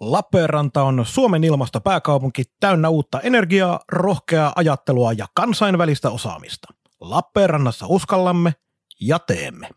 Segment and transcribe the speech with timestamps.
[0.00, 6.68] Lappeenranta on Suomen ilmastopääkaupunki täynnä uutta energiaa, rohkeaa ajattelua ja kansainvälistä osaamista.
[7.00, 8.54] Lappeenrannassa uskallamme
[9.00, 9.68] ja teemme.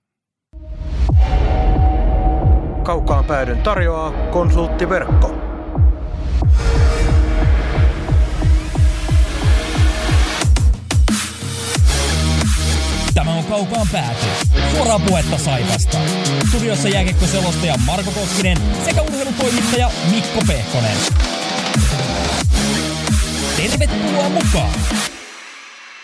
[2.84, 5.53] Kaukaan päädyn tarjoaa konsulttiverkko.
[13.44, 14.26] On Kaukaan pääty.
[14.76, 15.98] Suoraa puhetta Saivasta.
[16.50, 20.98] Studiossa jääkiekkoselostaja Marko Koskinen sekä urheilutoimittaja Mikko Pehkonen.
[23.58, 24.74] Tervetuloa mukaan!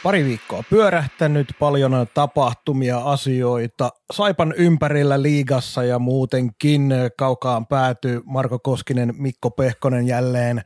[0.04, 3.90] Pari viikkoa pyörähtänyt, paljon tapahtumia, asioita.
[4.12, 10.62] Saipan ympärillä liigassa ja muutenkin kaukaan pääty Marko Koskinen, Mikko Pehkonen jälleen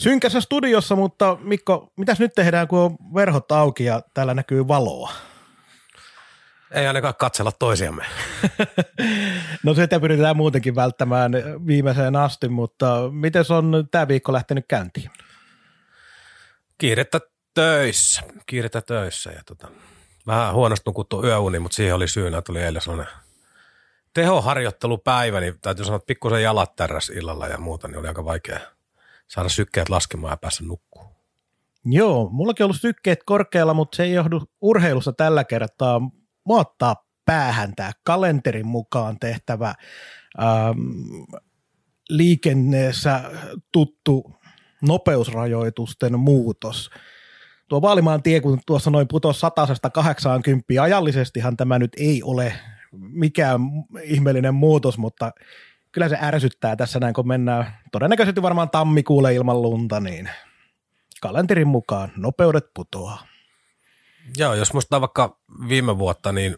[0.00, 5.12] synkässä studiossa, mutta Mikko, mitäs nyt tehdään, kun on verhot auki ja täällä näkyy valoa?
[6.70, 8.04] Ei ainakaan katsella toisiamme.
[9.64, 11.32] no sitä pyritään muutenkin välttämään
[11.66, 15.10] viimeiseen asti, mutta miten on tämä viikko lähtenyt käyntiin?
[16.78, 17.20] Kiirettä
[17.54, 19.68] töissä, kiirettä töissä ja tota,
[20.26, 23.14] vähän huonosti nukuttu yöuni, mutta siihen oli syynä, tuli eilen sellainen
[24.14, 28.60] tehoharjoittelupäivä, niin täytyy sanoa, että pikkusen jalat tärräs illalla ja muuta, niin oli aika vaikea
[29.28, 31.08] saada sykkeet laskemaan ja päässä nukkuun.
[31.84, 36.00] Joo, mullakin on ollut sykkeet korkealla, mutta se ei johdu urheilussa tällä kertaa
[36.48, 39.74] muottaa päähän tämä kalenterin mukaan tehtävä
[40.42, 40.78] ähm,
[42.08, 43.20] liikenneessä
[43.72, 44.34] tuttu
[44.82, 46.90] nopeusrajoitusten muutos.
[47.68, 52.52] Tuo Vaalimaan tie, kun tuossa noin putosi 180, ajallisestihan tämä nyt ei ole
[52.92, 53.60] mikään
[54.02, 55.32] ihmeellinen muutos, mutta
[55.92, 60.30] kyllä se ärsyttää tässä näin, kun mennään todennäköisesti varmaan tammikuulle ilman lunta, niin
[61.20, 63.27] kalenterin mukaan nopeudet putoaa.
[64.36, 65.38] Joo, jos muistetaan vaikka
[65.68, 66.56] viime vuotta, niin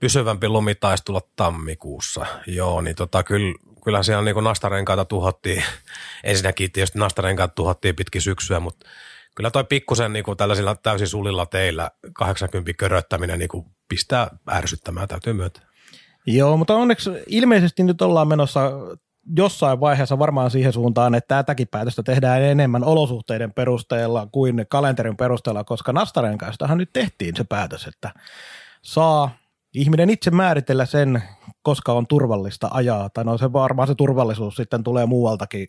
[0.00, 2.26] pysyvämpi lumi taisi tulla tammikuussa.
[2.46, 5.64] Joo, niin tota, kyllä, kyllä siellä niin nastarenkaita tuhottiin.
[6.24, 8.86] Ensinnäkin tietysti nastarenkaat tuhottiin pitkin syksyä, mutta
[9.34, 15.08] kyllä toi pikkusen niin kuin tällaisilla täysin sulilla teillä 80 köröttäminen niin kuin pistää ärsyttämään,
[15.08, 15.62] täytyy myöntää.
[16.26, 18.70] Joo, mutta onneksi ilmeisesti nyt ollaan menossa
[19.36, 25.64] jossain vaiheessa varmaan siihen suuntaan, että tätäkin päätöstä tehdään enemmän olosuhteiden perusteella kuin kalenterin perusteella,
[25.64, 28.10] koska Nastaren kanssa nyt tehtiin se päätös, että
[28.82, 29.30] saa
[29.74, 31.22] ihminen itse määritellä sen,
[31.62, 35.68] koska on turvallista ajaa, tai no se varmaan se turvallisuus sitten tulee muualtakin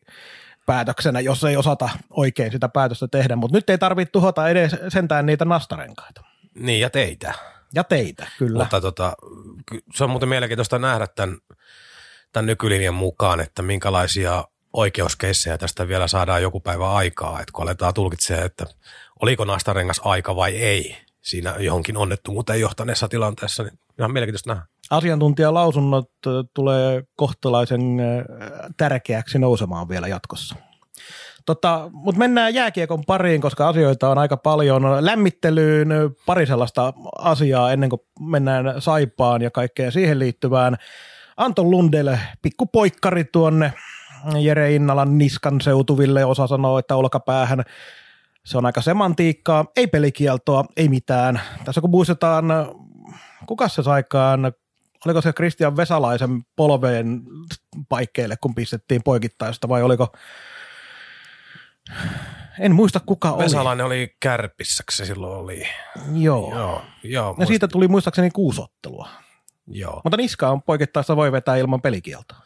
[0.66, 5.26] päätöksenä, jos ei osata oikein sitä päätöstä tehdä, mutta nyt ei tarvitse tuhota edes sentään
[5.26, 6.22] niitä nastarenkaita.
[6.56, 7.34] Niin, ja teitä.
[7.74, 8.60] Ja teitä, kyllä.
[8.60, 9.14] Mutta tota,
[9.94, 11.38] se on muuten mielenkiintoista nähdä tämän
[12.36, 17.94] tämän nykylinjan mukaan, että minkälaisia oikeuskeissejä tästä vielä saadaan joku päivä aikaa, että kun aletaan
[17.94, 18.66] tulkitsemaan, että
[19.22, 24.66] oliko nastarengas aika vai ei siinä johonkin onnettomuuteen johtaneessa tilanteessa, niin ihan mielenkiintoista nähdä.
[24.90, 26.12] Asiantuntijalausunnot
[26.54, 27.82] tulee kohtalaisen
[28.78, 30.56] tärkeäksi nousemaan vielä jatkossa.
[31.46, 35.06] Tota, Mutta mennään jääkiekon pariin, koska asioita on aika paljon.
[35.06, 35.90] Lämmittelyyn
[36.26, 40.78] pari sellaista asiaa ennen kuin mennään Saipaan ja kaikkeen siihen liittyvään.
[41.38, 43.74] Anton Lundelle pikkupoikkari tuonne
[44.40, 46.26] Jere Innalan niskan seutuville.
[46.26, 47.64] Osa sanoo, että olkapäähän.
[48.46, 51.42] Se on aika semantiikkaa, ei pelikieltoa, ei mitään.
[51.66, 52.46] Tässä kun muistetaan,
[53.48, 54.52] kuka se saikaan,
[55.06, 57.22] oliko se Christian Vesalaisen polveen
[57.90, 60.08] paikkeille, kun pistettiin poikittaista vai oliko,
[62.60, 63.44] en muista kuka oli.
[63.44, 65.64] Vesalainen oli kärpissäksi silloin oli.
[66.14, 66.52] Joo.
[66.56, 69.10] Joo, joo ja siitä tuli muistaakseni kuusottelua.
[69.68, 70.02] Joo.
[70.04, 72.38] Mutta niska on poikittaessa voi vetää ilman pelikieltoa.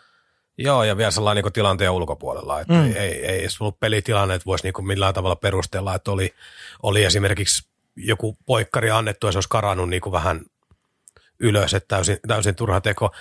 [0.57, 2.85] Joo, ja vielä sellainen niin tilanteen ulkopuolella, että mm.
[2.85, 6.33] ei, ei, ei edes ollut pelitilanne, että voisi niin millään tavalla perustella, että oli,
[6.83, 10.41] oli esimerkiksi joku poikkari annettu ja se olisi karannut niin vähän
[11.39, 13.11] ylös, että täysin, täysin turha teko.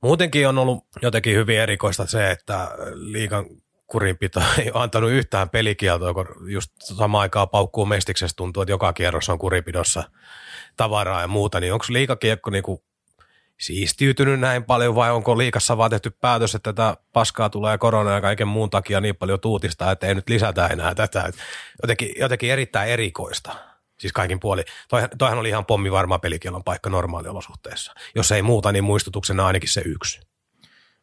[0.00, 3.46] Muutenkin on ollut jotenkin hyvin erikoista se, että liikan
[3.86, 8.92] kurinpito ei ole antanut yhtään pelikieltoa, kun just samaan aikaan paukkuu mestiksessä tuntuu, että joka
[8.92, 10.04] kierros on kurinpidossa
[10.76, 12.82] tavaraa ja muuta, niin onko liikakiekko niin kuin
[13.58, 18.20] siistiytynyt näin paljon vai onko liikassa vaan tehty päätös, että tätä paskaa tulee korona ja
[18.20, 21.32] kaiken muun takia niin paljon tuutista, että ei nyt lisätä enää tätä.
[21.82, 23.56] Jotenkin, jotenkin erittäin erikoista.
[23.98, 24.64] Siis kaikin puoli.
[24.88, 27.94] Toi, toihan oli ihan pommi varma pelikielon paikka normaaliolosuhteessa.
[28.14, 30.20] Jos ei muuta, niin muistutuksena ainakin se yksi.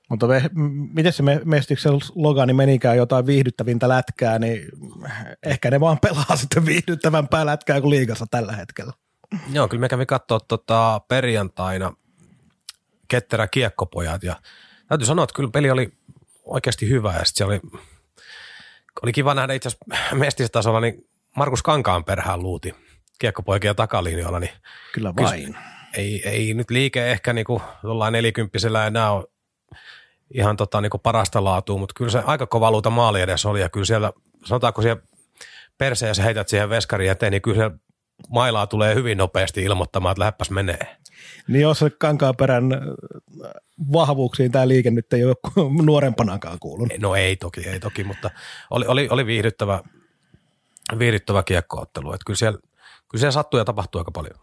[0.09, 0.49] Mutta me,
[0.93, 4.65] miten se Mestiksen logani menikään jotain viihdyttävintä lätkää, niin
[5.43, 8.93] ehkä ne vaan pelaa sitten viihdyttävämpää lätkää kuin liigassa tällä hetkellä.
[9.53, 11.93] Joo, kyllä me kävin katsoa tota perjantaina–
[13.07, 14.35] ketterä kiekkopojat ja
[14.87, 15.91] täytyy sanoa, että kyllä peli oli
[16.43, 17.59] oikeasti hyvä ja sitten oli,
[19.03, 22.75] oli kiva nähdä itse asiassa mestistasolla, niin Markus Kankaan perhään luuti
[23.19, 24.39] kiekkopoikia takalinjoilla.
[24.39, 24.51] Niin
[24.93, 25.57] kyllä vain.
[25.97, 27.61] ei, ei nyt liike ehkä niin kuin
[28.11, 29.25] nelikymppisellä enää ole
[30.33, 33.69] ihan tota, niin parasta laatua, mutta kyllä se aika kova luuta maali edes oli ja
[33.69, 34.13] kyllä siellä,
[34.45, 35.01] sanotaanko siellä
[35.77, 37.77] perseessä heität siihen veskariin eteen, niin kyllä siellä
[38.29, 40.97] mailaa tulee hyvin nopeasti ilmoittamaan, että lähdepäs menee.
[41.47, 41.91] Niin jos se
[42.37, 42.69] perän
[43.93, 45.35] vahvuuksiin tämä liike nyt ei ole
[45.85, 46.99] nuorempanakaan kuulunut.
[46.99, 48.31] No ei toki, ei toki, mutta
[48.69, 49.83] oli, oli, oli viihdyttävä,
[50.99, 52.13] viihdyttävä kiekkoottelu.
[52.13, 52.59] Että kyllä siellä,
[53.07, 54.39] kyllä siellä sattuu ja tapahtuu aika paljon.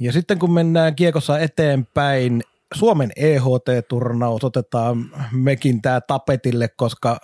[0.00, 2.42] Ja sitten kun mennään kiekossa eteenpäin,
[2.74, 7.18] Suomen EHT-turnaus otetaan mekin tämä tapetille, koska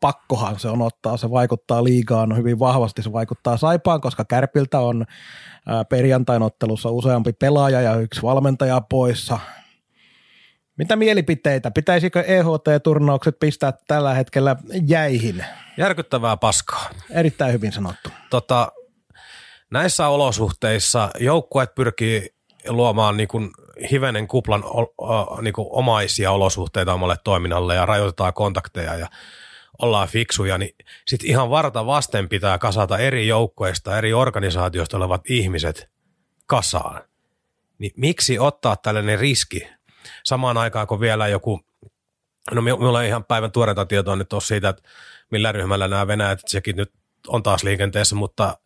[0.00, 1.16] pakkohan se on ottaa.
[1.16, 5.04] Se vaikuttaa liigaan hyvin vahvasti, se vaikuttaa Saipaan, koska Kärpiltä on
[5.88, 9.38] perjantain ottelussa useampi pelaaja ja yksi valmentaja poissa.
[10.78, 11.70] Mitä mielipiteitä?
[11.70, 14.56] Pitäisikö EHT-turnaukset pistää tällä hetkellä
[14.86, 15.44] jäihin?
[15.76, 16.90] Järkyttävää paskaa.
[17.10, 18.10] Erittäin hyvin sanottu.
[18.30, 18.72] Tota,
[19.70, 22.34] näissä olosuhteissa joukkueet pyrkii
[22.68, 23.50] luomaan niin kuin
[23.90, 24.64] hivenen kuplan
[25.42, 29.06] niin kuin omaisia olosuhteita omalle toiminnalle ja rajoitetaan kontakteja ja
[29.82, 30.74] ollaan fiksuja, niin
[31.06, 35.90] sitten ihan varta vasten pitää kasata eri joukkoista, eri organisaatioista olevat ihmiset
[36.46, 37.02] kasaan.
[37.78, 39.68] Niin miksi ottaa tällainen riski
[40.24, 41.60] samaan aikaan, kun vielä joku,
[42.50, 44.82] no minulla on ihan päivän tuoreita tietoa nyt tuossa siitä, että
[45.30, 46.92] millä ryhmällä nämä Venäjät, sekin nyt
[47.28, 48.58] on taas liikenteessä, mutta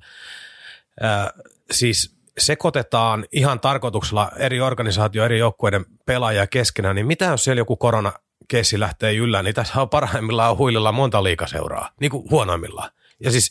[1.00, 1.30] ää,
[1.70, 7.76] siis sekoitetaan ihan tarkoituksella eri organisaatio, eri joukkueiden pelaajia keskenään, niin mitä jos siellä joku
[7.76, 8.12] korona
[8.48, 12.90] keissi lähtee yllään, niin tässä on parhaimmillaan huililla monta liikaseuraa, niin kuin huonoimmillaan.
[13.20, 13.50] Ja siis,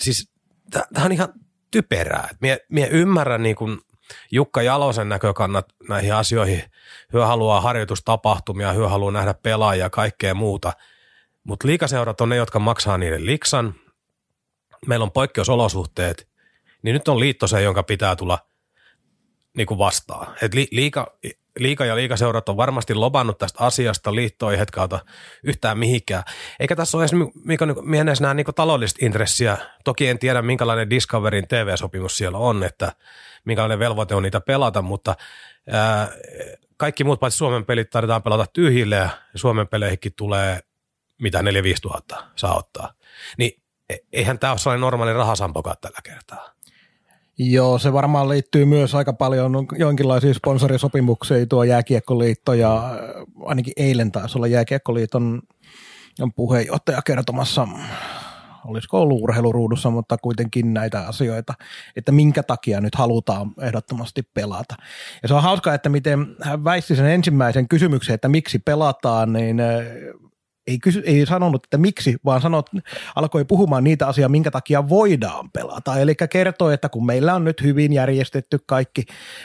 [0.00, 0.32] siis
[0.72, 1.28] tämä on ihan
[1.70, 2.28] typerää.
[2.40, 3.78] Mie, mie ymmärrän niin kuin
[4.30, 6.62] Jukka Jalosen näkökannat näihin asioihin.
[7.12, 10.72] Hyö haluaa harjoitustapahtumia, hyö haluaa nähdä pelaajia ja kaikkea muuta.
[11.44, 13.74] Mutta liikaseurat on ne, jotka maksaa niiden liksan.
[14.86, 16.29] Meillä on poikkeusolosuhteet,
[16.82, 18.38] niin nyt on liitto se, jonka pitää tulla
[19.56, 20.34] niin kuin vastaan.
[20.42, 21.18] Et li, liika,
[21.58, 25.00] liika ja liikaseurat on varmasti lobannut tästä asiasta, liitto ei hetkauta
[25.44, 26.22] yhtään mihinkään.
[26.60, 29.56] Eikä tässä ole edes, mikä, niin, edes niin taloudellista intressiä.
[29.84, 32.92] Toki en tiedä, minkälainen Discoverin TV-sopimus siellä on, että
[33.44, 35.16] minkälainen velvoite on niitä pelata, mutta
[35.70, 36.08] ää,
[36.76, 40.60] kaikki muut paitsi Suomen pelit tarvitaan pelata tyhjille ja Suomen peleihinkin tulee
[41.20, 41.42] mitä 4-5
[41.82, 42.94] tuhatta saa ottaa.
[43.38, 46.54] Niin e, eihän tämä ole sellainen normaali rahasampokaan tällä kertaa.
[47.42, 52.92] Joo, se varmaan liittyy myös aika paljon jonkinlaisiin sponsorisopimuksiin tuo Jääkiekkoliitto ja äh,
[53.44, 55.42] ainakin eilen taisi olla Jääkiekkoliiton
[56.36, 57.68] puheenjohtaja kertomassa,
[58.64, 61.54] olisiko ollut urheiluruudussa, mutta kuitenkin näitä asioita,
[61.96, 64.74] että minkä takia nyt halutaan ehdottomasti pelata.
[65.22, 69.60] Ja se on hauskaa, että miten hän väisti sen ensimmäisen kysymyksen, että miksi pelataan, niin
[69.60, 69.84] äh,
[70.70, 72.66] ei, kysy, ei sanonut, että miksi, vaan sanot,
[73.16, 75.98] alkoi puhumaan niitä asioita, minkä takia voidaan pelata.
[75.98, 79.04] Eli kertoi, että kun meillä on nyt hyvin järjestetty kaikki,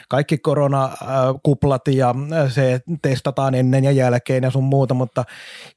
[0.09, 2.15] kaikki koronakuplat ja
[2.49, 5.23] se testataan ennen ja jälkeen ja sun muuta, mutta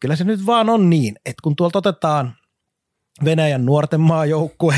[0.00, 2.34] kyllä se nyt vaan on niin, että kun tuolta otetaan
[3.24, 4.74] Venäjän nuorten maajoukkue.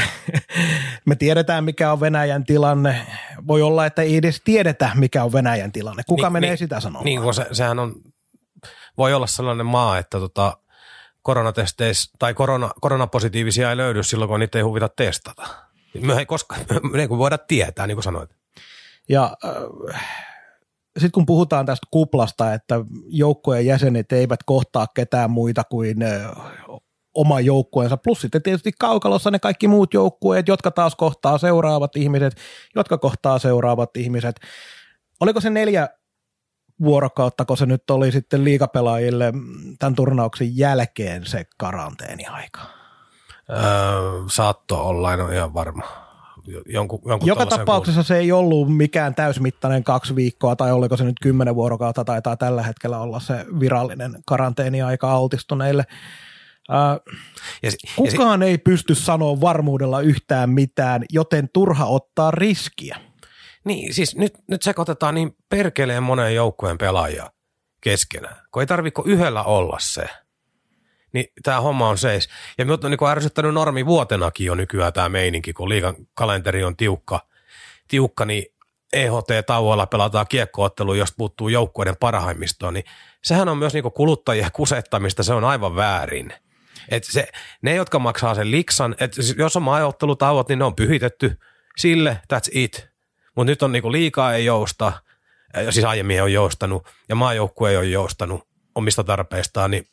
[1.07, 3.07] Me tiedetään, mikä on Venäjän tilanne.
[3.47, 6.03] Voi olla, että ei edes tiedetä, mikä on Venäjän tilanne.
[6.07, 7.05] Kuka niin, menee niin, sitä sanomaan?
[7.05, 7.95] Niin, se, sehän on
[9.01, 10.57] voi olla sellainen maa, että tota,
[11.23, 15.43] koronatesteissä tai korona, koronapositiivisia ei löydy silloin, kun niitä ei huvita testata.
[16.01, 16.61] Me ei koskaan,
[16.93, 18.31] me voida tietää, niin kuin sanoit.
[19.09, 20.03] Ja äh,
[20.95, 22.75] sitten kun puhutaan tästä kuplasta, että
[23.09, 26.31] joukkojen jäsenet eivät kohtaa ketään muita kuin äh,
[27.15, 32.37] oma joukkueensa, plus sitten tietysti kaukalossa ne kaikki muut joukkueet, jotka taas kohtaa seuraavat ihmiset,
[32.75, 34.41] jotka kohtaa seuraavat ihmiset.
[35.21, 35.89] Oliko se neljä
[36.83, 39.33] vuorokautta, kun se nyt oli sitten liikapelaajille
[39.79, 42.61] tämän turnauksen jälkeen se karanteeniaika?
[43.51, 43.59] Öö,
[44.31, 45.83] saatto olla, en ole ihan varma.
[46.67, 48.07] Jonkun, jonkun Joka tapauksessa kuulun.
[48.07, 52.63] se ei ollut mikään täysmittainen kaksi viikkoa, tai oliko se nyt kymmenen vuorokautta, taitaa tällä
[52.63, 55.85] hetkellä olla se virallinen karanteeniaika altistuneille.
[56.71, 57.13] Öö,
[57.63, 63.10] ja, kukaan ja, ei pysty sanoa varmuudella yhtään mitään, joten turha ottaa riskiä.
[63.65, 67.31] Niin, siis nyt, nyt sekoitetaan niin perkeleen monen joukkueen pelaajia
[67.81, 70.05] keskenään, kun ei tarvitse yhdellä olla se.
[71.13, 72.29] Niin tämä homma on seis.
[72.59, 76.77] Ja minut on niin ärsyttänyt normi vuotenakin jo nykyään tämä meininki, kun liikan kalenteri on
[76.77, 77.21] tiukka,
[77.89, 78.45] tiukka niin
[78.93, 82.85] EHT-tauolla pelataan kiekkoottelu, jos puuttuu joukkueiden parhaimmistoon, niin
[83.25, 86.33] sehän on myös niin kuluttajia kusettamista, se on aivan väärin.
[86.89, 87.29] Et se,
[87.63, 91.39] ne, jotka maksaa sen liksan, että jos on maaottelutauot, niin ne on pyhitetty
[91.77, 92.90] sille, that's it.
[93.37, 94.93] Mutta nyt on niinku liikaa ei jousta,
[95.71, 99.89] siis aiemmin ei ole joustanut, ja maajoukkue ei ole joustanut omista tarpeistaan, niin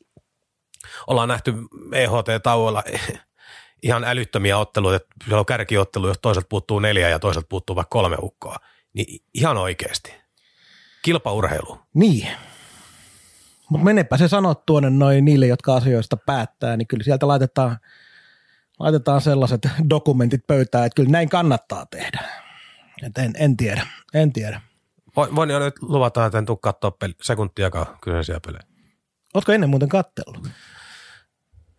[1.08, 1.54] ollaan nähty
[1.92, 2.84] EHT-tauolla
[3.84, 7.90] ihan älyttömiä otteluita, että siellä on kärkiottelu, jos toiselta puuttuu neljä ja toiselta puuttuu vaikka
[7.90, 8.56] kolme ukkoa.
[8.94, 10.14] Niin ihan oikeasti.
[11.02, 11.80] Kilpaurheilu.
[11.94, 12.28] Niin.
[13.70, 17.78] Mutta menepä se sanot tuonne noin niille, jotka asioista päättää, niin kyllä sieltä laitetaan,
[18.80, 22.47] laitetaan sellaiset dokumentit pöytään, että kyllä näin kannattaa tehdä.
[23.04, 24.62] Et en, en tiedä, en tiedä.
[25.16, 28.64] Voin, voin jo nyt luvata, että en tule katsoa peli, sekuntiakaan kyseisiä pelejä.
[29.34, 30.48] Oletko ennen muuten kattellut?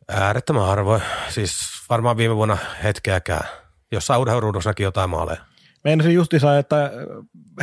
[0.09, 1.03] Äärettömän harvoin.
[1.29, 1.61] Siis
[1.91, 3.49] varmaan viime vuonna hetkeäkään.
[3.93, 5.45] Jossain urheiluruudussa näki jotain maaleja.
[5.85, 6.91] Meinasin justiinsa, että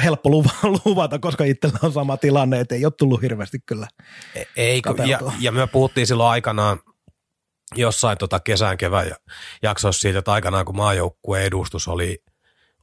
[0.04, 0.30] helppo
[0.86, 3.88] luvata, koska itsellä on sama tilanne, että ei ole tullut hirveästi kyllä
[4.36, 6.80] E, Ei, ja, ja me puhuttiin silloin aikanaan
[7.76, 9.12] jossain tota kesän kevään
[9.64, 12.24] jaksossa siitä, että aikanaan kun maajoukkueen edustus oli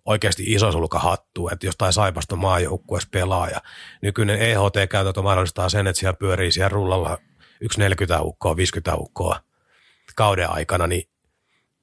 [0.04, 3.60] oikeasti iso sulka hattu, että jostain saipasta maajoukkueessa pelaa ja
[4.02, 7.18] nykyinen EHT-käytäntö mahdollistaa sen, että siellä pyörii siellä rullalla
[7.60, 9.40] yksi 40 ukkoa, 50 ukkoa
[10.16, 11.08] kauden aikana, niin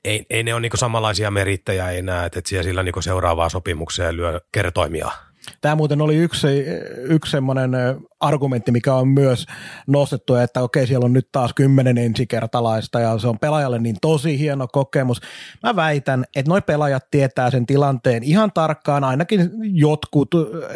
[0.03, 4.17] ei, ei ne ole niinku samanlaisia merittäjä enää, että et siellä sillä niinku seuraavaa sopimukseen
[4.17, 5.11] lyö kertoimia.
[5.61, 6.47] Tämä muuten oli yksi,
[6.95, 7.71] yksi semmoinen
[8.19, 9.45] argumentti, mikä on myös
[9.87, 14.39] nostettu, että okei, siellä on nyt taas kymmenen ensikertalaista ja se on pelaajalle niin tosi
[14.39, 15.21] hieno kokemus.
[15.63, 20.29] Mä väitän, että noi pelaajat tietää sen tilanteen ihan tarkkaan, ainakin jotkut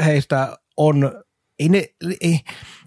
[0.06, 1.24] heistä on,
[1.60, 1.86] ei, ne,
[2.22, 2.40] ei,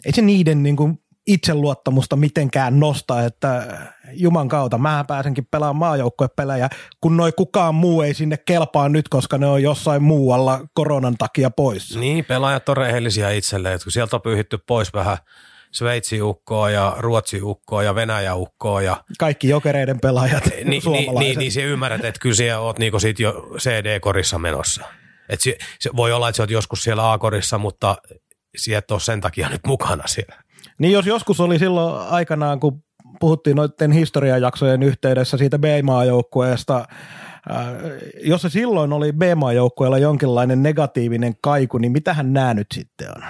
[0.04, 3.66] ei se niiden niin kuin itseluottamusta mitenkään nosta, että
[4.12, 6.68] juman kautta mä pääsenkin pelaamaan maajoukkuepelejä,
[7.00, 11.50] kun noi kukaan muu ei sinne kelpaa nyt, koska ne on jossain muualla koronan takia
[11.50, 11.96] pois.
[11.96, 15.16] Niin, pelaajat on rehellisiä itselleen, että kun sieltä on pyyhitty pois vähän
[15.72, 21.18] Sveitsi-ukkoa ja Ruotsi-ukkoa ja Venäjä-ukkoa ja Kaikki jokereiden pelaajat, niin, niin, suomalaiset.
[21.18, 24.84] niin, niin, se ymmärrät, että kyllä siellä oot niinku sit jo CD-korissa menossa.
[25.28, 27.96] Et se, se, voi olla, että sä oot joskus siellä A-korissa, mutta
[28.56, 30.45] sieltä on sen takia nyt mukana siellä.
[30.78, 32.82] Niin jos joskus oli silloin aikanaan, kun
[33.20, 36.84] puhuttiin noiden historiajaksojen yhteydessä siitä B-maajoukkueesta,
[37.48, 37.72] ää,
[38.24, 43.24] jos se silloin oli B-maajoukkueella jonkinlainen negatiivinen kaiku, niin mitähän nämä nyt sitten on?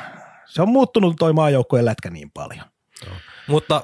[0.46, 2.64] Se on muuttunut toi maajoukkueen lätkä niin paljon.
[3.46, 3.82] Mutta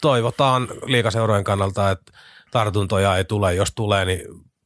[0.00, 2.12] toivotaan liikaseurojen kannalta, että
[2.50, 3.54] tartuntoja ei tule.
[3.54, 4.20] Jos tulee, niin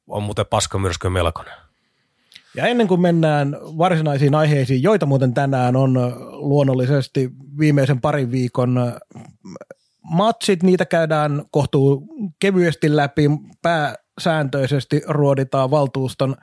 [0.07, 1.55] on muuten paskamyrskö melkoinen.
[2.55, 5.95] Ja ennen kuin mennään varsinaisiin aiheisiin, joita muuten tänään on
[6.31, 9.01] luonnollisesti viimeisen parin viikon
[10.03, 12.07] matsit, niitä käydään kohtuu
[12.41, 13.31] kevyesti läpi,
[13.63, 16.37] pääsääntöisesti ruoditaan valtuuston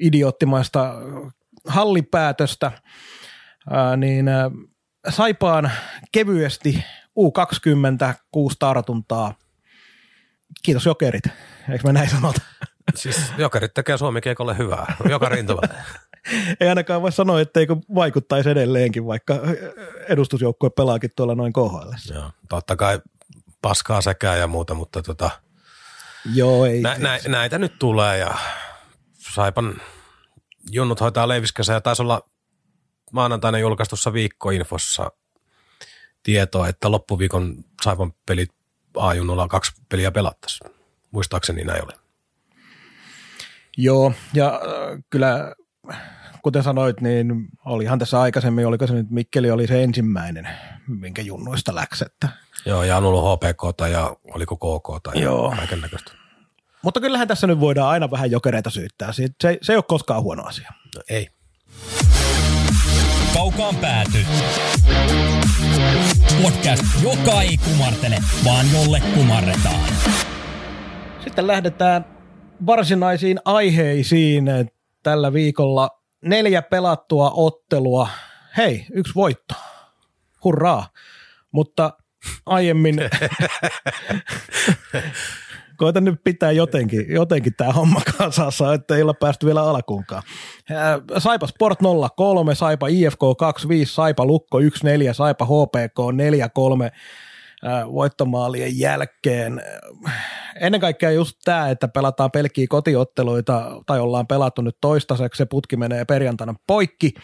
[0.00, 0.94] idioottimaista
[1.66, 2.72] hallipäätöstä,
[3.70, 4.50] ää, niin ää,
[5.08, 5.70] Saipaan
[6.12, 6.84] kevyesti
[7.18, 9.34] U20, kuusi tartuntaa.
[10.62, 11.24] Kiitos jokerit,
[11.70, 12.40] eikö me näin sanota?
[12.96, 15.74] Siis jokerit tekee Suomi keikolle hyvää, joka rintamalla.
[16.60, 19.34] Ei ainakaan voi sanoa, etteikö vaikuttaisi edelleenkin, vaikka
[20.08, 22.14] edustusjoukkue pelaakin tuolla noin KHL.
[22.14, 23.00] Joo, totta kai
[23.62, 25.30] paskaa sekään ja muuta, mutta tota,
[26.34, 26.80] Joo, ei.
[26.80, 28.34] nä, nä, näitä nyt tulee ja
[29.12, 29.80] Saipan
[30.70, 32.22] junnut hoitaa Leiviskässä ja taisi olla
[33.12, 35.10] maanantaina julkaistussa viikkoinfossa
[36.22, 38.50] tietoa, että loppuviikon Saipan pelit
[38.96, 40.70] A-junnulla kaksi peliä pelattaisiin.
[41.10, 42.05] Muistaakseni näin oli.
[43.76, 45.54] Joo, ja äh, kyllä
[46.42, 50.48] kuten sanoit, niin olihan tässä aikaisemmin, oliko se nyt Mikkeli oli se ensimmäinen,
[50.88, 52.28] minkä junnuista läks, että
[52.66, 55.54] Joo, ja on ollut HPK ja oliko KK tai Joo.
[55.56, 56.12] kaiken näköistä.
[56.82, 59.12] mutta kyllähän tässä nyt voidaan aina vähän jokereita syyttää.
[59.12, 60.72] Se, se ei ole koskaan huono asia.
[60.96, 61.28] No, ei.
[63.34, 64.18] Kaukaan pääty.
[66.42, 69.80] Podcast, joka ei kumartele, vaan jolle kumarretaan.
[71.24, 72.15] Sitten lähdetään
[72.66, 74.44] varsinaisiin aiheisiin.
[75.02, 78.08] Tällä viikolla neljä pelattua ottelua.
[78.56, 79.54] Hei, yksi voitto.
[80.44, 80.88] Hurraa.
[81.52, 81.92] Mutta
[82.46, 82.96] aiemmin
[85.76, 90.22] koitan nyt pitää jotenkin, jotenkin tämä homma kasassa, että ei olla päästy vielä alkuunkaan.
[90.70, 91.78] Ää, Saipa Sport
[92.16, 96.90] 03, Saipa IFK 25, Saipa Lukko 14, Saipa HPK 43 ää,
[97.92, 99.62] voittomaalien jälkeen.
[100.60, 105.76] Ennen kaikkea just tämä, että pelataan pelkkiä kotiotteluita, tai ollaan pelattu nyt toistaiseksi, se putki
[105.76, 107.14] menee perjantaina poikki.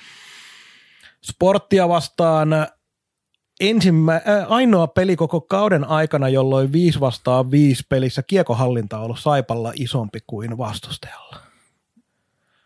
[1.25, 2.49] Sporttia vastaan
[3.61, 9.19] ensimmä, äh, ainoa peli koko kauden aikana, jolloin 5 vastaan 5 pelissä kiekohallinta on ollut
[9.19, 11.37] Saipalla isompi kuin vastustajalla.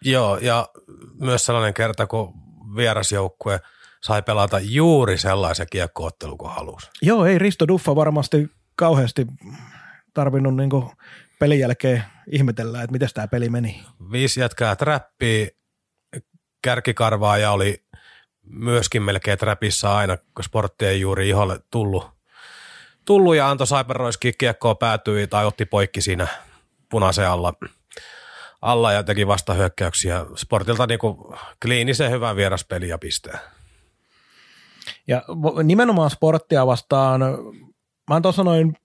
[0.05, 0.69] Joo, ja
[1.21, 2.35] myös sellainen kerta, kun
[2.77, 3.61] vierasjoukkue
[4.03, 6.91] sai pelata juuri sellaisen kiekkoottelu kuin halusi.
[7.03, 9.27] Joo, ei Risto Duffa varmasti kauheasti
[10.15, 10.71] tarvinnut niin
[11.39, 13.85] pelin jälkeen ihmetellä, että miten tämä peli meni.
[14.13, 15.49] Viisi jätkää trappiin,
[16.63, 17.85] kärkikarvaa ja oli
[18.43, 22.07] myöskin melkein trapissa aina, kun sportti ei juuri iholle tullut.
[23.05, 26.27] Tullut ja antoi Saiparoiski kiekkoa päätyi tai otti poikki siinä
[26.89, 27.53] punaisen alla,
[28.63, 30.27] alla ja teki vastahyökkäyksiä.
[30.37, 33.39] Sportilta niinku kliinisen hyvän vieraspeli ja pisteen.
[35.09, 35.23] Ja
[35.63, 37.21] nimenomaan sporttia vastaan,
[38.11, 38.77] mä tuossa noin,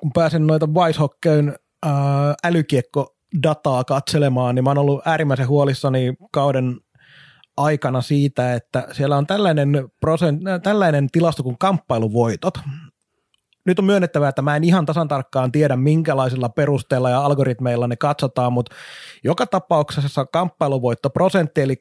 [0.00, 1.56] kun pääsin noita Weishockeyn
[2.44, 6.80] älykiekko dataa katselemaan, niin mä oon ollut äärimmäisen huolissani kauden
[7.56, 12.58] aikana siitä, että siellä on tällainen, prosent, tällainen tilasto kuin kamppailuvoitot.
[13.66, 17.96] Nyt on myönnettävää, että mä en ihan tasan tarkkaan tiedä, minkälaisilla perusteilla ja algoritmeilla ne
[17.96, 18.74] katsotaan, mutta
[19.24, 21.76] joka tapauksessa kamppailuvoittoprosentti, eli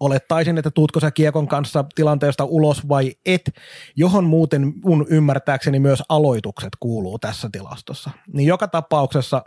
[0.00, 3.50] olettaisin, että tuutko sä kiekon kanssa tilanteesta ulos vai et,
[3.96, 8.10] johon muuten mun ymmärtääkseni myös aloitukset kuuluu tässä tilastossa.
[8.32, 9.44] Niin joka tapauksessa,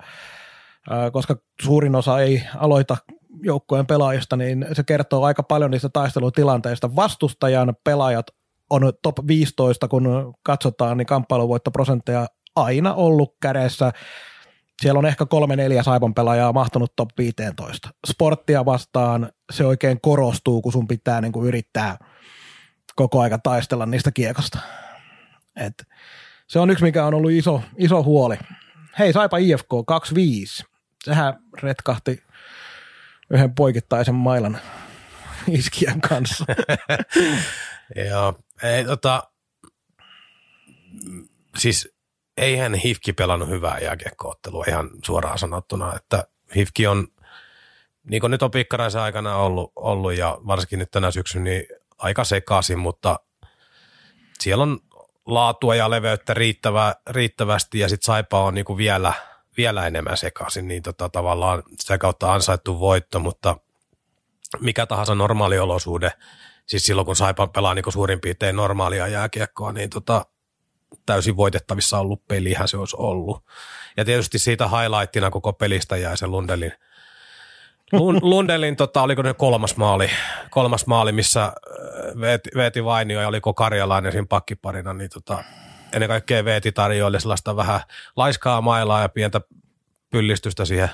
[1.14, 2.98] koska suurin osa ei aloita
[3.44, 6.96] joukkueen pelaajista, niin se kertoo aika paljon niistä taistelutilanteista.
[6.96, 8.28] Vastustajan pelaajat
[8.70, 13.92] on top 15, kun katsotaan, niin kamppailuvoittoprosentteja aina ollut kädessä.
[14.82, 17.90] Siellä on ehkä kolme neljä Saipan pelaajaa mahtunut top 15.
[18.08, 21.98] Sporttia vastaan se oikein korostuu, kun sun pitää niin kuin yrittää
[22.96, 24.60] koko aika taistella niistä kiekosta.
[25.56, 25.88] Et
[26.48, 28.38] se on yksi, mikä on ollut iso, iso huoli.
[29.00, 30.64] Hei, Saipa IFK 25.
[31.04, 32.24] Sehän retkahti
[33.30, 34.58] yhden poikittaisen mailan
[35.48, 36.46] iskijän kanssa.
[38.10, 39.24] Joo, ei tota,
[41.58, 41.97] siis
[42.38, 47.08] eihän Hifki pelannut hyvää jääkiekkoottelua ihan suoraan sanottuna, että Hifki on,
[48.10, 51.64] niin kuin nyt on pikkaraisen aikana ollut, ollut ja varsinkin nyt tänä syksyn, niin
[51.98, 53.20] aika sekaisin, mutta
[54.40, 54.80] siellä on
[55.26, 59.14] laatua ja leveyttä riittävä, riittävästi ja sitten Saipa on niin kuin vielä,
[59.58, 63.58] vielä enemmän sekaisin, niin tota, tavallaan sitä kautta ansaittu voitto, mutta
[64.60, 66.12] mikä tahansa normaali olosuhde,
[66.66, 70.26] siis silloin kun Saipa pelaa niin kuin suurin piirtein normaalia jääkiekkoa, niin tota,
[71.06, 73.44] täysin voitettavissa ollut pelihän se olisi ollut.
[73.98, 76.72] Ja tietysti siitä highlightina koko pelistä jäi se Lundelin,
[78.22, 80.10] Lundelin tota, oliko ne kolmas maali,
[80.50, 81.52] kolmas maali, missä äh,
[82.22, 85.44] Veeti, Veeti Vainio ja oliko Karjalainen siinä pakkiparina, niin tota,
[85.94, 87.82] ennen kaikkea Veeti tarjoili sellaista vähän
[88.16, 89.42] laiskaa mailaa ja pientä
[90.12, 90.90] pyllistystä siihen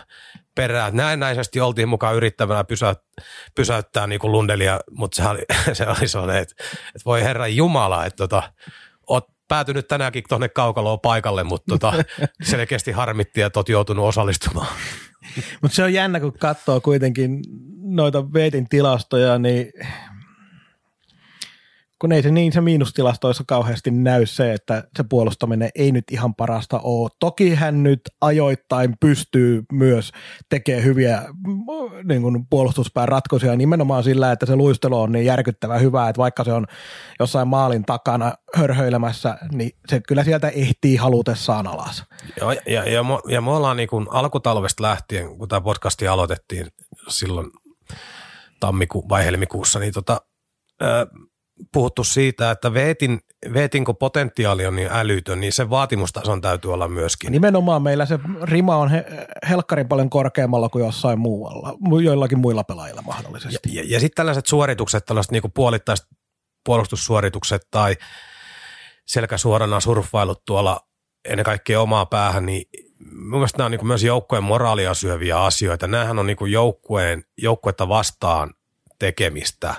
[0.56, 0.96] perään.
[0.96, 6.42] Näennäisesti oltiin mukaan yrittävänä pysäyttää, pysäyttää niin kuin Lundelia, mutta se oli, se oli sellainen,
[6.42, 6.56] että,
[6.88, 8.44] että voi herran jumala, että tota,
[9.54, 11.94] päätynyt tänäänkin tuonne kaukaloon paikalle, mutta tota,
[12.52, 14.68] selkeästi harmitti, että olet joutunut osallistumaan.
[15.62, 17.42] Mutta se on jännä, kun katsoo kuitenkin
[17.82, 19.72] noita Veetin tilastoja, niin
[22.04, 26.36] kun ei se niin se miinustilastoissa kauheasti näy se, että se puolustaminen ei nyt ihan
[26.36, 27.10] parasta ole.
[27.20, 30.12] Toki hän nyt ajoittain pystyy myös
[30.50, 31.24] tekemään hyviä
[32.04, 36.44] niin kuin puolustuspään ratkaisuja nimenomaan sillä, että se luistelu on niin järkyttävän hyvä, että vaikka
[36.44, 36.66] se on
[37.20, 42.04] jossain maalin takana hörhöilemässä, niin se kyllä sieltä ehtii halutessaan alas.
[42.40, 46.68] Joo, ja, ja, ja, me, ollaan niin kuin alkutalvesta lähtien, kun tämä podcasti aloitettiin
[47.08, 47.52] silloin
[48.60, 50.22] tammikuun vai helmikuussa, niin tota,
[51.74, 53.20] puhuttu siitä, että veetin,
[53.54, 57.32] veetinko potentiaali on niin älytön, niin se vaatimustason täytyy olla myöskin.
[57.32, 59.06] Nimenomaan meillä se rima on he,
[59.50, 63.76] helkkarin paljon korkeammalla kuin jossain muualla, joillakin muilla pelaajilla mahdollisesti.
[63.76, 66.08] Ja, ja, ja sitten tällaiset suoritukset, tällaiset niinku puolittaiset
[66.66, 67.96] puolustussuoritukset tai
[69.06, 70.88] selkäsuorana surffailut tuolla
[71.26, 72.70] ennen kaikkea omaa päähän, niin
[73.12, 75.88] mun mielestä nämä on niin myös joukkueen moraalia syöviä asioita.
[75.88, 78.54] Nämähän on niin joukkueen, joukkuetta vastaan
[79.00, 79.76] tekemistä,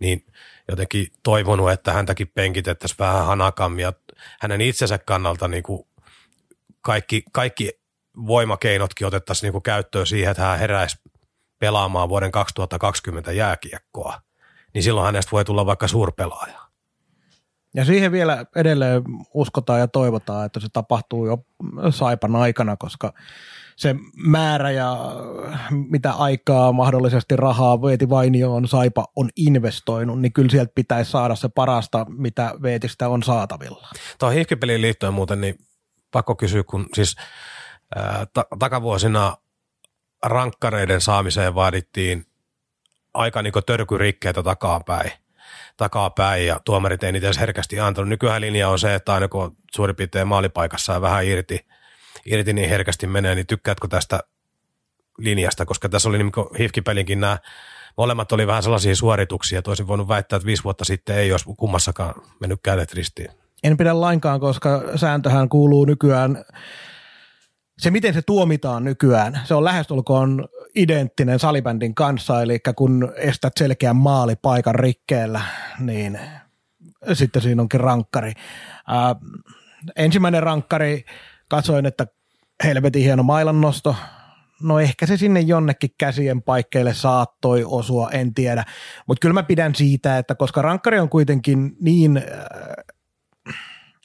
[0.00, 0.24] niin–
[0.68, 3.92] jotenkin toivonut, että häntäkin penkitettäisiin vähän hanakammin ja
[4.40, 5.86] hänen itsensä kannalta niin kuin
[6.80, 7.72] kaikki, kaikki
[8.26, 10.98] voimakeinotkin otettaisiin niin kuin käyttöön siihen, että hän heräisi
[11.58, 14.20] pelaamaan vuoden 2020 jääkiekkoa,
[14.74, 16.60] niin silloin hänestä voi tulla vaikka suurpelaaja.
[17.74, 19.02] Ja siihen vielä edelleen
[19.34, 21.38] uskotaan ja toivotaan, että se tapahtuu jo
[21.90, 23.12] Saipan aikana, koska
[23.76, 24.96] se määrä ja
[25.70, 31.48] mitä aikaa mahdollisesti rahaa Veeti Vainioon Saipa on investoinut, niin kyllä sieltä pitäisi saada se
[31.48, 33.88] parasta, mitä Veetistä on saatavilla.
[34.18, 35.58] Tuo hiihkipeliin liittyen muuten, niin
[36.10, 37.16] pakko kysyä, kun siis
[37.96, 39.36] ää, ta- takavuosina
[40.22, 42.26] rankkareiden saamiseen vaadittiin
[43.14, 45.12] aika niin törkyrikkeitä takapäin
[45.76, 48.08] takapäin ja tuomarit ei niitä edes herkästi antanut.
[48.08, 51.66] Nykyään linja on se, että aina kun on suurin piirtein maalipaikassa ja vähän irti,
[52.26, 54.20] irti niin herkästi menee, niin tykkäätkö tästä
[55.18, 57.38] linjasta, koska tässä oli niin Hifkipelinkin nämä
[57.96, 61.44] molemmat oli vähän sellaisia suorituksia, että olisin voinut väittää, että viisi vuotta sitten ei olisi
[61.56, 63.30] kummassakaan mennyt kädet ristiin.
[63.64, 66.44] En pidä lainkaan, koska sääntöhän kuuluu nykyään,
[67.78, 73.96] se miten se tuomitaan nykyään, se on lähestulkoon identtinen salibändin kanssa, eli kun estät selkeän
[73.96, 75.40] maalipaikan rikkeellä,
[75.78, 76.20] niin
[77.12, 78.32] sitten siinä onkin rankkari.
[78.86, 79.16] Ää,
[79.96, 81.04] ensimmäinen rankkari,
[81.48, 82.06] katsoin, että
[82.64, 83.96] helvetin hieno mailannosto,
[84.62, 88.64] no ehkä se sinne jonnekin käsien paikkeille saattoi osua, en tiedä.
[89.06, 92.24] Mutta kyllä mä pidän siitä, että koska rankkari on kuitenkin niin äh,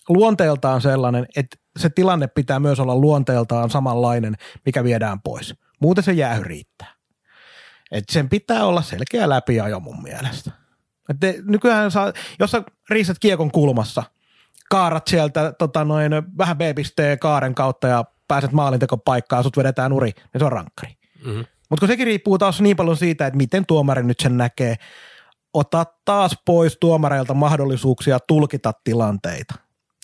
[0.10, 5.56] luonteeltaan sellainen, että se tilanne pitää myös olla luonteeltaan samanlainen, mikä viedään pois.
[5.82, 6.94] Muuten se jäähy riittää.
[7.92, 10.52] Et sen pitää olla selkeä läpiajo mun mielestä.
[11.10, 14.04] Et nykyään saa, jos sä riistät kiekon kulmassa,
[14.70, 20.40] kaarat sieltä tota noin, vähän B-pisteen kaaren kautta ja pääset maalintekopaikkaan, sut vedetään uri, niin
[20.40, 20.98] se on rankkari.
[21.26, 21.46] Mm-hmm.
[21.70, 24.76] Mutta kun sekin riippuu taas niin paljon siitä, että miten tuomari nyt sen näkee,
[25.54, 29.56] ota taas pois tuomareilta mahdollisuuksia tulkita tilanteita.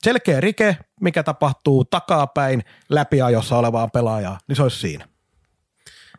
[0.01, 5.07] Selkeä rike, mikä tapahtuu takapäin läpiajossa olevaan pelaajaan, niin se olisi siinä.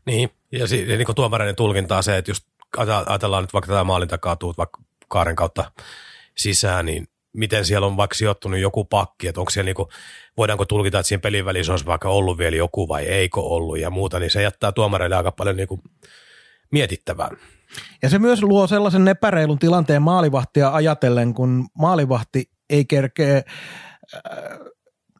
[0.06, 2.46] Niin, ja, si- ja niin kuin tuomareiden tulkintaa se, että just
[3.06, 5.72] ajatellaan nyt vaikka tätä maalin takaa tuut vaikka kaaren kautta
[6.36, 9.88] sisään, niin miten siellä on vaikka sijoittunut joku pakki, että onko siellä niinku,
[10.36, 13.90] voidaanko tulkita, että siinä pelin välissä olisi vaikka ollut vielä joku vai eikö ollut ja
[13.90, 15.80] muuta, niin se jättää tuomareille aika paljon niinku
[16.72, 17.30] mietittävää.
[18.02, 24.22] Ja se myös luo sellaisen epäreilun tilanteen maalivahtia ajatellen, kun maalivahti ei kerkeä äh,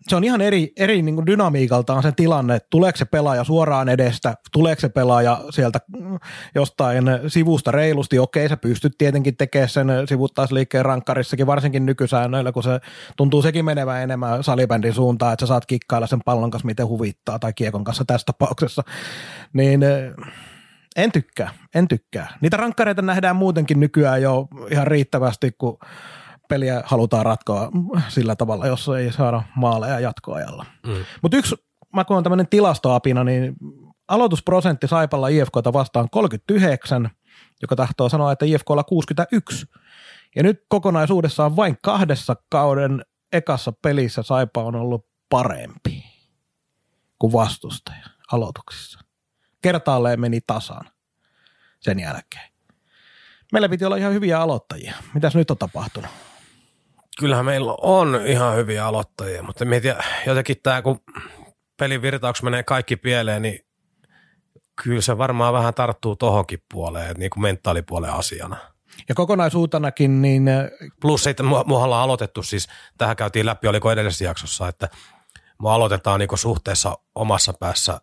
[0.09, 3.89] se on ihan eri, eri niin kuin dynamiikaltaan se tilanne, että tuleeko se pelaaja suoraan
[3.89, 5.81] edestä, tuleeko se pelaaja sieltä
[6.55, 8.19] jostain sivusta reilusti.
[8.19, 12.81] Okei, sä pystyt tietenkin tekemään sen sivuttaisliikkeen rankkarissakin, varsinkin nykysäännöillä, kun se
[13.17, 17.39] tuntuu sekin menevän enemmän salibändin suuntaan, että sä saat kikkailla sen pallon kanssa, miten huvittaa,
[17.39, 18.83] tai kiekon kanssa tässä tapauksessa.
[19.53, 20.13] Niin eh,
[20.97, 22.37] en tykkää, en tykkää.
[22.41, 25.79] Niitä rankkareita nähdään muutenkin nykyään jo ihan riittävästi, kun
[26.49, 27.71] peliä halutaan ratkoa
[28.09, 30.67] sillä tavalla, jos ei saada maaleja jatkoajalla.
[30.87, 31.05] Mm.
[31.23, 31.57] Mutta yksi,
[31.93, 33.57] mä kun on tämmöinen tilastoapina, niin
[34.09, 37.11] aloitusprosentti Saipalla IFKta vastaan 39,
[37.63, 39.67] joka tahtoo sanoa, että IFKlla 61.
[40.37, 46.05] Ja nyt kokonaisuudessaan vain kahdessa kauden ekassa pelissä Saipa on ollut parempi
[47.19, 48.99] kuin vastustaja aloituksissa.
[49.63, 50.91] Kertaalleen meni tasan
[51.81, 52.51] sen jälkeen.
[53.53, 54.95] Meillä piti olla ihan hyviä aloittajia.
[55.15, 56.11] Mitäs nyt on tapahtunut?
[57.21, 59.95] Kyllähän meillä on ihan hyviä aloittajia, mutta mietin
[60.27, 61.01] jotenkin tämä, kun
[61.79, 63.61] pelin virtauksessa menee kaikki pieleen, niin
[64.83, 68.57] kyllä se varmaan vähän tarttuu tohonkin puoleen, niin kuin mentaalipuolen asiana.
[69.09, 70.49] Ja kokonaisuutenakin niin...
[70.49, 70.67] Äh,
[71.01, 74.89] Plus se, että mua ollaan aloitettu, siis tähän käytiin läpi, oliko edellisessä jaksossa, että
[75.59, 78.01] mua aloitetaan niin suhteessa omassa päässä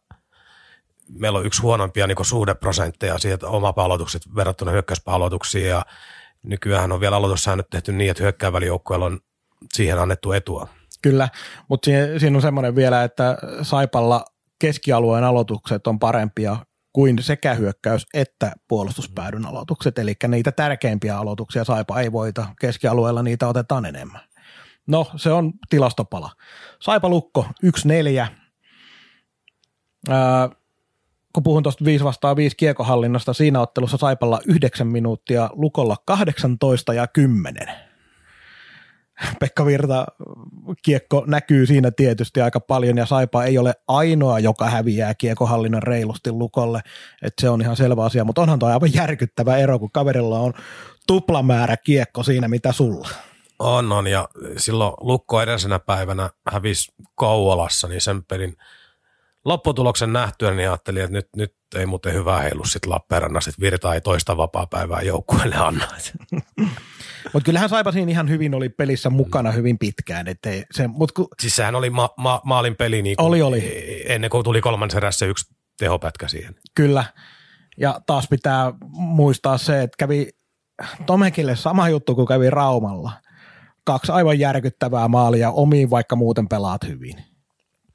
[1.10, 5.86] meillä on yksi huonompia niin suhdeprosentteja siitä omapalautukset verrattuna hyökkäyspalautuksiin ja
[6.44, 9.20] nykyään on vielä aloitussäännöt tehty niin, että hyökkäävälijoukkueella on
[9.74, 10.68] siihen annettu etua.
[11.02, 11.30] Kyllä,
[11.70, 14.26] mutta siinä on semmoinen vielä, että Saipalla
[14.60, 16.58] keskialueen aloitukset on parempia
[16.94, 23.48] kuin sekä hyökkäys että puolustuspäädyn aloitukset, eli niitä tärkeimpiä aloituksia Saipa ei voita, keskialueella niitä
[23.48, 24.22] otetaan enemmän.
[24.88, 26.32] No, se on tilastopala.
[26.80, 28.28] Saipa Lukko 1-4
[31.34, 37.08] kun puhun tuosta 5 vastaan 5 kiekohallinnasta, siinä ottelussa Saipalla 9 minuuttia, Lukolla 18 ja
[37.08, 37.68] 10.
[39.40, 40.06] Pekka Virta
[40.84, 46.32] kiekko näkyy siinä tietysti aika paljon ja Saipa ei ole ainoa, joka häviää kiekohallinnan reilusti
[46.32, 46.82] Lukolle,
[47.22, 50.54] että se on ihan selvä asia, mutta onhan tuo aivan järkyttävä ero, kun kaverilla on
[51.08, 53.10] tuplamäärä kiekko siinä, mitä sulla.
[53.60, 58.56] On, on ja silloin Lukko edellisenä päivänä hävisi Kouvolassa, niin sen pelin–
[59.46, 63.94] lopputuloksen nähtyä, niin ajattelin, että nyt, nyt ei muuten hyvää heilu sitten Lappeenrannassa, että Virta
[63.94, 65.88] ei toista vapaa-päivää joukkueelle anna.
[67.34, 70.28] Mutta kyllähän Saipa siinä ihan hyvin oli pelissä mukana hyvin pitkään.
[70.28, 71.28] Ettei se, mut ku...
[71.42, 74.04] Siis sehän oli ma- ma- maalin peli niin oli, oli.
[74.08, 76.56] ennen kuin tuli kolmannen erässä yksi tehopätkä siihen.
[76.76, 77.04] Kyllä.
[77.78, 80.30] Ja taas pitää muistaa se, että kävi
[81.06, 83.12] Tomekille sama juttu kuin kävi Raumalla.
[83.86, 87.33] Kaksi aivan järkyttävää maalia omiin, vaikka muuten pelaat hyvin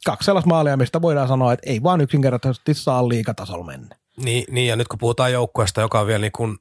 [0.05, 3.97] kaksi sellaista maalia, mistä voidaan sanoa, että ei vaan yksinkertaisesti saa liikatasolla mennä.
[4.17, 6.59] Niin, niin, ja nyt kun puhutaan joukkueesta, joka on vielä niin kuin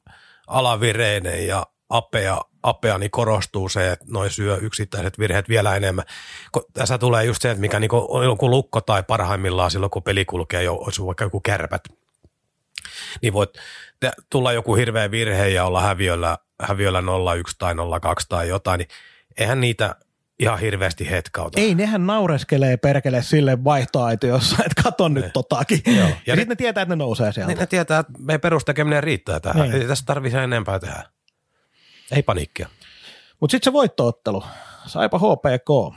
[0.47, 6.05] alavireinen ja apea, apea, niin korostuu se, että noin syö yksittäiset virheet vielä enemmän.
[6.73, 10.25] Tässä tulee just se, että mikä niin on joku lukko tai parhaimmillaan silloin, kun peli
[10.25, 11.83] kulkee, jo, olisi vaikka joku kärpät,
[13.21, 13.49] niin voit
[14.29, 17.03] tulla joku hirveä virhe ja olla häviöllä, häviöllä 0-1
[17.57, 17.77] tai 0-2
[18.29, 18.87] tai jotain, niin
[19.37, 19.95] eihän niitä
[20.39, 21.61] ihan hirveästi hetkauta.
[21.61, 25.81] Ei, nehän naureskelee perkele sille vaihtoaitiossa, että kato nyt totakin.
[25.85, 25.95] Joo.
[25.95, 27.53] Ja, ja sitten ne tietää, että ne nousee sieltä.
[27.53, 29.69] Ne, ne tietää, että meidän perustekeminen riittää tähän.
[29.69, 29.81] Niin.
[29.81, 31.03] Ei tässä tarvitse enempää tehdä.
[32.11, 32.67] Ei paniikkia.
[33.39, 34.43] Mutta sitten se voittoottelu.
[34.85, 35.95] Saipa HPK.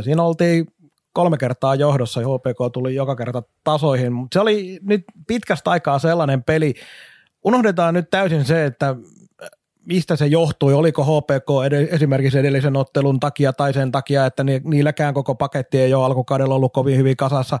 [0.00, 0.02] 4-3.
[0.04, 0.66] Siinä oltiin
[1.12, 4.12] kolme kertaa johdossa ja HPK tuli joka kerta tasoihin.
[4.12, 6.74] Mutta se oli nyt pitkästä aikaa sellainen peli.
[7.44, 8.96] Unohdetaan nyt täysin se, että
[9.86, 14.60] mistä se johtui, oliko HPK ed- esimerkiksi edellisen ottelun takia tai sen takia, että ni-
[14.64, 17.58] niilläkään koko paketti ei ole alkukaudella ollut kovin hyvin kasassa,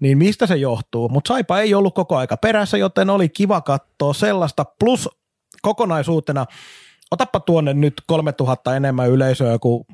[0.00, 1.08] niin mistä se johtuu.
[1.08, 5.08] Mutta Saipa ei ollut koko aika perässä, joten oli kiva katsoa sellaista, plus
[5.62, 6.46] kokonaisuutena,
[7.10, 9.84] otappa tuonne nyt 3000 enemmän yleisöä kuin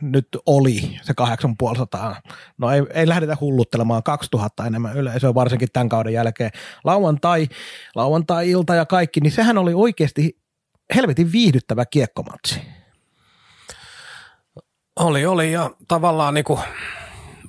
[0.00, 2.16] nyt oli se 8500.
[2.58, 6.50] No ei, ei lähdetä hulluttelemaan 2000 enemmän yleisöä, varsinkin tämän kauden jälkeen.
[6.84, 7.48] Lauantai,
[7.94, 10.38] lauantai-ilta ja kaikki, niin sehän oli oikeasti
[10.94, 12.62] helvetin viihdyttävä kiekkomatsi.
[14.96, 16.60] Oli, oli ja tavallaan niin kuin,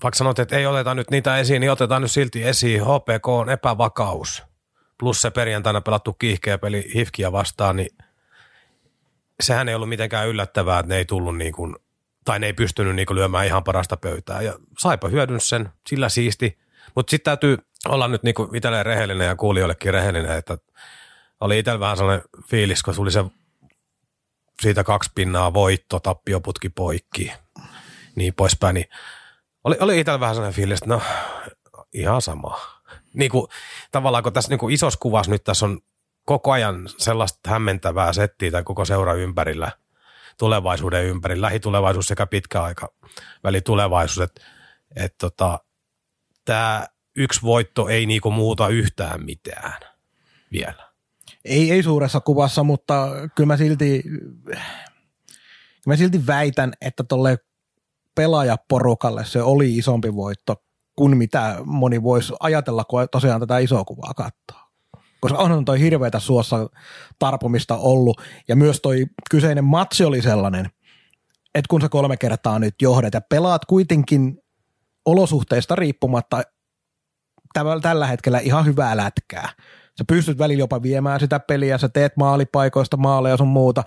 [0.04, 2.82] vaikka sanot, että ei oteta nyt niitä esiin, niin otetaan nyt silti esiin.
[2.82, 4.44] HPK on epävakaus.
[5.00, 7.98] Plus se perjantaina pelattu kiihkeä peli Hifkiä vastaan, niin
[9.44, 11.76] sehän ei ollut mitenkään yllättävää, että ne ei tullut niin kuin,
[12.26, 14.42] tai ne ei pystynyt niin kuin lyömään ihan parasta pöytää.
[14.42, 16.58] Ja saipa hyödyn sen, sillä siisti.
[16.96, 20.58] Mutta sitten täytyy olla nyt niin kuin itselleen rehellinen ja kuulijoillekin rehellinen, että
[21.40, 23.26] oli itsellä vähän sellainen fiilis, kun tuli se
[24.62, 27.32] siitä kaksi pinnaa voitto, tappioputki poikki,
[28.16, 28.86] niin poispäin, niin
[29.64, 31.02] oli, oli itsellä vähän sellainen fiilis, että no
[31.94, 32.60] ihan sama.
[33.14, 33.48] Niin kuin,
[33.92, 35.80] tavallaan kun tässä niin kuin isossa kuvassa nyt tässä on
[36.28, 39.72] koko ajan sellaista hämmentävää settiä tämän koko seura ympärillä,
[40.38, 42.94] tulevaisuuden ympärillä, lähitulevaisuus sekä pitkä aika
[43.44, 44.42] välitulevaisuus, että
[44.96, 45.60] et tota,
[46.46, 49.80] tämä yksi voitto ei niinku muuta yhtään mitään
[50.52, 50.88] vielä.
[51.46, 54.62] Ei, ei suuressa kuvassa, mutta kyllä mä silti, kyllä
[55.86, 57.38] mä silti väitän, että tuolle
[58.16, 60.56] pelaajaporukalle se oli isompi voitto
[60.96, 64.67] kuin mitä moni voisi ajatella, kun tosiaan tätä isoa kuvaa katsoo.
[65.20, 66.70] Koska onhan toi hirveätä suossa
[67.20, 70.66] tarpumista ollut, ja myös toi kyseinen matsi oli sellainen,
[71.56, 74.40] että kun sä kolme kertaa nyt johdat ja pelaat kuitenkin
[75.06, 76.42] olosuhteista riippumatta
[77.82, 79.50] tällä hetkellä ihan hyvää lätkää.
[79.98, 83.84] Sä pystyt välillä jopa viemään sitä peliä, sä teet maalipaikoista maaleja sun muuta.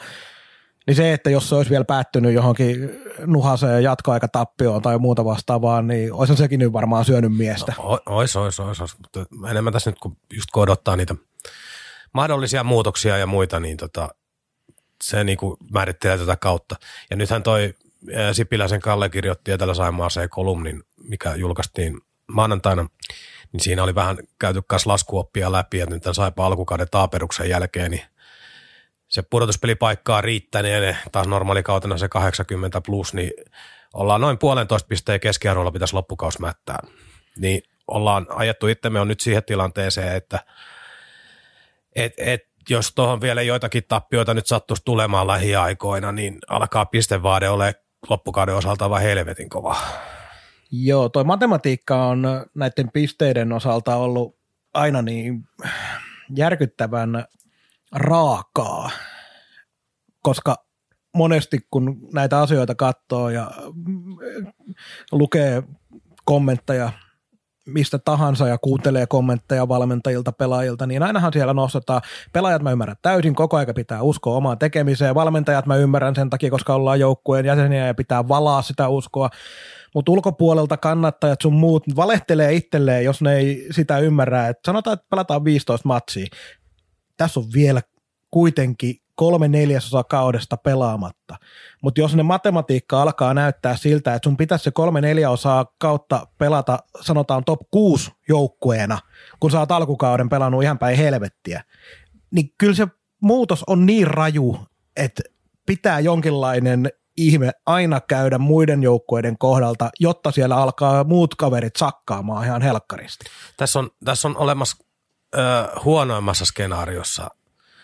[0.86, 2.90] Niin se, että jos se olisi vielä päättynyt johonkin
[3.26, 7.72] nuhaseen jatkoaikatappioon tai muuta vastaavaa, niin olisi sekin nyt varmaan syönyt miestä.
[7.78, 11.14] No, ois, ois, ois, ois, mutta enemmän tässä nyt, kun just kun odottaa niitä
[12.12, 14.08] mahdollisia muutoksia ja muita, niin tota,
[15.04, 16.76] se niin kuin määrittelee tätä kautta.
[17.10, 17.74] Ja nythän toi
[18.32, 22.86] Sipiläisen Kalle kirjoitti Etelä-Saimaaseen kolumnin, mikä julkaistiin maanantaina,
[23.52, 28.02] niin siinä oli vähän käyty kanssa laskuoppia läpi, että nyt saipa alkukauden taaperuksen jälkeen, niin
[29.10, 33.30] se pudotuspelipaikkaa riittäneen, taas normaalikautena se 80 plus, niin
[33.94, 36.78] ollaan noin puolentoista pisteen keskiarvolla pitäisi loppukaus mättää.
[37.38, 40.38] Niin ollaan ajettu itsemme on nyt siihen tilanteeseen, että
[41.94, 47.74] et, et, jos tuohon vielä joitakin tappioita nyt sattuisi tulemaan lähiaikoina, niin alkaa pistevaade ole
[48.08, 49.76] loppukauden osalta vain helvetin kova.
[50.70, 54.36] Joo, toi matematiikka on näiden pisteiden osalta ollut
[54.74, 55.48] aina niin
[56.36, 57.24] järkyttävän
[57.92, 58.90] raakaa,
[60.22, 60.56] koska
[61.16, 63.50] monesti kun näitä asioita katsoo ja
[65.12, 65.62] lukee
[66.24, 66.92] kommentteja
[67.66, 72.02] mistä tahansa ja kuuntelee kommentteja valmentajilta, pelaajilta, niin ainahan siellä nostetaan.
[72.32, 75.14] Pelaajat mä ymmärrän täysin, koko aika pitää uskoa omaan tekemiseen.
[75.14, 79.30] Valmentajat mä ymmärrän sen takia, koska ollaan joukkueen jäseniä ja pitää valaa sitä uskoa.
[79.94, 84.48] Mutta ulkopuolelta kannattajat sun muut valehtelee itselleen, jos ne ei sitä ymmärrä.
[84.48, 86.26] Et sanotaan, että pelataan 15 matsia.
[87.20, 87.82] Tässä on vielä
[88.30, 91.36] kuitenkin kolme neljäsosaa kaudesta pelaamatta.
[91.82, 96.78] Mutta jos ne matematiikka alkaa näyttää siltä, että sun pitäisi se kolme neljäosaa kautta pelata,
[97.00, 98.98] sanotaan top 6 joukkueena,
[99.40, 101.64] kun sä oot alkukauden pelannut ihan päin helvettiä,
[102.30, 102.86] niin kyllä se
[103.22, 104.58] muutos on niin raju,
[104.96, 105.22] että
[105.66, 112.62] pitää jonkinlainen ihme aina käydä muiden joukkueiden kohdalta, jotta siellä alkaa muut kaverit sakkaamaan ihan
[112.62, 113.24] helkkaristi.
[113.56, 114.89] Tässä on, tässä on olemassa
[115.34, 115.40] ö,
[115.84, 117.30] huonoimmassa skenaariossa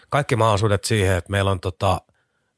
[0.08, 2.00] kaikki mahdollisuudet siihen, että meillä on tota,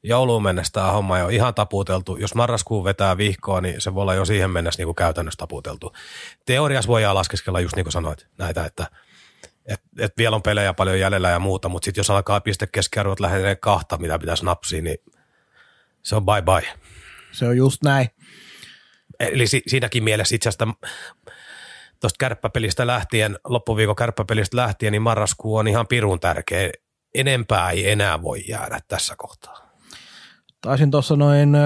[0.03, 2.17] jouluun mennessä tämä homma jo ihan taputeltu.
[2.17, 5.93] Jos marraskuun vetää vihkoa, niin se voi olla jo siihen mennessä niin kuin käytännössä taputeltu.
[6.45, 8.87] Teoriassa voidaan laskeskella just niin kuin sanoit näitä, että
[9.65, 13.19] et, et vielä on pelejä paljon jäljellä ja muuta, mutta sitten jos alkaa piste keskiarvot
[13.19, 14.97] lähenee kahta, mitä pitäisi napsia, niin
[16.03, 16.73] se on bye bye.
[17.31, 18.09] Se on just näin.
[19.19, 20.67] Eli si- siinäkin mielessä itse asiassa
[22.01, 26.69] tuosta kärppäpelistä lähtien, loppuviikon kärppäpelistä lähtien, niin marraskuu on ihan pirun tärkeä
[27.15, 29.69] enempää ei enää voi jäädä tässä kohtaa.
[30.61, 31.57] Taisin tuossa noin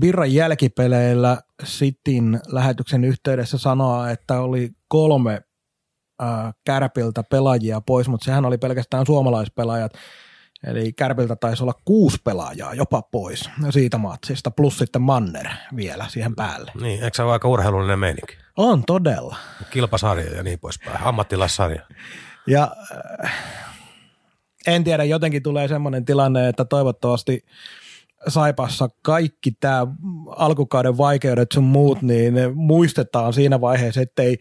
[0.00, 5.40] Birran jälkipeleillä Sitin lähetyksen yhteydessä sanoa, että oli kolme
[6.64, 9.92] kärpiltä pelaajia pois, mutta sehän oli pelkästään suomalaispelaajat.
[10.66, 16.36] Eli Kärpiltä taisi olla kuusi pelaajaa jopa pois siitä matsista, plus sitten Manner vielä siihen
[16.36, 16.72] päälle.
[16.80, 18.36] Niin, eikö se ole aika urheilullinen meininki?
[18.56, 19.36] On todella.
[19.70, 21.82] Kilpasarja ja niin poispäin, ammattilaissarja.
[22.46, 22.76] Ja
[24.66, 27.44] En tiedä, jotenkin tulee semmoinen tilanne, että toivottavasti
[28.28, 29.86] Saipassa kaikki tämä
[30.28, 34.38] alkukauden vaikeudet sun muut, niin ne muistetaan siinä vaiheessa, ettei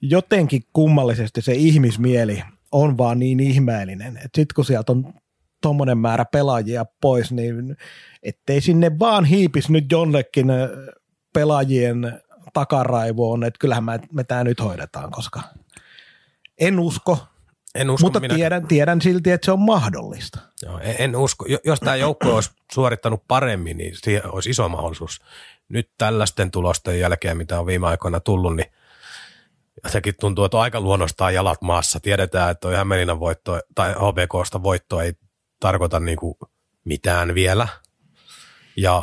[0.00, 5.14] jotenkin kummallisesti se ihmismieli on vaan niin ihmeellinen, että sitten kun sieltä on
[5.62, 7.76] tuommoinen määrä pelaajia pois, niin
[8.22, 10.46] ettei sinne vaan hiipis nyt jonnekin
[11.32, 12.20] pelaajien
[12.52, 15.42] takaraivoon, että kyllähän me, me tämä nyt hoidetaan, koska
[16.60, 17.18] en usko,
[17.74, 20.38] En usko mutta minä, tiedän, tiedän silti, että se on mahdollista.
[20.62, 21.46] Joo, en, en usko.
[21.48, 25.20] Jo- Jos tämä joukko olisi suorittanut paremmin, niin siihen olisi iso mahdollisuus.
[25.68, 28.72] Nyt tällaisten tulosten jälkeen, mitä on viime aikoina tullut, niin
[29.88, 32.00] sekin tuntuu, että on aika luonnostaan jalat maassa.
[32.00, 35.12] Tiedetään, että toi Hämeenlinnan voitto tai HBKsta voitto ei
[35.62, 36.34] tarkoita niin kuin
[36.84, 37.68] mitään vielä.
[38.76, 39.02] Ja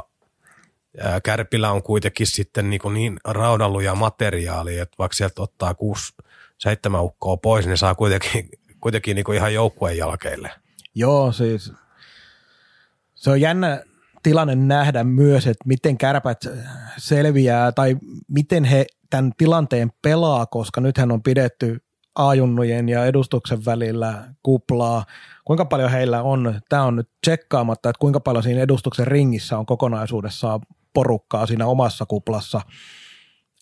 [1.24, 6.14] Kärpillä on kuitenkin sitten niin, kuin niin raudalluja materiaali, että vaikka sieltä ottaa kuusi,
[6.58, 8.50] seitsemän ukkoa pois, niin saa kuitenkin,
[8.84, 10.52] kuitenkin niin kuin ihan joukkueen jalkeille.
[10.96, 11.74] Joo, siis
[13.16, 13.84] se on jännä
[14.24, 16.42] tilanne nähdä myös, että miten kärpät
[16.98, 21.84] selviää tai miten he tämän tilanteen pelaa, koska nythän on pidetty
[22.16, 25.06] ajunnujen ja edustuksen välillä kuplaa.
[25.50, 29.66] Kuinka paljon heillä on, tämä on nyt tsekkaamatta, että kuinka paljon siinä edustuksen ringissä on
[29.66, 30.62] kokonaisuudessaan
[30.94, 32.62] porukkaa siinä omassa kuplassa,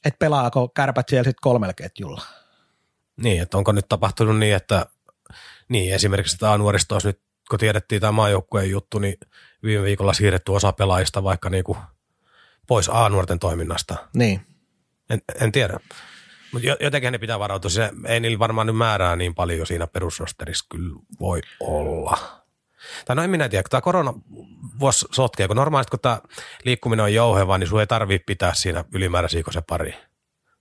[0.06, 2.22] että pelaako kärpät siellä sitten kolmella ketjulla.
[3.18, 4.86] Niin, että onko nyt tapahtunut niin, että
[5.70, 9.18] niin esimerkiksi tämä nuoristo olisi nyt, kun tiedettiin tämä maajoukkueen juttu, niin
[9.64, 11.78] viime viikolla siirretty osa pelaajista vaikka niin kuin
[12.68, 13.96] pois A-nuorten toiminnasta.
[14.14, 14.42] Niin.
[15.10, 15.80] En, en tiedä.
[16.54, 17.70] Mutta jotenkin ne pitää varautua.
[17.70, 22.18] Se ei niillä varmaan nyt määrää niin paljon siinä perusrosterissa kyllä voi olla.
[23.06, 24.14] Tai no en minä tiedä, kun tämä korona
[24.80, 26.22] vuosi sotkee, kun normaalisti kun tämä
[26.66, 29.94] liikkuminen on jouhevaa, niin sinun ei tarvitse pitää siinä ylimääräisiä se pari.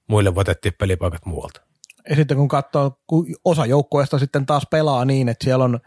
[0.08, 1.60] Muille voitettiin pelipaikat muualta.
[2.08, 5.80] Ja sitten kun katsoo, kun osa joukkueesta sitten taas pelaa niin, että siellä on,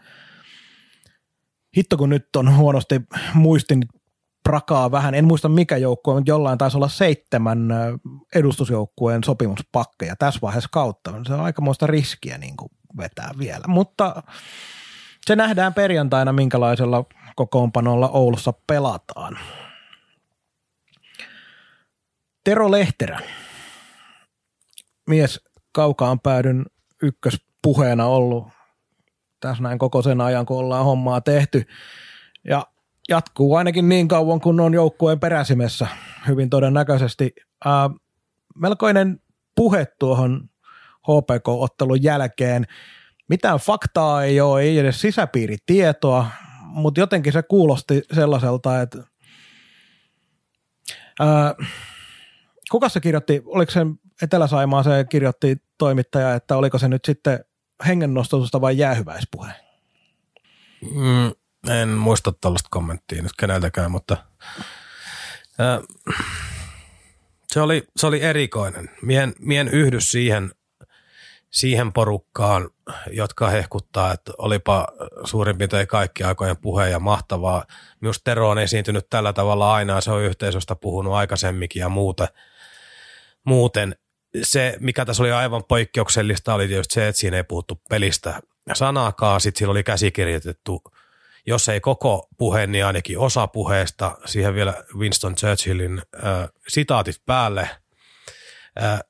[1.76, 3.00] hitto kun nyt on huonosti
[3.34, 3.82] muistin
[4.42, 7.68] prakaa vähän, en muista mikä joukkue, mutta jollain taisi olla seitsemän
[8.34, 11.12] edustusjoukkueen sopimuspakkeja tässä vaiheessa kautta.
[11.26, 14.22] Se on aikamoista riskiä niin kuin vetää vielä, mutta
[15.26, 17.04] se nähdään perjantaina, minkälaisella
[17.36, 19.38] kokoonpanolla Oulussa pelataan.
[22.44, 23.20] Tero Lehterä,
[25.06, 25.40] mies
[25.72, 26.66] kaukaan päädyn
[27.02, 28.48] ykköspuheena ollut
[29.40, 31.66] tässä näin koko sen ajan, kun ollaan hommaa tehty.
[32.44, 32.66] Ja
[33.10, 35.86] jatkuu ainakin niin kauan, kun on joukkueen peräsimessä
[36.28, 37.34] hyvin todennäköisesti.
[37.64, 37.90] Ää,
[38.56, 39.20] melkoinen
[39.54, 40.50] puhe tuohon
[41.02, 42.66] HPK-ottelun jälkeen.
[43.28, 46.26] Mitään faktaa ei ole, ei edes sisäpiiritietoa,
[46.62, 48.98] mutta jotenkin se kuulosti sellaiselta, että
[51.20, 51.54] ää,
[52.70, 53.80] kuka se kirjoitti, oliko se
[54.22, 57.44] Etelä-Saimaa se kirjoitti toimittaja, että oliko se nyt sitten
[57.86, 59.52] hengennostatusta vai jäähyväispuhe?
[60.82, 61.32] Mm,
[61.68, 64.16] en muista tällaista kommenttia nyt keneltäkään, mutta
[67.46, 68.90] se, oli, se oli erikoinen.
[69.02, 70.50] Mien, mien yhdy siihen,
[71.50, 72.70] siihen porukkaan,
[73.10, 74.88] jotka hehkuttaa, että olipa
[75.24, 77.64] suurin piirtein kaikki aikojen puhe ja mahtavaa.
[78.00, 82.28] Minusta Tero on esiintynyt tällä tavalla aina se on yhteisöstä puhunut aikaisemminkin ja muuta.
[83.44, 83.96] muuten.
[84.42, 88.40] Se, mikä tässä oli aivan poikkeuksellista, oli tietysti se, että siinä ei puhuttu pelistä
[88.72, 89.40] sanaakaan.
[89.40, 90.82] Sitten siinä oli käsikirjoitettu
[91.50, 97.70] jos ei koko puhe, niin ainakin osa puheesta, siihen vielä Winston Churchillin äh, sitaatit päälle.
[98.82, 99.00] Äh,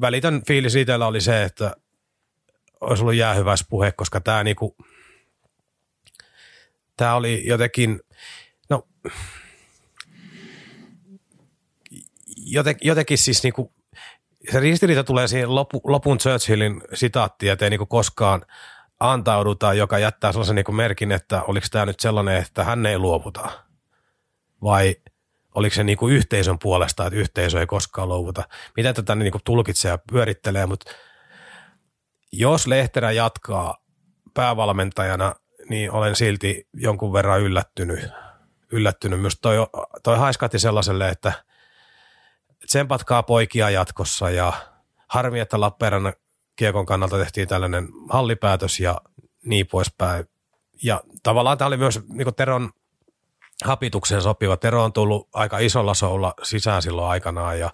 [0.00, 1.76] välitön fiilis itsellä oli se, että
[2.80, 4.76] olisi ollut jäähyväispuhe, koska tämä niinku,
[6.96, 8.00] tämä oli jotenkin,
[8.70, 8.88] no
[12.36, 13.72] jotenkin, jotenkin siis niinku,
[14.52, 18.42] se ristiriita tulee siihen lopu, lopun Churchillin sitaattiin, että ei niinku koskaan
[19.00, 22.98] antauduta, joka jättää sellaisen niin kuin merkin, että oliko tämä nyt sellainen, että hän ei
[22.98, 23.50] luovuta.
[24.62, 24.96] Vai
[25.54, 28.48] oliko se niin kuin yhteisön puolesta, että yhteisö ei koskaan luovuta.
[28.76, 30.90] Mitä tätä niin kuin tulkitsee ja pyörittelee, mutta
[32.32, 33.84] jos Lehterä jatkaa
[34.34, 35.34] päävalmentajana,
[35.68, 38.10] niin olen silti jonkun verran yllättynyt.
[38.72, 39.20] yllättynyt.
[39.20, 39.56] Myös toi,
[40.02, 41.32] toi haiskatti sellaiselle, että
[42.66, 44.52] tsempatkaa poikia jatkossa ja
[45.08, 46.12] harmi, että Lappeenrannan
[46.56, 49.00] kiekon kannalta tehtiin tällainen hallipäätös ja
[49.44, 50.24] niin poispäin.
[50.82, 52.70] Ja tavallaan tämä oli myös niin Teron
[53.64, 54.56] hapitukseen sopiva.
[54.56, 57.70] Tero on tullut aika isolla soulla sisään silloin aikanaan ja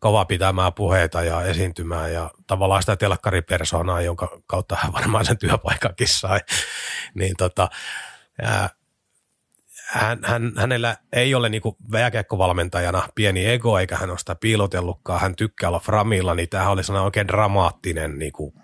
[0.00, 6.08] kova pitämään puheita ja esiintymään ja tavallaan sitä telkkaripersonaa, jonka kautta hän varmaan sen työpaikankin
[6.08, 6.40] sai.
[7.14, 7.68] niin tota,
[8.42, 8.70] ää,
[9.86, 15.20] hän, hän, hänellä ei ole niinku jääkiekkovalmentajana pieni ego, eikä hän ole sitä piilotellutkaan.
[15.20, 18.54] Hän tykkää olla framilla, niin tämähän oli sellainen oikein dramaattinen niinku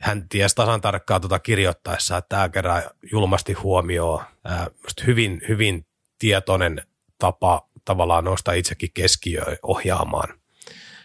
[0.00, 4.24] hän tiesi tasan tarkkaan tuota kirjoittaessa, että tämä kerää julmasti huomioon.
[4.44, 4.66] Ää,
[5.06, 5.86] hyvin, hyvin
[6.18, 6.82] tietoinen
[7.18, 10.28] tapa tavallaan nostaa itsekin keskiöön ohjaamaan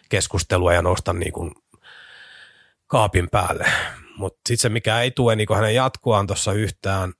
[0.09, 1.51] keskustelua ja nostaa niin kuin
[2.87, 3.65] kaapin päälle.
[4.17, 7.13] Mutta sitten se, mikä ei tue niin hänen jatkuaan tuossa yhtään,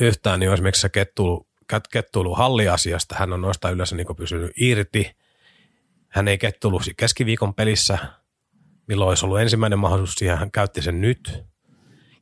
[0.00, 0.88] yhtään, niin esimerkiksi se
[1.92, 3.14] kettulu halliasiasta.
[3.18, 5.16] Hän on noista yleensä niin pysynyt irti.
[6.08, 7.98] Hän ei kettulu keskiviikon pelissä,
[8.86, 11.44] milloin olisi ollut ensimmäinen mahdollisuus siihen, hän käytti sen nyt.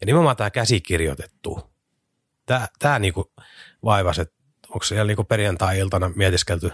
[0.00, 1.70] Ja nimenomaan tämä käsikirjoitettu.
[2.46, 3.14] Tämä, tämä niin
[3.84, 4.34] vaivasi, että
[4.68, 6.70] onko siellä niin perjantai-iltana mietiskelty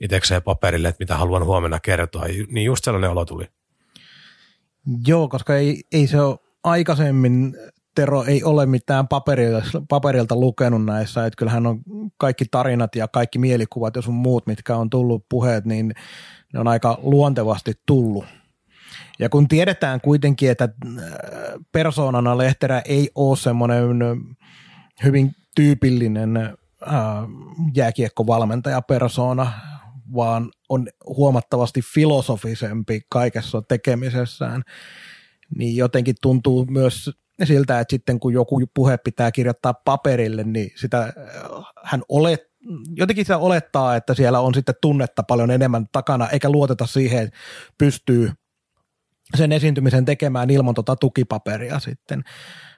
[0.00, 2.24] itsekseen paperille, että mitä haluan huomenna kertoa.
[2.24, 3.44] Niin just sellainen olo tuli.
[5.06, 7.56] Joo, koska ei, ei se ole aikaisemmin,
[7.94, 11.80] Tero ei ole mitään paperilta, paperilta lukenut näissä, että kyllähän on
[12.18, 15.92] kaikki tarinat ja kaikki mielikuvat ja sun muut, mitkä on tullut puheet, niin
[16.52, 18.24] ne on aika luontevasti tullut.
[19.18, 21.02] Ja kun tiedetään kuitenkin, että äh,
[21.72, 23.84] persoonana Lehterä ei ole semmoinen
[25.04, 26.54] hyvin tyypillinen äh,
[27.74, 29.52] jääkiekkovalmentaja persona,
[30.14, 34.62] vaan on huomattavasti filosofisempi kaikessa tekemisessään,
[35.56, 37.10] niin jotenkin tuntuu myös
[37.46, 41.12] siltä, että sitten kun joku puhe pitää kirjoittaa paperille, niin sitä äh,
[41.84, 42.40] hän olet,
[42.96, 47.38] jotenkin sitä olettaa, että siellä on sitten tunnetta paljon enemmän takana, eikä luoteta siihen, että
[47.78, 48.32] pystyy
[49.36, 52.22] sen esiintymisen tekemään ilman tota tukipaperia sitten.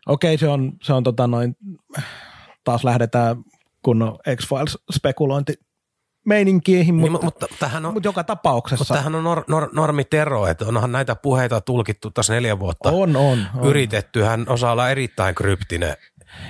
[0.07, 1.57] Okei, se on, se on tota noin,
[2.65, 3.37] taas lähdetään
[3.83, 5.55] kun X-Files spekulointi
[6.25, 8.83] meininkiihin, mutta, niin, mutta, tähän on, mutta joka tapauksessa.
[8.83, 12.91] Mutta tähän on nor, nor, normitero, että onhan näitä puheita tulkittu tässä neljä vuotta.
[12.91, 13.47] On, on.
[13.55, 13.69] on.
[13.69, 15.97] Yritetty, hän osaa olla erittäin kryptinen,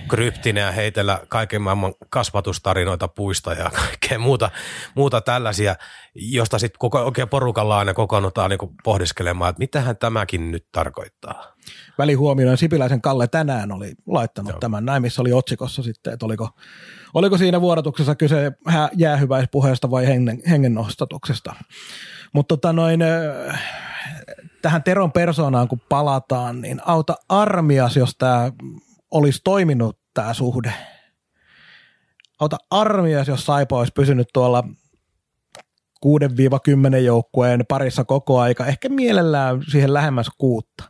[0.09, 4.51] kryptinen ja heitellä kaiken maailman kasvatustarinoita puista ja kaikkea muuta,
[4.95, 5.77] muuta tällaisia,
[6.15, 11.53] josta sitten koko, oikein porukalla aina kokoonnutaan niin pohdiskelemaan, että mitähän tämäkin nyt tarkoittaa.
[11.99, 14.61] Välihuomioon Sipiläisen Kalle tänään oli laittanut Joo.
[14.61, 16.49] tämän näin, missä oli otsikossa sitten, että oliko–
[17.15, 18.53] Oliko siinä vuorotuksessa kyse
[18.97, 21.55] jäähyväispuheesta vai hengen, hengennostatuksesta?
[22.33, 23.01] Mutta tota noin,
[24.63, 28.53] tähän Teron persoonaan kun palataan, niin auta armias, jos tämä
[29.13, 30.73] olisi toiminut tämä suhde.
[32.41, 34.65] Auta armias, jos Saipa olisi pysynyt tuolla
[36.07, 40.85] 6-10 joukkueen parissa koko aika, ehkä mielellään siihen lähemmäs kuutta.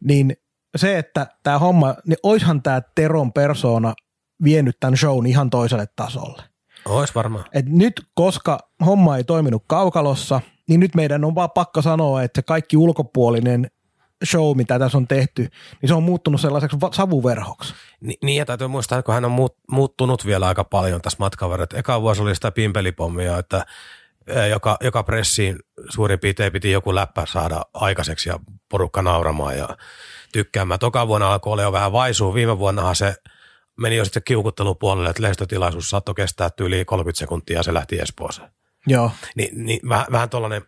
[0.00, 0.36] Niin
[0.76, 3.94] se, että tämä homma, niin oishan tämä Teron persoona
[4.44, 6.42] vienyt tämän shown ihan toiselle tasolle.
[6.84, 7.44] Ois varmaan.
[7.52, 12.38] Et nyt, koska homma ei toiminut kaukalossa, niin nyt meidän on vaan pakko sanoa, että
[12.38, 13.70] se kaikki ulkopuolinen
[14.24, 15.48] show, mitä tässä on tehty,
[15.82, 17.74] niin se on muuttunut sellaiseksi savuverhoksi.
[18.00, 21.16] Ni, niin ja täytyy muistaa, että kun hän on muut, muuttunut vielä aika paljon tässä
[21.20, 21.78] matkan varrella.
[21.78, 23.66] Eka vuosi oli sitä pimpelipommia, että
[24.50, 25.58] joka, joka pressiin
[25.88, 29.68] suurin piirtein piti joku läppä saada aikaiseksi ja porukka nauramaan ja
[30.32, 30.80] tykkäämään.
[30.80, 32.34] Toka vuonna alkoi olla jo vähän vaisua.
[32.34, 33.14] Viime vuonnahan se–
[33.80, 38.48] meni jo sitten kiukuttelupuolelle, että lehdistötilaisuus saattoi kestää yli 30 sekuntia ja se lähti Espooseen.
[38.86, 39.10] Joo.
[39.34, 40.62] Ni, niin vähän, vähän tuollainen,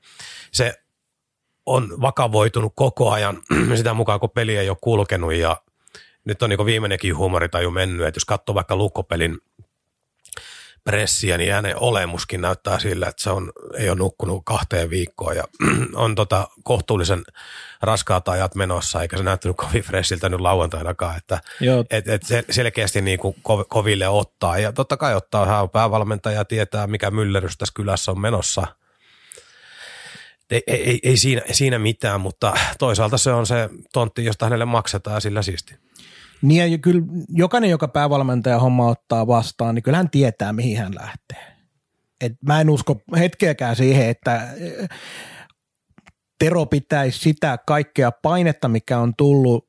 [0.53, 0.75] se
[1.67, 3.43] on vakavoitunut koko ajan
[3.77, 5.57] sitä mukaan, kun peli ei ole kulkenut ja
[6.25, 9.39] nyt on niin viimeinenkin huumoritaju mennyt, että jos katsoo vaikka lukkopelin
[10.85, 15.45] pressiä, niin hänen olemuskin näyttää sillä, että se on, ei ole nukkunut kahteen viikkoon ja
[16.05, 17.23] on tota kohtuullisen
[17.83, 21.41] raskaat ajat menossa, eikä se näyttänyt kovin freshiltä nyt lauantainakaan, että
[21.91, 23.37] et, et selkeästi niin kuin
[23.69, 24.59] koville ottaa.
[24.59, 28.67] Ja totta kai ottaa, hän on päävalmentaja tietää, mikä myllerys tässä kylässä on menossa.
[30.55, 35.21] Ei, ei, ei siinä, siinä mitään, mutta toisaalta se on se tontti, josta hänelle maksetaan
[35.21, 35.75] sillä siisti.
[36.43, 40.95] Niin ja kyllä jokainen, joka päävalmentaja homma ottaa vastaan, niin kyllä hän tietää, mihin hän
[40.95, 41.57] lähtee.
[42.21, 44.49] Et mä en usko hetkeäkään siihen, että
[46.39, 49.69] Tero pitäisi sitä kaikkea painetta, mikä on tullut,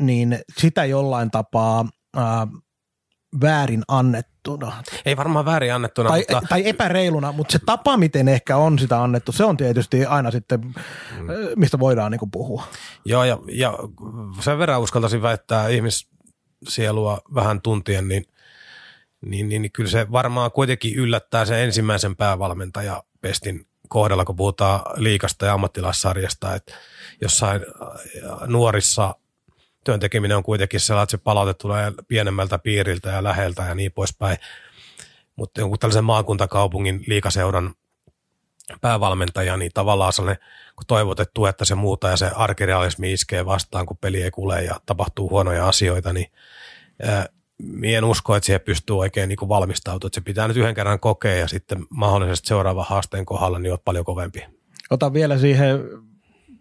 [0.00, 2.46] niin sitä jollain tapaa ää,
[3.40, 4.82] väärin annettuna.
[5.06, 6.08] Ei varmaan väärin annettuna.
[6.08, 6.46] Tai, mutta...
[6.48, 10.60] tai epäreiluna, mutta se tapa, miten ehkä on sitä annettu, se on tietysti aina sitten,
[10.60, 10.74] mm.
[11.56, 12.64] mistä voidaan niin puhua.
[13.04, 13.78] Joo, ja, ja
[14.40, 18.24] sen verran uskaltaisin väittää ihmissielua vähän tuntien, niin,
[19.20, 24.80] niin, niin, niin kyllä se varmaan kuitenkin yllättää sen ensimmäisen päävalmentaja pestin kohdalla, kun puhutaan
[24.96, 26.74] liikasta ja ammattilaissarjasta, että
[27.20, 29.14] jossain äh, nuorissa
[29.86, 33.92] työn tekeminen on kuitenkin sellainen, että se palaute tulee pienemmältä piiriltä ja läheltä ja niin
[33.92, 34.36] poispäin.
[35.36, 37.74] Mutta jonkun tällaisen maakuntakaupungin liikaseuran
[38.80, 40.44] päävalmentaja, niin tavallaan sellainen,
[40.76, 44.80] kun toivotettu, että se muuta ja se arkirealismi iskee vastaan, kun peli ei kule ja
[44.86, 46.32] tapahtuu huonoja asioita, niin
[47.02, 47.26] ää,
[47.82, 50.14] en usko, että siihen pystyy oikein niin valmistautumaan.
[50.14, 54.04] Se pitää nyt yhden kerran kokea ja sitten mahdollisesti seuraava haasteen kohdalla niin olet paljon
[54.04, 54.44] kovempi.
[54.90, 55.80] Ota vielä siihen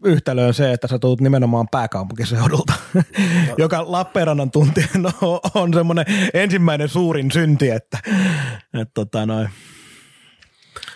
[0.06, 3.02] yhtälöön se, että sä tulet nimenomaan pääkaupunkiseudulta, no.
[3.58, 4.90] joka Lappeenrannan tuntien
[5.22, 8.00] on, on semmoinen ensimmäinen suurin synti, että,
[8.74, 9.50] että tota noin.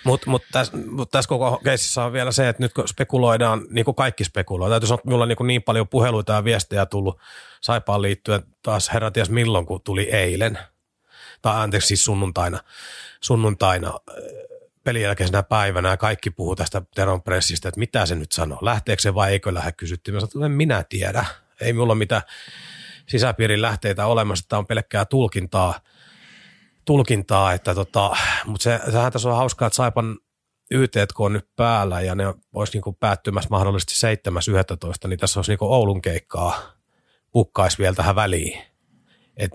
[0.03, 3.85] Mutta mut tässä mut täs koko keississä on vielä se, että nyt kun spekuloidaan, niin
[3.85, 7.19] kuin kaikki spekuloidaan, täytyy sanoa, että minulla on niin, niin paljon puheluita ja viestejä tullut
[7.61, 10.59] Saipaan liittyen taas herra ties milloin, kun tuli eilen,
[11.41, 12.59] tai anteeksi siis sunnuntaina,
[13.21, 13.93] sunnuntaina
[14.83, 19.01] pelin jälkeisenä päivänä ja kaikki puhuu tästä Teron pressistä, että mitä se nyt sanoo, lähteekö
[19.01, 20.15] se vai eikö lähde kysyttiin.
[20.15, 21.25] Mä sanoin, en minä tiedä,
[21.61, 22.21] ei minulla mitään
[23.07, 25.79] sisäpiirin lähteitä olemassa, että on pelkkää tulkintaa,
[26.85, 28.15] tulkintaa että tota,
[28.45, 30.17] mutta se, sehän tässä on hauskaa, että Saipan
[30.71, 34.07] YTK on nyt päällä ja ne olisi niin päättymässä mahdollisesti
[35.03, 36.73] 7.11, niin tässä olisi niin Oulun keikkaa
[37.31, 38.61] pukkaisi vielä tähän väliin.
[39.37, 39.51] Et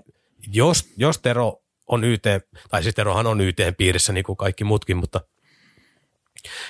[0.47, 2.23] jos, jos Tero on YT,
[2.69, 5.21] tai siis Terohan on YT piirissä niin kuin kaikki muutkin, mutta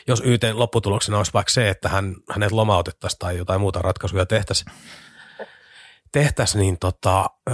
[0.08, 4.72] jos YT lopputuloksena olisi vaikka se, että hän, hänet lomautettaisiin tai jotain muuta ratkaisuja tehtäisiin,
[6.12, 7.54] tehtäisi, niin tota, ö,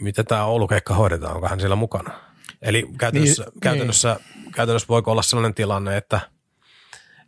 [0.00, 2.20] miten tämä Oulukeikka hoidetaan, onko hän siellä mukana?
[2.62, 4.52] Eli käytännössä, niin, käytännössä, niin.
[4.52, 6.20] käytännössä voiko olla sellainen tilanne, että,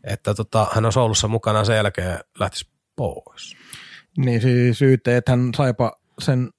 [0.04, 2.66] että tota, hän on Oulussa mukana sen jälkeen lähtisi
[2.96, 3.56] pois.
[4.18, 6.50] Niin siis YT, että hän saipa sen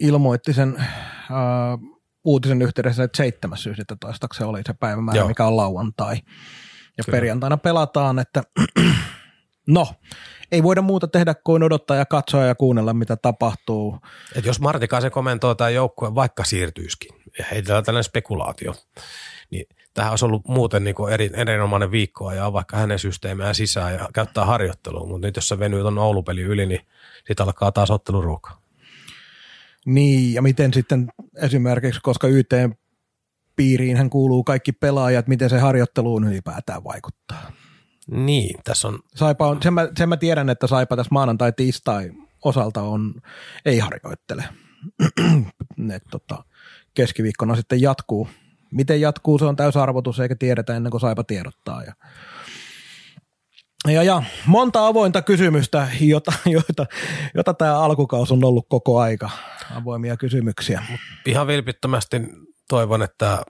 [0.00, 0.84] ilmoitti sen
[1.30, 4.08] äh, uutisen yhteydessä, että 7.11.
[4.32, 5.28] se oli se päivämäärä, Joo.
[5.28, 6.16] mikä on lauantai.
[6.96, 7.16] Ja Kyllä.
[7.16, 8.42] perjantaina pelataan, että
[9.68, 9.86] no,
[10.52, 13.98] ei voida muuta tehdä kuin odottaa ja katsoa ja kuunnella, mitä tapahtuu.
[14.34, 18.74] Et jos Martikaisen kommentoi tämä joukkue vaikka siirtyisikin, ja heitellään tällainen spekulaatio,
[19.50, 23.94] niin tähän olisi ollut muuten niin kuin eri, erinomainen viikko ja vaikka hänen systeemiään sisään
[23.94, 26.80] ja käyttää harjoittelua, mutta nyt jos se venyy tuon Oulupeli yli, niin
[27.26, 28.63] sitten alkaa taas otteluruuhka.
[29.84, 32.52] Niin, ja miten sitten esimerkiksi, koska YT
[33.56, 37.52] piiriin hän kuuluu kaikki pelaajat, miten se harjoitteluun ylipäätään vaikuttaa.
[38.10, 38.98] Niin, tässä on...
[39.14, 42.10] Saipa on sen, mä, sen mä tiedän, että Saipa tässä maanantai tiistai
[42.44, 43.14] osalta on,
[43.64, 44.44] ei harjoittele.
[45.94, 46.44] Et, tota,
[46.94, 48.28] keskiviikkona sitten jatkuu.
[48.70, 51.82] Miten jatkuu, se on täysarvotus eikä tiedetä ennen kuin Saipa tiedottaa.
[51.82, 51.92] Ja
[53.88, 56.86] ja, ja monta avointa kysymystä, jota, jota,
[57.34, 59.30] jota tämä alkukaus on ollut koko aika.
[59.74, 60.82] Avoimia kysymyksiä.
[61.26, 62.16] Ihan vilpittömästi
[62.68, 63.42] toivon, että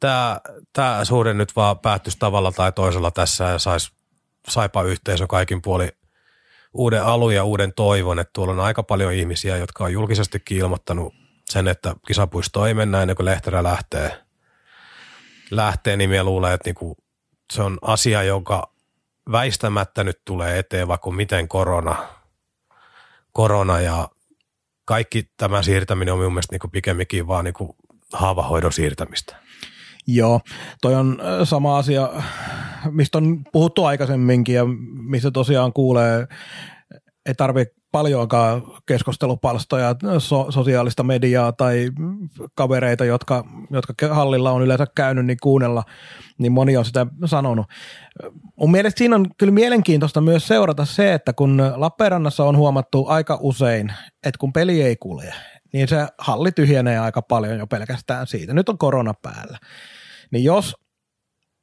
[0.00, 0.40] tämä,
[0.72, 3.92] tämä suhde nyt vaan päättyisi tavalla tai toisella tässä ja saisi
[4.48, 5.88] saipa yhteisö kaikin puoli
[6.74, 11.14] uuden alun ja uuden toivon, että tuolla on aika paljon ihmisiä, jotka on julkisestikin ilmoittanut
[11.48, 14.22] sen, että kisapuisto ei mennä ennen kuin Lehterä lähtee.
[15.50, 16.96] Lähtee, niin minä luulen, että niinku
[17.52, 18.71] se on asia, joka
[19.32, 21.96] väistämättä nyt tulee eteen vaikka miten korona,
[23.32, 24.08] korona ja
[24.84, 27.54] kaikki tämä siirtäminen on minun mielestä niin pikemminkin vaan niin
[28.12, 29.36] haavahoidon siirtämistä.
[30.06, 30.40] Joo,
[30.80, 32.08] toi on sama asia,
[32.90, 36.26] mistä on puhuttu aikaisemminkin ja mistä tosiaan kuulee,
[37.26, 41.90] ei tarvitse paljonkaan keskustelupalstoja, so, sosiaalista mediaa tai
[42.54, 45.84] kavereita, jotka, jotka hallilla on yleensä käynyt, niin kuunnella,
[46.38, 47.66] niin moni on sitä sanonut.
[48.56, 53.38] Mun mielestä siinä on kyllä mielenkiintoista myös seurata se, että kun Lappeenrannassa on huomattu aika
[53.40, 53.92] usein,
[54.26, 55.34] että kun peli ei kulje,
[55.72, 58.54] niin se halli tyhjenee aika paljon jo pelkästään siitä.
[58.54, 59.58] Nyt on korona päällä.
[60.30, 60.76] Niin jos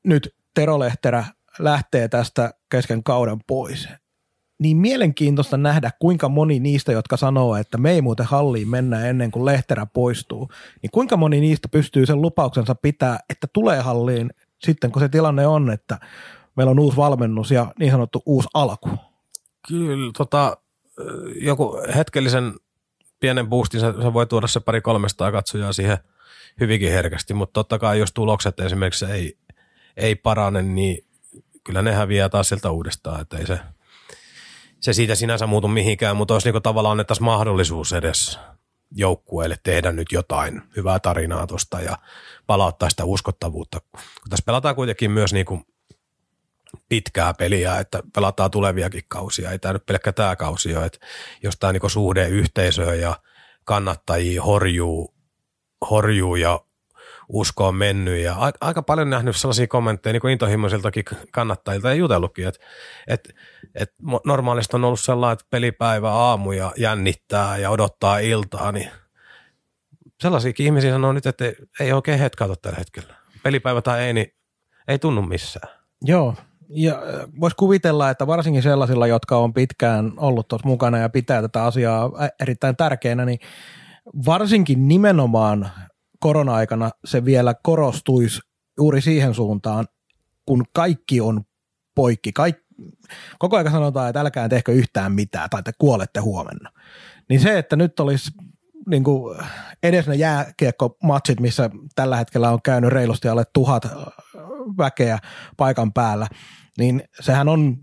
[0.05, 1.25] nyt Tero Lehterä
[1.59, 3.89] lähtee tästä kesken kauden pois,
[4.59, 9.31] niin mielenkiintoista nähdä, kuinka moni niistä, jotka sanoo, että me ei muuten halliin mennä ennen
[9.31, 10.49] kuin Lehterä poistuu,
[10.81, 14.29] niin kuinka moni niistä pystyy sen lupauksensa pitää, että tulee halliin
[14.59, 15.99] sitten, kun se tilanne on, että
[16.55, 18.89] meillä on uusi valmennus ja niin sanottu uusi alku.
[19.67, 20.57] Kyllä, tota,
[21.35, 22.53] joku hetkellisen
[23.19, 25.97] pienen boostin, se, se voi tuoda se pari kolmesta katsojaa siihen
[26.59, 29.37] hyvinkin herkästi, mutta totta kai jos tulokset esimerkiksi ei,
[29.97, 31.05] ei parane, niin
[31.63, 33.59] kyllä ne häviää taas sieltä uudestaan, että ei se–
[34.79, 38.39] se siitä sinänsä muutu mihinkään, mutta olisi niinku tavallaan annettaisiin mahdollisuus edes
[38.91, 41.97] joukkueelle tehdä nyt jotain hyvää tarinaa tuosta ja
[42.47, 43.79] palauttaa sitä uskottavuutta.
[43.91, 45.61] Kun tässä pelataan kuitenkin myös niinku
[46.89, 49.51] pitkää peliä, että pelataan tuleviakin kausia.
[49.51, 50.99] Ei tämä nyt pelkkä tämä kausi ole, että
[51.43, 53.15] jos tämä niinku suhde yhteisöön ja
[53.63, 55.13] kannattajia horjuu,
[55.89, 56.59] horjuu ja
[57.29, 62.59] usko on mennyt ja aika paljon nähnyt sellaisia kommentteja niin intohimoisiltakin kannattajilta ja jutellutkin, että,
[63.07, 63.29] että,
[63.75, 68.91] että normaalisti on ollut sellainen, että pelipäivä aamu ja jännittää ja odottaa iltaa, niin
[70.21, 73.15] sellaisiakin ihmisiä sanoo nyt, että ei, ei oikein hetkauta tällä hetkellä.
[73.43, 74.33] Pelipäivä tai ei, niin
[74.87, 75.79] ei tunnu missään.
[76.01, 76.35] Joo,
[76.69, 81.41] ja äh, voisi kuvitella, että varsinkin sellaisilla, jotka on pitkään ollut tuossa mukana ja pitää
[81.41, 82.11] tätä asiaa
[82.41, 83.39] erittäin tärkeänä, niin
[84.25, 85.71] varsinkin nimenomaan
[86.19, 88.39] korona-aikana se vielä korostuisi
[88.77, 89.87] juuri siihen suuntaan,
[90.45, 91.41] kun kaikki on
[91.95, 92.31] poikki.
[92.31, 92.57] Kaik,
[93.39, 96.71] koko ajan sanotaan, että älkää tehkö yhtään mitään tai te kuolette huomenna.
[97.29, 98.31] Niin se, että nyt olisi
[98.89, 99.37] niin kuin
[99.83, 103.87] edes ne jääkiekkomatsit, missä tällä hetkellä on käynyt reilusti alle tuhat
[104.77, 105.19] väkeä
[105.57, 106.27] paikan päällä,
[106.77, 107.77] niin sehän on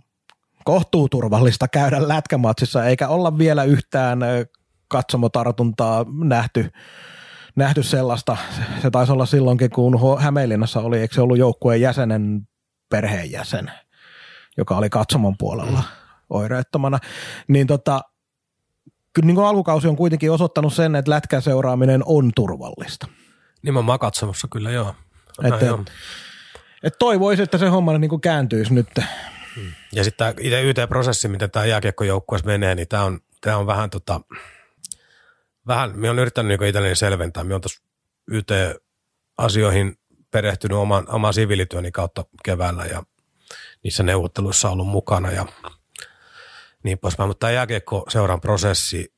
[0.65, 4.19] kohtuuturvallista käydä lätkämatsissa, eikä olla vielä yhtään
[4.89, 6.71] katsomotartuntaa nähty,
[7.57, 8.37] nähty sellaista.
[8.83, 12.49] Se taisi olla silloinkin, kun Hämeenlinnassa oli, eikö se ollut joukkueen jäsenen
[12.89, 13.71] perheenjäsen,
[14.57, 15.83] joka oli katsomon puolella
[16.31, 16.99] oireettomana.
[17.49, 18.01] Niin tota,
[19.13, 23.07] kyllä niin alkukausi on kuitenkin osoittanut sen, että lätkän seuraaminen on turvallista.
[23.63, 24.95] Nimenomaan katsomassa kyllä joo.
[25.45, 25.85] Että, joo.
[26.83, 28.89] Et toivoisi, että se homma niin kääntyisi nyt.
[29.93, 33.91] Ja sitten tämä itse YT-prosessi, miten tämä jääkiekkojoukkueessa menee, niin tämä on, tämä on vähän
[33.91, 34.21] tota,
[35.67, 37.45] vähän, minä olen yrittänyt niin itselleni selventää.
[37.45, 37.83] Minä olen tuossa
[38.31, 39.99] YT-asioihin
[40.31, 43.03] perehtynyt oman, oman siviilityöni kautta keväällä ja
[43.83, 45.47] niissä neuvotteluissa ollut mukana ja
[46.83, 47.29] niin poispäin.
[47.29, 49.13] Mutta tämä jääkiekko-seuran prosessi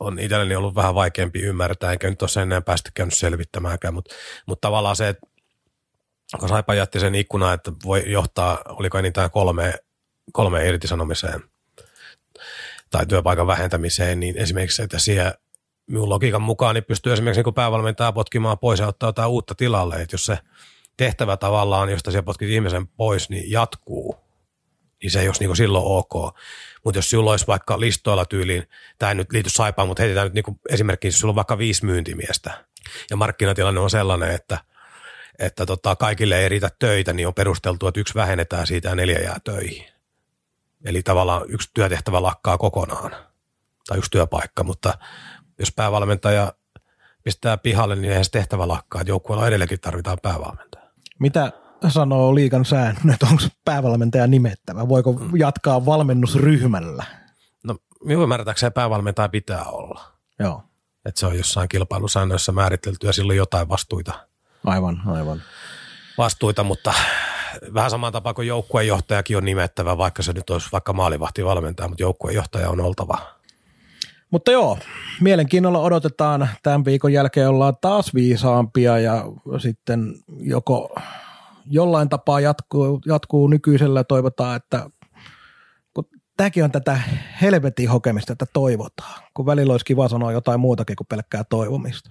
[0.00, 4.14] on itselleni ollut vähän vaikeampi ymmärtää, enkä nyt ole sen enää päästä käynyt selvittämäänkään, mutta,
[4.46, 5.26] mutta tavallaan se, että
[6.40, 9.74] kun Saipa jätti sen ikkuna, että voi johtaa, oliko enintään kolme,
[10.32, 11.42] kolme irtisanomiseen
[12.90, 15.32] tai työpaikan vähentämiseen, niin esimerkiksi, että siihen
[15.92, 20.02] minun logiikan mukaan niin pystyy esimerkiksi niin päävalmentaja potkimaan pois ja ottaa jotain uutta tilalle,
[20.02, 20.38] että jos se
[20.96, 24.16] tehtävä tavallaan, josta siellä potkit ihmisen pois, niin jatkuu,
[25.02, 26.34] niin se ei olisi niin silloin ok.
[26.84, 28.68] Mutta jos sinulla olisi vaikka listoilla tyyliin,
[28.98, 31.84] tämä ei nyt liity saipaan, mutta heitetään nyt niin esimerkiksi, jos sulla on vaikka viisi
[31.84, 32.64] myyntimiestä
[33.10, 34.58] ja markkinatilanne on sellainen, että–
[35.38, 39.18] että tota, kaikille ei riitä töitä, niin on perusteltu, että yksi vähennetään siitä ja neljä
[39.18, 39.84] jää töihin.
[40.84, 43.16] Eli tavallaan yksi työtehtävä lakkaa kokonaan,
[43.86, 44.98] tai yksi työpaikka, mutta
[45.58, 46.52] jos päävalmentaja
[47.22, 50.84] pistää pihalle, niin eihän se tehtävä lakkaa, että joukkueella edelleenkin tarvitaan päävalmentaja.
[51.18, 51.52] Mitä
[51.88, 54.88] sanoo liikan säännöt, onko päävalmentaja nimettävä?
[54.88, 55.36] Voiko mm.
[55.36, 57.04] jatkaa valmennusryhmällä?
[57.64, 60.04] No minun ymmärtääkseni päävalmentaja pitää olla.
[60.38, 60.62] Joo.
[61.04, 64.12] Että se on jossain kilpailusäännöissä määritelty ja silloin jotain vastuita–
[64.64, 65.42] Aivan, aivan.
[66.18, 66.94] Vastuita, mutta
[67.74, 72.02] vähän samaan tapaan kuin joukkueenjohtajakin on nimettävä, vaikka se nyt olisi vaikka maalivahti valmentaja, mutta
[72.02, 73.18] joukkueenjohtaja on oltava.
[74.32, 74.78] Mutta joo,
[75.20, 76.48] mielenkiinnolla odotetaan.
[76.62, 79.24] Tämän viikon jälkeen ollaan taas viisaampia ja
[79.58, 80.94] sitten joko
[81.66, 84.90] jollain tapaa jatkuu, jatkuu nykyisellä toivotaan, että
[85.94, 86.04] kun
[86.36, 87.00] tämäkin on tätä
[87.42, 92.10] helvetin hokemista, että toivotaan, kun välillä olisi kiva sanoa jotain muutakin kuin pelkkää toivomista.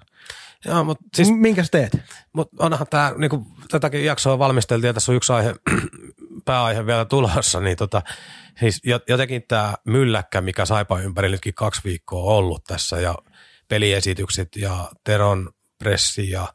[0.65, 1.97] Joo, mutta siis, Minkäs teet?
[2.33, 5.55] Mutta onhan tämä, niinku, tätäkin jaksoa valmisteltiin ja tässä on yksi aihe,
[6.45, 8.01] pääaihe vielä tulossa, niin tota,
[8.61, 13.15] siis jotenkin tämä mylläkkä, mikä Saipa ympäri nytkin kaksi viikkoa ollut tässä ja
[13.67, 16.47] peliesitykset ja Teron pressi ja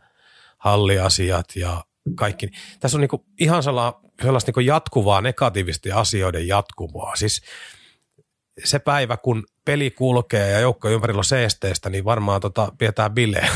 [0.59, 1.85] halliasiat ja
[2.15, 2.51] kaikki.
[2.81, 4.01] Tässä on niinku ihan sellaista,
[4.47, 7.17] niinku jatkuvaa negatiivisten asioiden jatkumoa.
[7.17, 7.43] Siis
[8.65, 13.49] se päivä, kun peli kulkee ja joukko ympärillä on seesteistä, niin varmaan tota, pidetään bileä.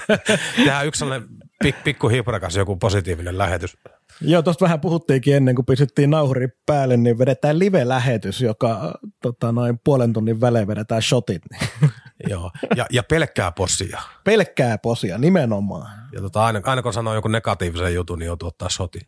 [0.56, 1.28] Tehdään yksi sellainen
[1.62, 3.76] pik, pikku hiprakas joku positiivinen lähetys.
[4.20, 9.80] Joo, tuosta vähän puhuttiinkin ennen kuin pistettiin nauhuri päälle, niin vedetään live-lähetys, joka tota, noin
[9.84, 11.42] puolen tunnin välein vedetään shotit.
[12.30, 14.02] Joo, ja, ja pelkkää posia.
[14.24, 15.90] Pelkkää posia, nimenomaan.
[16.12, 19.02] Ja tota, aina, aina kun sanoo joku negatiivisen jutun, niin joutuu ottaa shotin.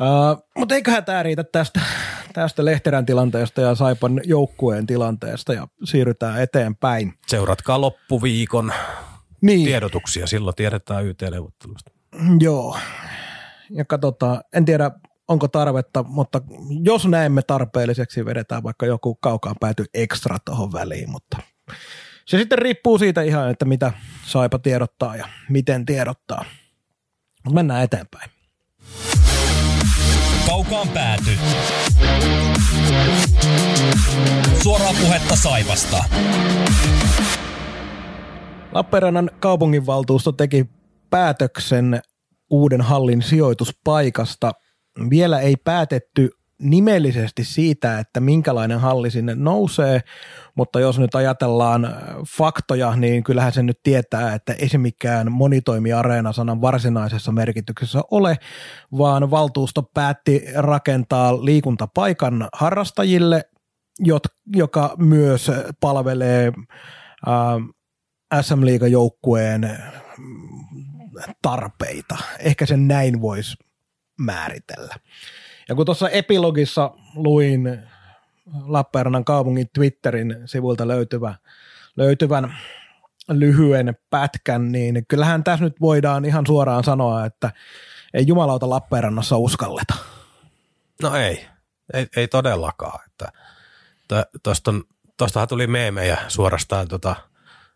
[0.00, 1.80] Uh, mutta eiköhän tämä riitä tästä,
[2.32, 7.14] tästä Lehterän tilanteesta ja Saipan joukkueen tilanteesta ja siirrytään eteenpäin.
[7.26, 8.72] Seuratkaa loppuviikon
[9.40, 9.64] niin.
[9.64, 11.93] tiedotuksia, silloin tiedetään YT-neuvottelusta.
[12.40, 12.76] Joo,
[13.70, 14.90] ja katsotaan, en tiedä
[15.28, 16.40] onko tarvetta, mutta
[16.82, 21.36] jos näemme tarpeelliseksi, vedetään vaikka joku kaukaan pääty ekstra tuohon väliin, mutta
[22.26, 23.92] se sitten riippuu siitä ihan, että mitä
[24.26, 26.44] Saipa tiedottaa ja miten tiedottaa.
[27.44, 28.30] Mutta mennään eteenpäin.
[30.46, 31.30] Kaukaan pääty.
[34.62, 36.04] Suoraa puhetta Saivasta.
[38.72, 40.68] Lappeenrannan kaupunginvaltuusto teki
[41.10, 42.00] päätöksen
[42.50, 44.52] uuden hallin sijoituspaikasta.
[45.10, 50.00] Vielä ei päätetty nimellisesti siitä, että minkälainen halli sinne nousee,
[50.54, 51.96] mutta jos nyt ajatellaan
[52.36, 58.36] faktoja, niin kyllähän se nyt tietää, että ei se mikään monitoimiareena sanan varsinaisessa merkityksessä ole,
[58.98, 63.44] vaan valtuusto päätti rakentaa liikuntapaikan harrastajille,
[64.56, 65.50] joka myös
[65.80, 66.52] palvelee
[67.28, 69.78] äh, SM Liiga-joukkueen
[71.42, 72.16] tarpeita.
[72.38, 73.56] Ehkä sen näin voisi
[74.18, 74.94] määritellä.
[75.68, 77.80] Ja kun tuossa epilogissa luin
[78.66, 81.34] Lappeenrannan kaupungin Twitterin sivulta löytyvä,
[81.96, 82.56] löytyvän
[83.28, 87.52] lyhyen pätkän, niin kyllähän tässä nyt voidaan ihan suoraan sanoa, että
[88.14, 89.94] ei jumalauta Lappeenrannassa uskalleta.
[91.02, 91.46] No ei,
[91.94, 93.00] ei, ei todellakaan.
[93.06, 93.32] Että,
[94.42, 94.84] tosta on,
[95.16, 97.16] tostahan tuli meemejä suorastaan tota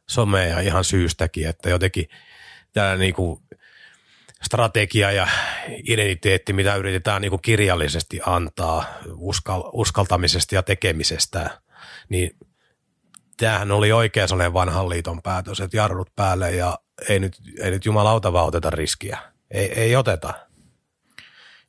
[0.09, 2.09] somea ihan syystäkin, että jotenkin
[2.73, 3.43] tämä niinku
[4.43, 5.29] strategia ja
[5.89, 11.61] identiteetti, mitä yritetään niinku kirjallisesti antaa uskal, uskaltamisesta ja tekemisestä,
[12.09, 12.31] niin
[13.37, 17.85] tämähän oli oikein sellainen vanhan liiton päätös, että jarrut päälle ja ei nyt, ei nyt
[17.85, 19.19] jumalauta vaan oteta riskiä.
[19.51, 20.48] Ei, ei oteta.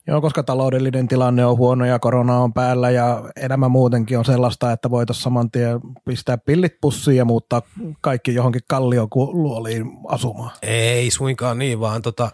[0.06, 4.72] Joo, koska taloudellinen tilanne on huono ja korona on päällä ja elämä muutenkin on sellaista,
[4.72, 7.62] että voitaisiin saman tien pistää pillit pussiin ja muuttaa
[8.00, 10.50] kaikki johonkin kallioluoliin asumaan.
[10.62, 12.30] Ei suinkaan niin, vaan tota,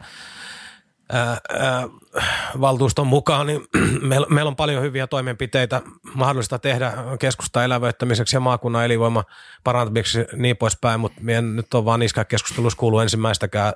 [2.61, 3.61] valtuuston mukaan, niin
[4.11, 5.83] meillä, meillä on paljon hyviä toimenpiteitä
[6.15, 9.25] mahdollista tehdä keskusta elävöittämiseksi ja maakunnan elinvoima
[9.65, 13.73] parantamiseksi niin poispäin, mutta meidän nyt on vaan niissä keskustelussa kuuluu ensimmäistäkään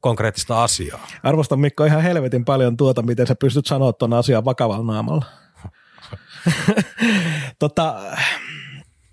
[0.00, 1.06] konkreettista asiaa.
[1.22, 5.24] Arvostan Mikko ihan helvetin paljon tuota, miten sä pystyt sanoa tuon asian vakavalla naamalla.
[7.58, 8.00] tota,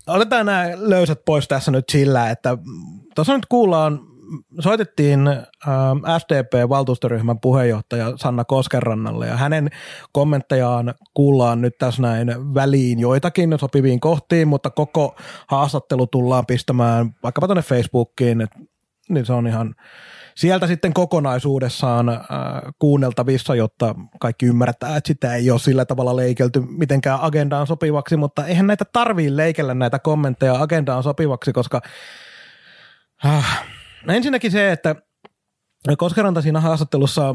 [0.06, 2.58] otetaan nämä löysät pois tässä nyt sillä, että
[3.14, 4.09] tuossa nyt kuullaan
[4.60, 5.38] soitettiin äh,
[6.20, 9.70] FDP-valtuustoryhmän puheenjohtaja Sanna Koskerannalle ja hänen
[10.12, 15.16] kommenttejaan kuullaan nyt tässä näin väliin joitakin sopiviin kohtiin, mutta koko
[15.46, 18.58] haastattelu tullaan pistämään vaikkapa tuonne Facebookiin, että
[19.08, 19.74] niin se on ihan
[20.34, 22.18] sieltä sitten kokonaisuudessaan äh,
[22.78, 28.46] kuunneltavissa, jotta kaikki ymmärtää, että sitä ei ole sillä tavalla leikelty mitenkään agendaan sopivaksi, mutta
[28.46, 31.80] eihän näitä tarvii leikellä näitä kommentteja agendaan sopivaksi, koska
[33.24, 33.64] äh,
[34.06, 34.96] No ensinnäkin se, että
[35.98, 37.34] Koskeranta siinä haastattelussa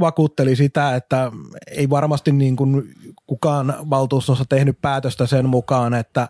[0.00, 1.32] vakuutteli sitä, että
[1.70, 2.94] ei varmasti niin kuin
[3.26, 6.28] kukaan valtuustossa tehnyt päätöstä sen mukaan, että,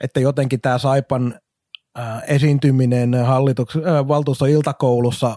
[0.00, 1.40] että jotenkin tämä Saipan
[2.26, 3.74] esiintyminen hallituks,
[4.08, 5.36] valtuuston iltakoulussa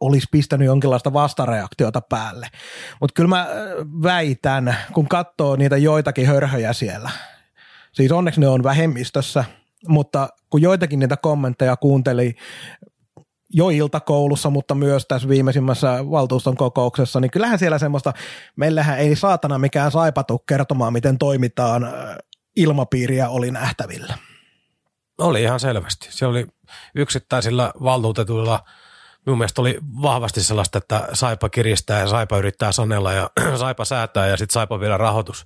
[0.00, 2.46] olisi pistänyt jonkinlaista vastareaktiota päälle.
[3.00, 3.48] Mutta kyllä mä
[4.02, 7.10] väitän, kun katsoo niitä joitakin hörhöjä siellä,
[7.92, 9.44] siis onneksi ne on vähemmistössä,
[9.88, 12.34] mutta kun joitakin niitä kommentteja kuunteli
[13.54, 18.12] jo iltakoulussa, mutta myös tässä viimeisimmässä valtuuston kokouksessa, niin kyllähän siellä semmoista,
[18.56, 21.86] meillähän ei saatana mikään saipatu kertomaan, miten toimitaan,
[22.56, 24.18] ilmapiiriä oli nähtävillä.
[25.18, 26.08] Oli ihan selvästi.
[26.10, 26.46] Se oli
[26.94, 28.60] yksittäisillä valtuutetuilla,
[29.26, 34.26] minun mielestä oli vahvasti sellaista, että Saipa kiristää ja Saipa yrittää sanella ja Saipa säätää
[34.26, 35.44] ja sitten Saipa vielä rahoitus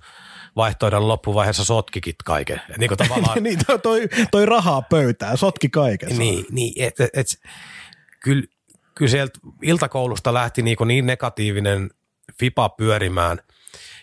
[0.55, 2.61] vaihtoehdon loppuvaiheessa sotkikin kaiken.
[2.69, 3.43] Et niin, tavallaan...
[3.43, 6.17] niin toi, toi rahaa pöytään, sotki kaiken.
[6.17, 7.27] Niin, niin et, et, et,
[8.19, 8.43] kyllä,
[8.95, 11.89] kyllä sieltä iltakoulusta lähti niin, niin negatiivinen
[12.39, 13.39] FIPA pyörimään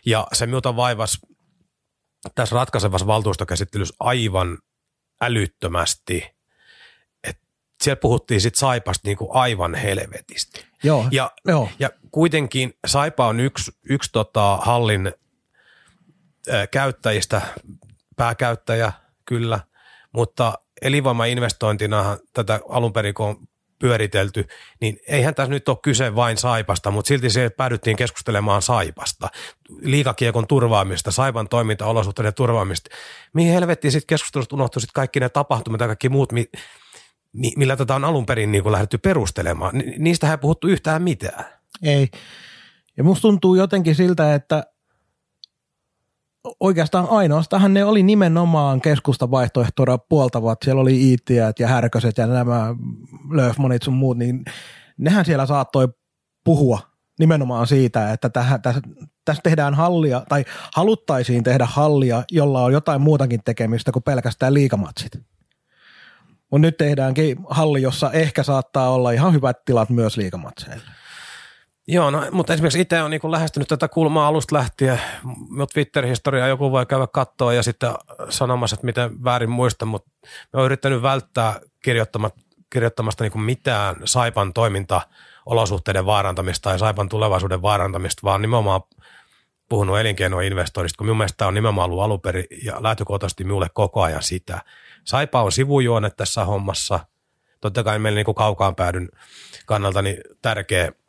[0.06, 1.20] ja se minulta vaivas
[2.34, 4.58] tässä ratkaisevassa valtuustokäsittelyssä aivan
[5.20, 6.34] älyttömästi,
[7.24, 7.42] että
[7.82, 10.66] siellä puhuttiin sitten Saipasta niin kuin aivan helvetisti.
[10.82, 11.68] Joo, ja, joo.
[11.78, 15.12] ja kuitenkin Saipa on yksi, yksi tota hallin
[16.70, 17.42] käyttäjistä,
[18.16, 18.92] pääkäyttäjä
[19.24, 19.60] kyllä,
[20.12, 23.48] mutta elinvoimainvestointina tätä alun perin, kun on
[23.78, 24.46] pyöritelty,
[24.80, 29.28] niin eihän tässä nyt ole kyse vain Saipasta, mutta silti se päädyttiin keskustelemaan Saipasta,
[29.80, 32.90] liikakiekon turvaamista, Saipan toimintaolosuhteiden turvaamista.
[33.32, 36.44] Mihin helvettiin sitten keskustelusta unohtui sitten kaikki ne tapahtumat ja kaikki muut, mi,
[37.32, 39.82] mi, millä tätä on alun perin niin lähdetty perustelemaan.
[39.98, 41.44] Niistä ei puhuttu yhtään mitään.
[41.82, 42.08] Ei.
[42.96, 44.64] Ja musta tuntuu jotenkin siltä, että
[46.60, 50.58] oikeastaan ainoastaan ne oli nimenomaan keskusta vaihtoehtoja puoltavat.
[50.64, 52.74] Siellä oli iittiät ja härköset ja nämä
[53.30, 54.44] Löfmonit sun muut, niin
[54.98, 55.88] nehän siellä saattoi
[56.44, 56.78] puhua
[57.18, 58.60] nimenomaan siitä, että tässä,
[59.24, 60.44] tässä tehdään hallia tai
[60.74, 65.12] haluttaisiin tehdä hallia, jolla on jotain muutakin tekemistä kuin pelkästään liikamatsit.
[66.50, 71.05] Mutta nyt tehdäänkin halli, jossa ehkä saattaa olla ihan hyvät tilat myös liikamatseille.
[71.88, 75.00] Joo, no, mutta esimerkiksi itse on niin lähestynyt tätä kulmaa alusta lähtien.
[75.48, 77.90] Mutta Twitter-historiaa joku voi käydä katsoa ja sitten
[78.28, 80.10] sanomassa, että miten väärin muista, mutta
[80.52, 88.42] on yrittänyt välttää kirjoittamasta, kirjoittamasta niin mitään Saipan toimintaolosuhteiden vaarantamista tai Saipan tulevaisuuden vaarantamista, vaan
[88.42, 88.80] nimenomaan
[89.68, 94.22] puhunut elinkeinoinvestoinnista, kun minun mielestä tämä on nimenomaan ollut aluperi ja lähtökohtaisesti minulle koko ajan
[94.22, 94.60] sitä.
[95.04, 97.00] Saipa on sivujuone tässä hommassa.
[97.60, 99.08] Totta kai meillä niin kaukaan päädyn
[99.66, 100.92] kannalta niin tärkeä–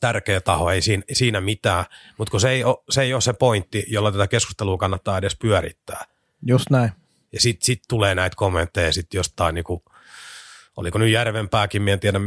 [0.00, 1.84] tärkeä taho, ei siinä, siinä mitään,
[2.18, 5.36] mutta kun se ei, ole, se ei ole se pointti, jolla tätä keskustelua kannattaa edes
[5.36, 6.04] pyörittää.
[6.46, 6.92] Just näin.
[7.32, 9.82] Ja sitten sit tulee näitä kommentteja sitten jostain, niinku,
[10.76, 12.20] oliko nyt Järvenpääkin, en tiedä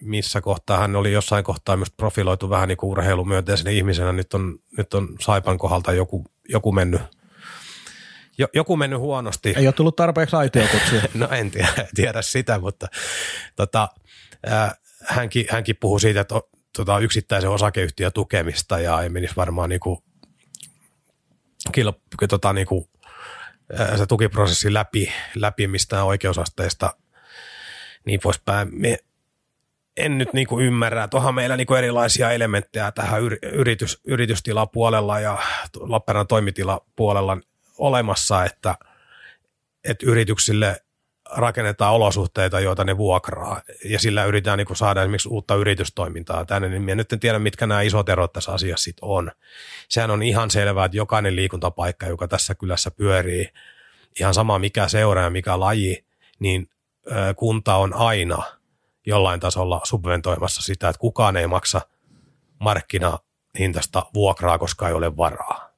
[0.00, 4.58] missä kohtaa, hän oli jossain kohtaa myös profiloitu vähän niin kuin urheilumyönteisenä ihmisenä, nyt on,
[4.78, 7.00] nyt on Saipan kohdalta joku, joku mennyt
[8.38, 9.54] jo, joku mennyt huonosti.
[9.56, 11.02] Ei ole tullut tarpeeksi aitiokutsuja.
[11.14, 12.88] no en tiedä, tiedä sitä, mutta
[13.56, 13.88] tota,
[14.50, 14.74] äh,
[15.04, 16.34] hänkin, hänkin puhui siitä, että
[16.76, 19.98] tota, yksittäisen osakeyhtiön tukemista ja ei menisi varmaan niin kuin
[21.76, 22.88] kilp- tota, niin kuin,
[23.96, 26.96] se tukiprosessi läpi, läpi mistään oikeusasteista
[28.06, 28.68] niin poispäin.
[28.72, 28.98] Me,
[29.96, 33.22] en nyt niin kuin ymmärrä, että onhan meillä niin kuin erilaisia elementtejä tähän
[33.52, 35.38] yritys, yritystilapuolella ja
[35.80, 37.38] Lappeenrannan toimitilapuolella
[37.78, 38.74] olemassa, että,
[39.84, 40.85] että yrityksille
[41.30, 46.82] rakennetaan olosuhteita, joita ne vuokraa, ja sillä yritetään niin saada esimerkiksi uutta yritystoimintaa tänne, niin
[46.82, 49.32] minä nyt en tiedä, mitkä nämä isot erot tässä asiassa sit on.
[49.88, 53.48] Sehän on ihan selvää, että jokainen liikuntapaikka, joka tässä kylässä pyörii,
[54.20, 56.04] ihan sama mikä seura ja mikä laji,
[56.38, 56.70] niin
[57.36, 58.42] kunta on aina
[59.06, 61.80] jollain tasolla subventoimassa sitä, että kukaan ei maksa
[62.60, 65.70] markkinahintaista vuokraa, koska ei ole varaa.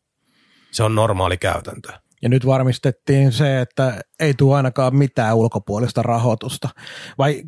[0.70, 1.92] Se on normaali käytäntö.
[2.22, 6.68] Ja nyt varmistettiin se, että ei tule ainakaan mitään ulkopuolista rahoitusta.
[7.18, 7.42] Vai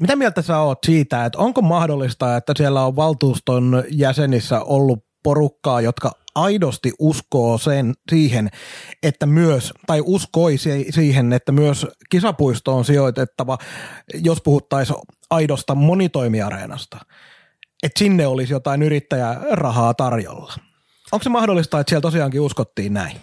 [0.00, 5.80] mitä mieltä sä oot siitä, että onko mahdollista, että siellä on valtuuston jäsenissä ollut porukkaa,
[5.80, 8.50] jotka aidosti uskoo sen, siihen,
[9.02, 10.56] että myös, tai uskoi
[10.90, 13.58] siihen, että myös kisapuisto on sijoitettava,
[14.14, 14.98] jos puhuttaisiin
[15.30, 16.98] aidosta monitoimiareenasta,
[17.82, 20.54] että sinne olisi jotain yrittäjärahaa tarjolla.
[21.12, 23.20] Onko se mahdollista, että siellä tosiaankin uskottiin näin?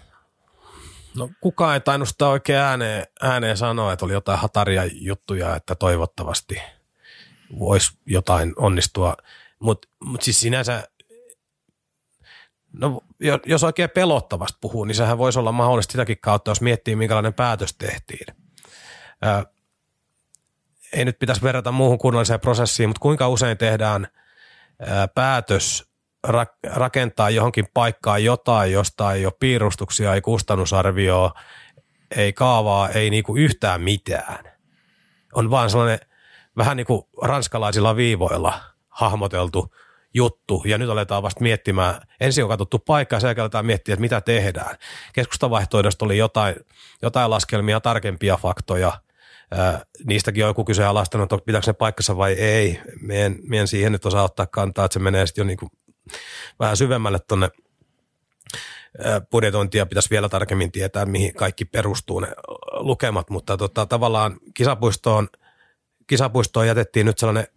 [1.16, 5.76] No kukaan ei tainnut sitä oikein ääneen, ääneen sanoa, että oli jotain hataria juttuja, että
[5.76, 6.62] toivottavasti
[7.60, 9.16] voisi jotain onnistua.
[9.60, 10.88] Mutta mut siis sinänsä,
[12.74, 13.02] no
[13.46, 17.74] jos oikein pelottavasti puhuu, niin sehän voisi olla mahdollista sitäkin kautta, jos miettii, minkälainen päätös
[17.74, 18.36] tehtiin.
[19.22, 19.46] Ää,
[20.94, 24.08] ei nyt pitäisi verrata muuhun kunnalliseen prosessiin, mutta kuinka usein tehdään
[24.80, 25.89] ää, päätös
[26.64, 31.34] rakentaa johonkin paikkaan jotain, josta ei ole piirustuksia, ei kustannusarvioa,
[32.16, 34.44] ei kaavaa, ei niinku yhtään mitään.
[35.34, 36.00] On vaan sellainen
[36.58, 39.76] vähän niin kuin ranskalaisilla viivoilla hahmoteltu
[40.14, 43.94] juttu, ja nyt aletaan vasta miettimään, ensin on katsottu paikka, ja sen jälkeen aletaan miettiä,
[43.94, 44.76] että mitä tehdään.
[45.14, 46.56] Keskustavaihtoehdosta oli jotain,
[47.02, 49.02] jotain laskelmia, tarkempia faktoja,
[50.06, 52.82] niistäkin on joku kyseenalaistanut, että pitääkö ne paikkansa vai ei.
[53.02, 55.70] Meidän, meidän siihen nyt osaa ottaa kantaa, että se menee sitten jo niin kuin
[56.60, 57.50] vähän syvemmälle tuonne
[59.32, 62.28] budjetointia pitäisi vielä tarkemmin tietää, mihin kaikki perustuu ne
[62.72, 65.30] lukemat, mutta tota, tavallaan kisapuistoon,
[66.08, 67.48] kisapuistoon jätettiin nyt sellainen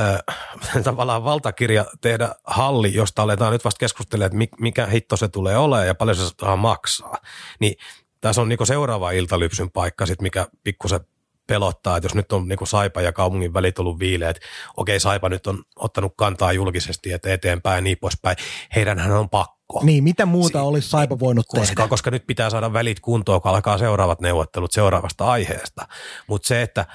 [0.00, 5.56] äh, tavallaan valtakirja tehdä halli, josta aletaan nyt vasta keskustelemaan, että mikä hitto se tulee
[5.56, 7.18] olemaan ja paljon se saa maksaa.
[7.60, 7.74] Niin
[8.20, 11.00] tässä on niinku seuraava iltalypsyn paikka, sit mikä pikkusen
[11.46, 14.40] pelottaa, että jos nyt on niin kuin Saipa ja kaupungin välit ollut viileet,
[14.76, 18.36] okei Saipa nyt on ottanut kantaa julkisesti, että eteenpäin ja niin poispäin,
[18.74, 19.80] heidänhän on pakko.
[19.82, 21.88] Niin, mitä muuta si- olisi Saipa voinut koska, tehdä?
[21.88, 25.88] Koska nyt pitää saada välit kuntoon, kun alkaa seuraavat neuvottelut seuraavasta aiheesta.
[26.26, 26.86] Mutta se, että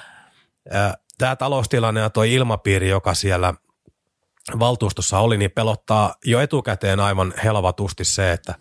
[1.18, 3.54] tämä taloustilanne ja tuo ilmapiiri, joka siellä
[4.58, 8.54] valtuustossa oli, niin pelottaa jo etukäteen aivan helvatusti se, että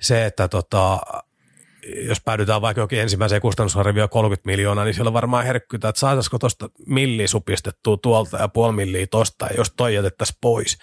[0.00, 1.00] se, että tota,
[2.06, 6.38] jos päädytään vaikka jokin ensimmäiseen kustannusarvioon 30 miljoonaa, niin siellä on varmaan herkkytä, että saataisiko
[6.38, 10.78] tuosta milli supistettua tuolta ja puoli milliä tosta, jos toi jätettäisiin pois.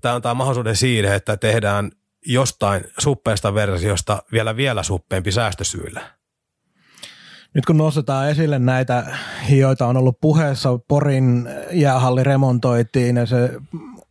[0.00, 1.90] Tämä antaa mahdollisuuden siihen, että tehdään
[2.26, 6.16] jostain suppeesta versiosta vielä vielä suppeempi säästösyillä.
[7.54, 9.16] Nyt kun nostetaan esille näitä,
[9.48, 13.50] joita on ollut puheessa, Porin jäähalli remontoitiin ja se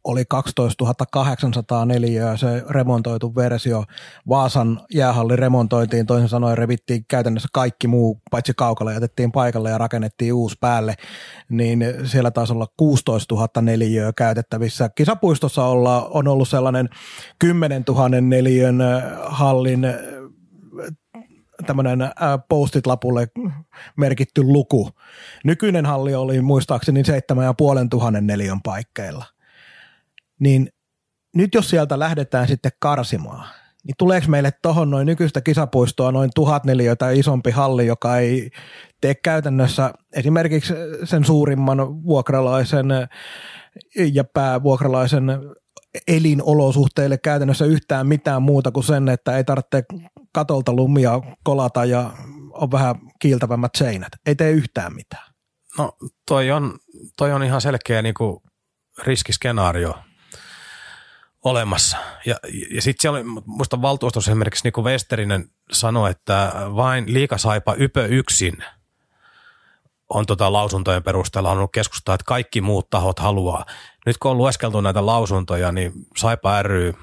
[0.06, 3.84] oli 12 800 neliöä se remontoitu versio.
[4.30, 10.34] Vaasan jäähalli remontoitiin, toisin sanoen revittiin käytännössä kaikki muu, paitsi kaukalla jätettiin paikalle ja rakennettiin
[10.34, 10.96] uusi päälle,
[11.50, 14.90] niin siellä taisi olla 16 000 neliöä käytettävissä.
[14.96, 16.90] Kisapuistossa olla, on ollut sellainen
[17.40, 18.80] 10 000 neliön
[19.26, 19.88] hallin
[21.66, 22.00] tämmöinen
[22.50, 23.28] postit-lapulle
[23.98, 24.90] merkitty luku.
[25.44, 29.35] Nykyinen halli oli muistaakseni 7500 neliön paikkeilla
[30.40, 30.70] niin
[31.36, 33.48] nyt jos sieltä lähdetään sitten karsimaan,
[33.84, 38.50] niin tuleeko meille tuohon noin nykyistä kisapuistoa noin tuhat neliötä isompi halli, joka ei
[39.02, 40.74] tee käytännössä esimerkiksi
[41.04, 42.88] sen suurimman vuokralaisen
[44.14, 45.24] ja päävuokralaisen
[46.08, 49.84] elinolosuhteille käytännössä yhtään mitään muuta kuin sen, että ei tarvitse
[50.34, 52.14] katolta lumia kolata ja
[52.52, 54.10] on vähän kiiltävämmät seinät.
[54.26, 55.34] Ei tee yhtään mitään.
[55.78, 55.92] No
[56.28, 56.78] toi on,
[57.18, 58.38] toi on ihan selkeä niin kuin
[59.04, 59.96] riskiskenaario
[61.46, 61.98] olemassa.
[62.26, 62.36] Ja,
[62.72, 68.58] ja sitten siellä oli, muista valtuustossa esimerkiksi kuin Westerinen sanoi, että vain liikasaipa ypö yksin
[70.10, 73.66] on tota lausuntojen perusteella on ollut keskustaa, että kaikki muut tahot haluaa.
[74.06, 76.94] Nyt kun on lueskeltu näitä lausuntoja, niin Saipa ry,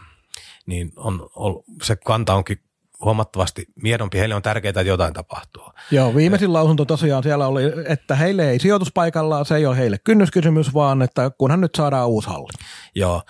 [0.66, 2.58] niin on, on, se kanta onkin
[3.04, 4.18] huomattavasti miedompi.
[4.18, 5.72] Heille on tärkeää, että jotain tapahtuu.
[5.90, 10.74] Joo, viimeisin lausunto tosiaan siellä oli, että heille ei sijoituspaikallaan, se ei ole heille kynnyskysymys,
[10.74, 12.52] vaan että kunhan nyt saadaan uusi halli.
[12.94, 13.22] Joo,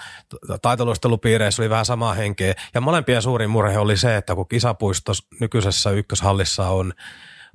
[0.63, 2.55] taitoluistelupiireissä oli vähän samaa henkeä.
[2.75, 6.93] Ja molempien suurin murhe oli se, että kun kisapuisto nykyisessä ykköshallissa on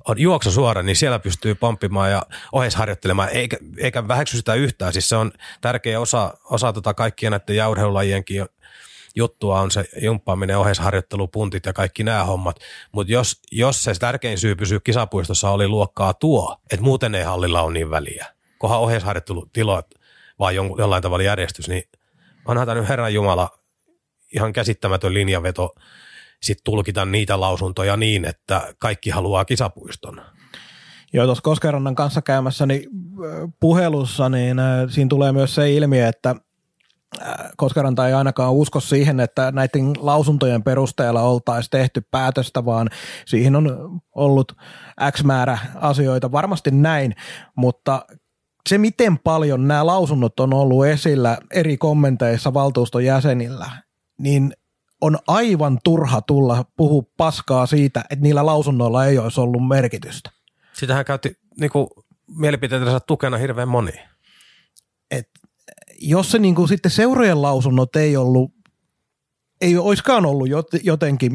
[0.08, 4.92] on juoksu suora, niin siellä pystyy pomppimaan ja oheisharjoittelemaan, eikä, eikä väheksy sitä yhtään.
[4.92, 8.46] Siis se on tärkeä osa, osa tota kaikkien näiden jauurheilulajienkin
[9.18, 12.56] juttua on se jumppaaminen, oheisharjoittelu, puntit ja kaikki nämä hommat.
[12.92, 17.62] Mutta jos, jos se tärkein syy pysyä kisapuistossa oli luokkaa tuo, että muuten ei hallilla
[17.62, 18.26] ole niin väliä,
[18.58, 19.86] kohan oheisharjoittelutilat
[20.38, 21.82] vai jollain tavalla järjestys, niin
[22.44, 23.50] onhan tämä nyt Herran Jumala
[24.34, 25.74] ihan käsittämätön linjaveto
[26.42, 30.20] sitten tulkita niitä lausuntoja niin, että kaikki haluaa kisapuiston.
[31.12, 32.82] Joo, tuossa Koskerannan kanssa käymässä niin
[33.60, 34.56] puhelussa, niin
[34.88, 36.36] siinä tulee myös se ilmiö, että
[37.56, 42.90] Koskeranta ei ainakaan usko siihen, että näiden lausuntojen perusteella oltaisiin tehty päätöstä, vaan
[43.26, 44.52] siihen on ollut
[45.12, 47.14] X määrä asioita, varmasti näin,
[47.56, 48.06] mutta
[48.68, 53.70] se, miten paljon nämä lausunnot on ollut esillä eri kommenteissa valtuuston jäsenillä,
[54.18, 54.52] niin
[55.00, 60.30] on aivan turha tulla puhua paskaa siitä, että niillä lausunnoilla ei olisi ollut merkitystä.
[60.72, 61.70] Sitähän käytti niin
[62.36, 63.92] mielipiteidensä tukena hirveän moni.
[65.10, 65.30] Et,
[65.98, 68.58] jos se niin kuin, sitten seurojen lausunnot ei ollut
[69.60, 70.48] ei oiskaan ollut
[70.82, 71.32] jotenkin,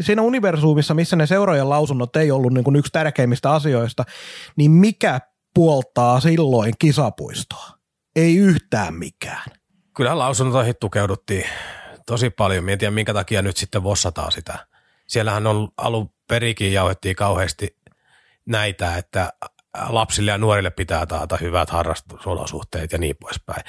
[0.00, 4.04] siinä universumissa, missä ne seurojen lausunnot ei ollut niin kuin yksi tärkeimmistä asioista,
[4.56, 5.20] niin mikä
[5.54, 7.70] puoltaa silloin kisapuistoa?
[8.16, 9.42] Ei yhtään mikään.
[9.96, 11.44] Kyllä lausuntoihin tukeuduttiin
[12.06, 12.64] tosi paljon.
[12.64, 14.66] Mietin, minkä takia nyt sitten vossataan sitä.
[15.06, 17.76] Siellähän on alun perikin jauhettiin kauheasti
[18.46, 19.32] näitä, että
[19.88, 23.62] lapsille ja nuorille pitää taata hyvät harrastusolosuhteet ja niin poispäin.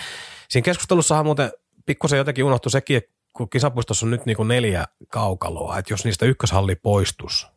[0.50, 1.52] Siinä keskustelussahan muuten
[1.86, 3.02] pikkusen jotenkin unohtui sekin,
[3.34, 7.48] kun kisapuistossa on nyt niin kuin neljä kaukaloa, että jos niistä ykköshalli poistus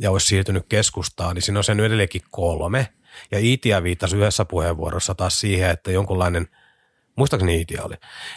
[0.00, 2.88] ja olisi siirtynyt keskustaan, niin siinä on sen edelleenkin kolme.
[3.30, 6.48] Ja Iitia viittasi yhdessä puheenvuorossa taas siihen, että jonkunlainen–
[7.16, 7.94] muistaakseni Iitia oli,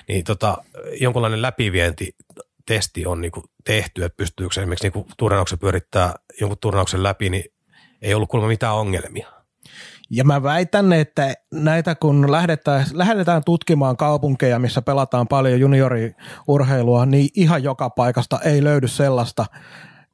[0.08, 0.58] niin tota,
[1.00, 2.16] jonkunlainen läpivienti
[2.66, 3.32] testi on niin
[3.64, 7.44] tehty, että pystyykö esimerkiksi niin turnauksen pyörittää jonkun turnauksen läpi, niin
[8.02, 9.28] ei ollut kuulemma mitään ongelmia.
[10.10, 17.30] Ja mä väitän, että näitä kun lähdetään, lähdetään tutkimaan kaupunkeja, missä pelataan paljon junioriurheilua, niin
[17.36, 19.46] ihan joka paikasta ei löydy sellaista.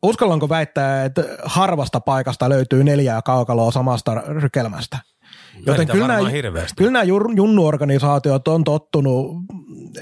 [0.04, 4.98] Uskallanko väittää, että harvasta paikasta löytyy neljää kaukaloa samasta rykelmästä?
[5.66, 6.30] Joten kyllä nämä,
[6.78, 7.04] kyllä nämä
[7.36, 9.36] junnuorganisaatiot on tottunut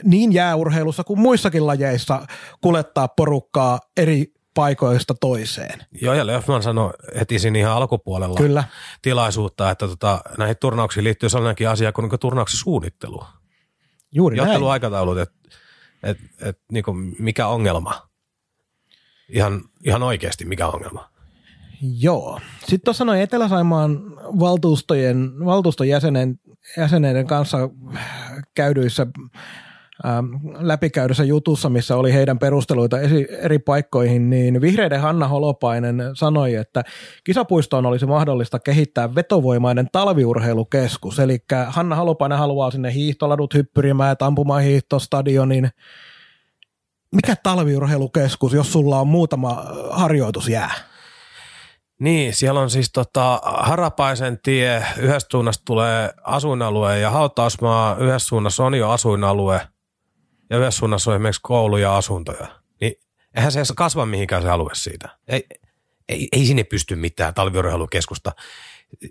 [0.03, 2.25] niin jääurheilussa kuin muissakin lajeissa
[2.61, 5.85] kulettaa porukkaa eri paikoista toiseen.
[6.01, 8.63] Joo, ja Löfman sanoi heti siinä ihan alkupuolella Kyllä.
[9.01, 13.23] tilaisuutta, että tota, näihin turnauksiin liittyy sellainenkin asia kuin, niin turnauksen suunnittelu.
[14.11, 15.35] Juuri Jotteluaikataulut, että
[16.03, 16.83] et, et, niin
[17.19, 18.09] mikä ongelma?
[19.29, 21.09] Ihan, ihan oikeasti mikä ongelma?
[21.81, 22.39] Joo.
[22.59, 23.99] Sitten tuossa noin Etelä-Saimaan
[24.39, 26.39] valtuustojen, valtuuston jäsenen,
[26.77, 27.57] jäseneiden kanssa
[28.53, 29.07] käydyissä
[30.59, 32.97] läpikäydessä jutussa, missä oli heidän perusteluita
[33.39, 36.83] eri paikkoihin, niin vihreiden Hanna Holopainen sanoi, että
[37.23, 41.19] kisapuistoon olisi mahdollista kehittää vetovoimainen talviurheilukeskus.
[41.19, 41.37] Eli
[41.67, 45.69] Hanna Holopainen haluaa sinne hiihtoladut, hyppyrimäät, ampumahiihtostadionin.
[47.15, 50.71] Mikä talviurheilukeskus, jos sulla on muutama harjoitusjää?
[51.99, 58.65] Niin, siellä on siis tota, Harapaisen tie, yhdessä suunnasta tulee asuinalue ja hautausmaa, yhdessä suunnassa
[58.65, 59.61] on jo asuinalue
[60.51, 62.47] ja yhdessä suunnassa on esimerkiksi koulu ja asuntoja.
[62.81, 62.93] Niin
[63.35, 65.09] eihän se kasva mihinkään se alue siitä.
[65.27, 65.45] Ei,
[66.09, 68.31] ei, ei sinne pysty mitään talviurheilukeskusta.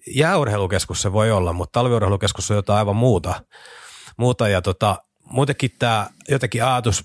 [0.07, 3.45] Jääurheilukeskus se voi olla, mutta talviurheilukeskus on jotain aivan muuta.
[4.16, 7.05] muuta ja tota, muutenkin tämä jotenkin ajatus,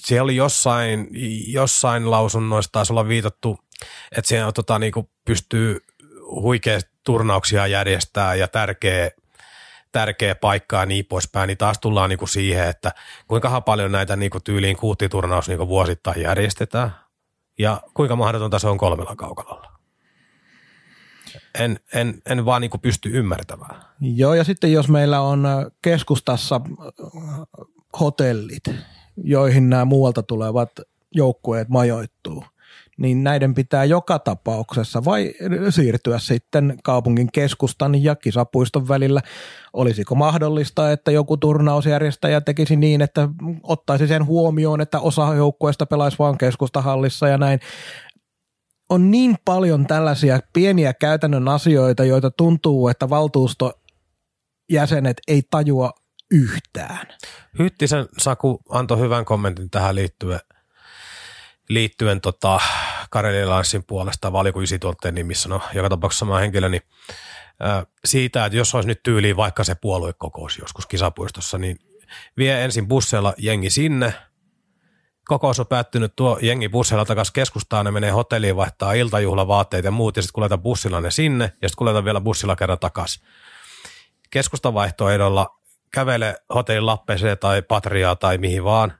[0.00, 1.08] siellä oli jossain,
[1.46, 3.58] jossain lausunnoissa taisi olla viitattu
[4.12, 4.92] että siinä tota, niin
[5.24, 5.78] pystyy
[6.30, 9.10] huikea turnauksia järjestää ja tärkeä,
[9.94, 12.92] tärkeä paikka ja niin poispäin, niin taas tullaan niin kuin siihen, että
[13.28, 16.90] kuinka paljon näitä niin kuin tyyliin kuuttiturnaus niin kuin vuosittain järjestetään
[17.58, 19.72] ja kuinka mahdotonta se on kolmella kaukalolla.
[21.58, 23.82] En, en, en vaan niin kuin pysty ymmärtämään.
[24.00, 25.46] Joo, ja sitten jos meillä on
[25.82, 26.60] keskustassa
[28.00, 28.64] hotellit,
[29.16, 30.70] joihin nämä muualta tulevat
[31.14, 32.44] joukkueet majoittuu,
[32.98, 35.34] niin näiden pitää joka tapauksessa vai
[35.70, 39.20] siirtyä sitten kaupungin keskustan ja kisapuiston välillä.
[39.72, 43.28] Olisiko mahdollista, että joku turnausjärjestäjä tekisi niin, että
[43.62, 47.60] ottaisi sen huomioon, että osa joukkueesta pelaisi vain keskustahallissa ja näin.
[48.90, 53.72] On niin paljon tällaisia pieniä käytännön asioita, joita tuntuu, että valtuusto
[54.72, 55.90] jäsenet ei tajua
[56.30, 57.06] yhtään.
[57.58, 60.40] Hyttisen Saku antoi hyvän kommentin tähän liittyen–
[61.68, 62.60] liittyen tota,
[63.10, 64.60] Kareli Lanssin puolesta, vai oliko
[65.12, 66.82] nimissä, no joka tapauksessa sama henkilö, niin
[68.04, 71.78] siitä, että jos olisi nyt tyyliin vaikka se puoluekokous joskus kisapuistossa, niin
[72.36, 74.14] vie ensin busseilla jengi sinne,
[75.24, 80.16] kokous on päättynyt, tuo jengi bussilla takaisin keskustaan, ne menee hotelliin, vaihtaa iltajuhlavaatteet ja muut,
[80.16, 83.24] ja sitten kuljetaan bussilla ne sinne, ja sitten kuljetaan vielä bussilla kerran takaisin.
[84.30, 85.60] Keskustavaihtoehdolla
[85.90, 88.98] kävele hotellin Lappeeseen tai Patriaa tai mihin vaan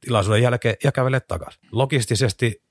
[0.00, 1.62] tilaisuuden jälkeen ja kävele takaisin.
[1.72, 2.62] Logistisesti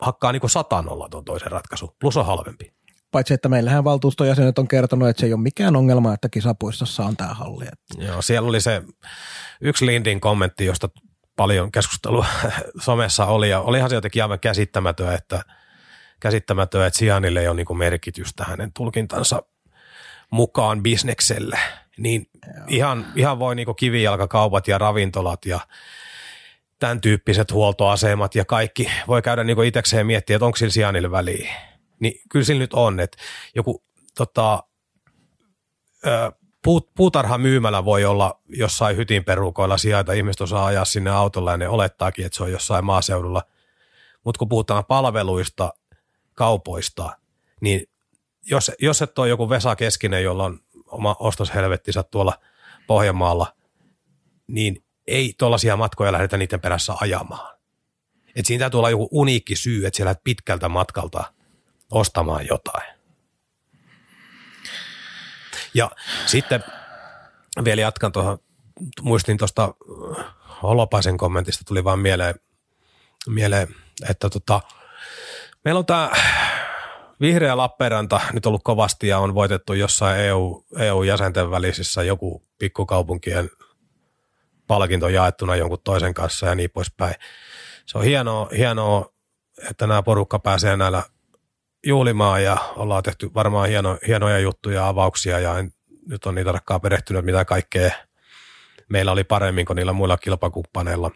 [0.00, 2.72] hakkaa niin kuin satanolla tuon toisen ratkaisu, plus on halvempi.
[3.10, 7.04] Paitsi, että meillähän valtuuston jäsenet on kertonut, että se ei ole mikään ongelma, että kisapuistossa
[7.04, 7.66] on tämä halli.
[7.98, 8.82] Joo, siellä oli se
[9.60, 10.88] yksi Lindin kommentti, josta
[11.36, 12.26] paljon keskustelua
[12.80, 15.42] somessa oli, ja olihan se jotenkin aivan käsittämätön, että,
[16.20, 19.42] käsittämätön, että Sianille ei ole niin merkitystä hänen tulkintansa
[20.30, 21.58] mukaan bisnekselle.
[21.98, 22.26] Niin
[22.68, 25.60] ihan, ihan voi niin kivijalkakaupat ja ravintolat ja
[26.82, 31.54] tämän tyyppiset huoltoasemat ja kaikki voi käydä niin itsekseen miettiä, että onko sillä Sianille väliä.
[32.00, 33.18] Niin kyllä sillä nyt on, että
[33.54, 33.84] joku
[34.16, 34.62] tota,
[36.64, 41.56] puut, puutarha myymällä voi olla jossain hytin perukoilla sijaita, ihmiset osaa ajaa sinne autolla ja
[41.56, 43.42] ne olettaakin, että se on jossain maaseudulla.
[44.24, 45.72] Mutta kun puhutaan palveluista,
[46.34, 47.16] kaupoista,
[47.60, 47.82] niin
[48.50, 52.34] jos, jos et ole joku Vesa Keskinen, jolla on oma ostoshelvettinsä tuolla
[52.86, 53.56] Pohjanmaalla,
[54.46, 57.58] niin ei tuollaisia matkoja lähdetä niiden perässä ajamaan.
[58.36, 61.24] Et siinä täytyy olla joku uniikki syy, että siellä pitkältä matkalta
[61.90, 62.92] ostamaan jotain.
[65.74, 65.90] Ja
[66.26, 66.64] sitten
[67.64, 68.38] vielä jatkan tuohon,
[69.00, 69.74] muistin tuosta
[70.62, 72.34] Holopaisen kommentista, tuli vaan mieleen,
[73.26, 73.68] mieleen
[74.10, 74.60] että tota,
[75.64, 76.10] meillä on tämä
[77.20, 83.50] Vihreä Lappeenranta nyt ollut kovasti ja on voitettu jossain EU, EU-jäsenten välisissä joku pikkukaupunkien
[84.72, 87.14] palkinto jaettuna jonkun toisen kanssa ja niin poispäin.
[87.86, 89.12] Se on hienoa, hienoa
[89.70, 91.02] että nämä porukka pääsee näillä
[91.86, 95.72] juhlimaan ja ollaan tehty varmaan hieno, hienoja juttuja, avauksia ja en,
[96.08, 97.90] nyt on niitä rakkaa perehtynyt, mitä kaikkea
[98.88, 101.10] meillä oli paremmin kuin niillä muilla kilpakumppaneilla.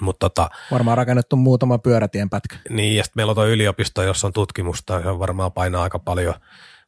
[0.00, 2.56] Mut tota, varmaan rakennettu muutama pyörätien pätkä.
[2.68, 6.34] Niin, ja sitten meillä on tuo yliopisto, jossa on tutkimusta, se varmaan painaa aika paljon.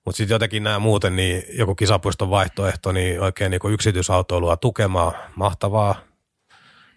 [0.05, 5.95] Mutta sitten jotenkin nämä muuten, niin joku kisapuiston vaihtoehto, niin oikein niin yksityisautoilua tukemaan, mahtavaa,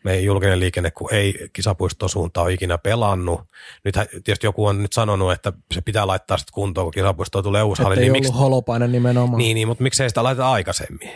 [0.04, 3.42] meidän julkinen liikenne, kun ei kisapuiston suunta ole ikinä pelannut.
[3.84, 7.64] Nyt tietysti joku on nyt sanonut, että se pitää laittaa sitten kuntoon, kun kisapuisto tulee
[7.64, 7.96] uusi halli.
[7.96, 9.38] Niin miksi, holopainen nimenomaan.
[9.38, 11.12] Niin, niin mutta miksei sitä laiteta aikaisemmin?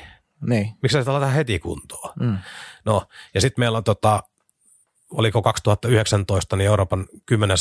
[0.48, 0.74] Niin.
[0.82, 2.14] Miksei sitä laiteta heti kuntoon?
[2.20, 2.38] Mm.
[2.86, 4.24] No, ja sitten meillä on tota,
[5.10, 7.58] oliko 2019, niin Euroopan kymmenen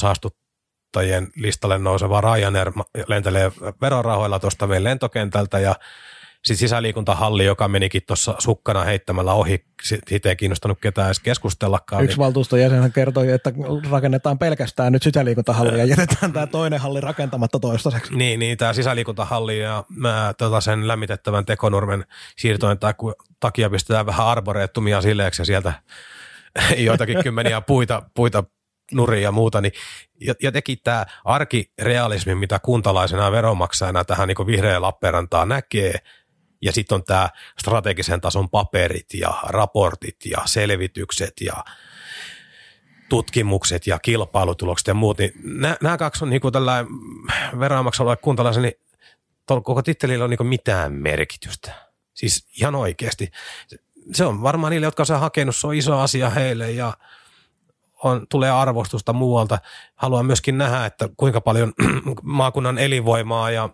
[0.89, 2.73] saastuttajien listalle nouseva Ryanair
[3.07, 5.75] lentelee verorahoilla tuosta meidän lentokentältä ja
[6.45, 12.05] sitten sisäliikuntahalli, joka menikin tuossa sukkana heittämällä ohi, siitä ei kiinnostanut ketään edes keskustellakaan.
[12.05, 12.25] Yksi niin...
[12.25, 13.53] valtuuston jäsen kertoi, että
[13.91, 18.15] rakennetaan pelkästään nyt sisäliikuntahalli ja jätetään tämä toinen halli rakentamatta toistaiseksi.
[18.15, 22.05] Niin, niin tämä sisäliikuntahalli ja mä, tota sen lämmitettävän tekonurmen
[22.37, 22.79] siirtojen
[23.41, 25.73] takia pistetään vähän arboreettumia sileeksi ja sieltä
[26.77, 28.45] joitakin kymmeniä puita, puita
[28.93, 29.73] nuria ja muuta, niin
[30.41, 35.95] jotenkin tämä arkirealismi, mitä kuntalaisena ja veronmaksajana tähän niin vihreä Lappeenrantaa näkee,
[36.63, 37.29] ja sitten on tämä
[37.61, 41.65] strategisen tason paperit ja raportit ja selvitykset ja
[43.09, 45.33] tutkimukset ja kilpailutulokset ja muut, niin
[45.83, 46.85] nämä kaksi on niin tällä
[47.59, 48.75] veronmaksajalla kuntalaisen, niin
[49.47, 51.89] koko tittelillä on niin mitään merkitystä.
[52.15, 53.31] Siis ihan oikeasti.
[54.13, 56.95] Se on varmaan niille, jotka on hakenut, se on iso asia heille ja
[58.05, 59.59] on, tulee arvostusta muualta.
[59.97, 61.73] Haluan myöskin nähdä, että kuinka paljon
[62.23, 63.69] maakunnan elinvoimaa ja,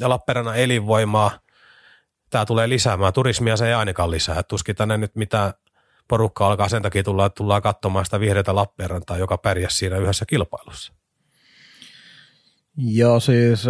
[0.00, 1.30] ja Lappeenrannan elinvoimaa–
[2.30, 3.12] tämä tulee lisäämään.
[3.12, 4.42] Turismia se ei ainakaan lisää.
[4.42, 5.52] Tuskin tänne nyt mitään
[6.08, 10.92] porukka alkaa sen takia tulla, tullaan katsomaan sitä vihreätä Lappeenrantaa, joka pärjäsi siinä yhdessä kilpailussa.
[12.76, 13.64] Joo, siis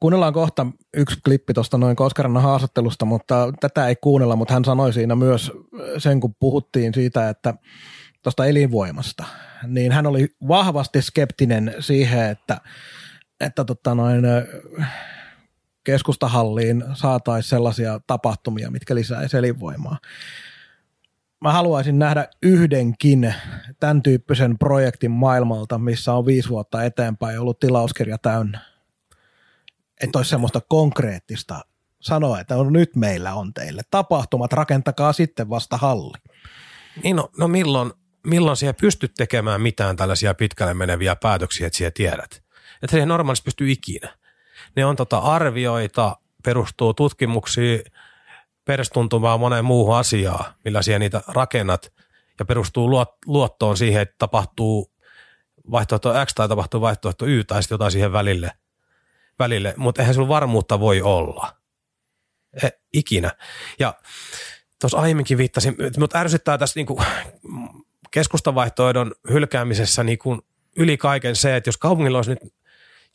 [0.00, 4.92] kuunnellaan kohta yksi klippi tuosta noin Koskarannan haastattelusta, mutta tätä ei kuunnella, mutta hän sanoi
[4.92, 5.52] siinä myös
[5.98, 7.54] sen, kun puhuttiin siitä, että
[8.22, 9.24] tuosta elinvoimasta,
[9.66, 12.60] niin hän oli vahvasti skeptinen siihen, että,
[13.40, 14.24] että tota noin,
[15.84, 19.98] keskustahalliin saataisiin sellaisia tapahtumia, mitkä lisäisivät elinvoimaa.
[21.40, 23.34] Mä haluaisin nähdä yhdenkin
[23.80, 28.60] tämän tyyppisen projektin maailmalta, missä on viisi vuotta eteenpäin ollut tilauskirja täynnä.
[30.00, 31.60] Että olisi semmoista konkreettista
[32.00, 36.18] sanoa, että no, nyt meillä on teille tapahtumat, rakentakaa sitten vasta halli.
[37.02, 37.92] Niin no, no milloin,
[38.26, 42.42] milloin siellä pystyt tekemään mitään tällaisia pitkälle meneviä päätöksiä, että siellä tiedät?
[42.82, 44.20] Että ei normaalisti pysty ikinä
[44.76, 47.82] ne on tota arvioita, perustuu tutkimuksiin,
[48.64, 51.92] perustuntumaan moneen muuhun asiaan, millä siellä niitä rakennat.
[52.38, 54.92] ja perustuu luottoon siihen, että tapahtuu
[55.70, 58.52] vaihtoehto X tai tapahtuu vaihtoehto Y tai sitten jotain siihen välille.
[59.38, 59.74] välille.
[59.76, 61.56] Mutta eihän sulla varmuutta voi olla.
[62.62, 63.30] E, ikinä.
[63.78, 63.94] Ja
[64.80, 67.02] tuossa aiemminkin viittasin, mutta ärsyttää tässä niinku
[68.10, 70.38] keskustavaihtoehdon hylkäämisessä niinku
[70.76, 72.54] yli kaiken se, että jos kaupungilla olisi nyt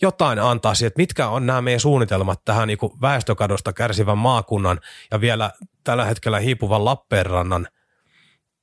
[0.02, 4.80] jotain antaa siihen, että mitkä on nämä meidän suunnitelmat tähän niin väestökadosta kärsivän maakunnan
[5.12, 5.52] ja vielä
[5.84, 7.68] tällä hetkellä hiipuvan Lappeenrannan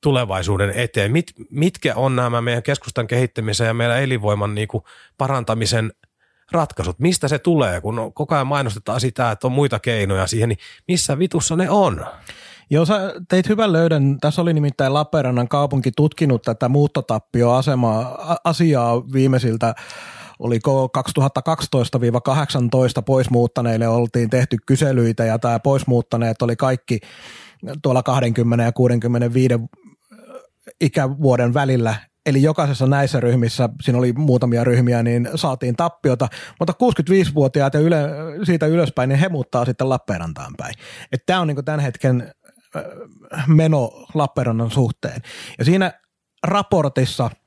[0.03, 1.13] tulevaisuuden eteen.
[1.13, 4.85] Mit, mitkä on nämä meidän keskustan kehittämisen ja meidän elinvoiman niin kuin
[5.19, 5.93] parantamisen
[6.53, 6.99] ratkaisut?
[6.99, 11.19] Mistä se tulee, kun koko ajan mainostetaan sitä, että on muita keinoja siihen, niin missä
[11.19, 12.07] vitussa ne on?
[12.73, 14.19] Joo, sä teit hyvän löydän.
[14.21, 19.75] Tässä oli nimittäin Lappeenrannan kaupunki tutkinut tätä muuttotappioasemaa asiaa viimeisiltä
[20.39, 20.91] oliko
[22.99, 27.01] 2012-18 poismuuttaneille oltiin tehty kyselyitä ja tämä poismuuttaneet oli kaikki
[27.83, 29.55] tuolla 20 ja 65
[30.81, 31.95] ikävuoden välillä
[32.27, 36.29] Eli jokaisessa näissä ryhmissä, siinä oli muutamia ryhmiä, niin saatiin tappiota,
[36.59, 37.97] mutta 65-vuotiaat ja yle,
[38.45, 40.75] siitä ylöspäin, niin he muuttaa sitten Lappeenrantaan päin.
[41.27, 42.33] Tämä on niin tämän hetken
[43.47, 45.23] meno Lappeenrannan suhteen.
[45.59, 45.93] Ja siinä
[46.43, 47.31] raportissa–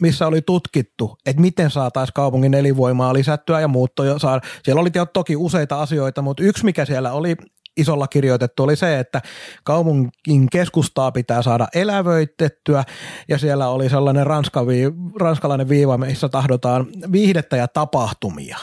[0.00, 4.40] missä oli tutkittu, että miten saataisiin kaupungin elinvoimaa lisättyä ja muuttoja saada.
[4.62, 7.36] Siellä oli toki useita asioita, mutta yksi mikä siellä oli
[7.76, 9.20] isolla kirjoitettu oli se, että
[9.64, 12.84] kaupungin keskustaa pitää saada elävöitettyä
[13.28, 14.60] ja siellä oli sellainen ranska,
[15.20, 18.58] ranskalainen viiva, missä tahdotaan viihdettä ja tapahtumia.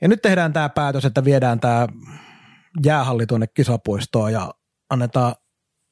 [0.00, 1.86] Ja nyt tehdään tämä päätös, että viedään tämä
[2.84, 4.54] jäähalli tuonne kisapuistoon ja
[4.90, 5.34] annetaan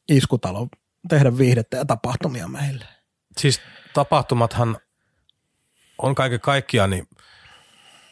[0.09, 0.69] iskutalo
[1.09, 2.85] tehdä viihdettä ja tapahtumia meille.
[3.37, 3.61] Siis
[3.95, 4.79] tapahtumathan
[5.99, 7.09] on kaiken kaikkiaan niin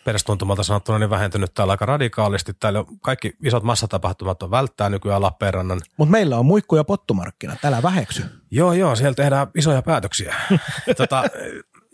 [0.05, 2.55] perästuntumalta sanottuna niin vähentynyt täällä aika radikaalisti.
[2.55, 5.81] Täällä kaikki isot massatapahtumat on välttää nykyään Lappeenrannan.
[5.97, 8.25] Mutta meillä on muikku- ja pottumarkkina, täällä väheksy.
[8.51, 10.35] Joo, joo, siellä tehdään isoja päätöksiä.
[10.97, 11.25] tota,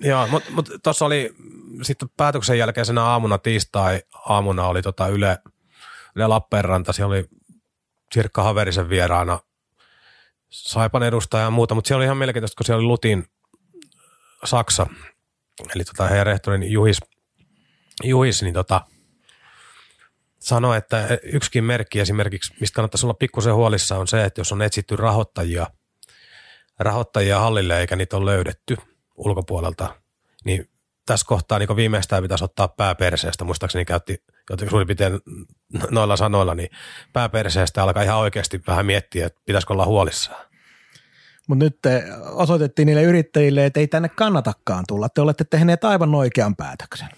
[0.00, 1.34] joo, mutta mut tuossa oli
[1.82, 5.38] sitten päätöksen jälkeisenä aamuna, tiistai aamuna oli tota Yle,
[6.16, 7.24] Yle Lappeenranta, siellä oli
[8.14, 9.40] Sirkka Haverisen vieraana–
[10.52, 13.24] Saipan edustaja ja muuta, mutta siellä oli ihan mielenkiintoista, kun siellä oli Lutin
[14.44, 14.86] Saksa,
[15.74, 17.00] eli tota heidän rehtorin Juhis,
[18.04, 18.80] Juhis niin tota,
[20.38, 24.62] sanoi, että yksikin merkki esimerkiksi, mistä kannattaisi olla pikkusen huolissa, on se, että jos on
[24.62, 25.66] etsitty rahoittajia,
[26.78, 28.76] rahoittajia hallille eikä niitä ole löydetty
[29.16, 29.96] ulkopuolelta,
[30.44, 30.70] niin
[31.06, 33.44] tässä kohtaa niin viimeistään pitäisi ottaa pääperseestä.
[33.44, 34.24] Muistaakseni käytti
[34.70, 35.20] suurin piirtein
[35.90, 36.68] noilla sanoilla, niin
[37.12, 40.46] pääperseestä alkaa ihan oikeasti vähän miettiä, että pitäisikö olla huolissaan.
[41.48, 45.08] Mutta nyt te osoitettiin niille yrittäjille, että ei tänne kannatakaan tulla.
[45.08, 47.08] Te olette tehneet aivan oikean päätöksen.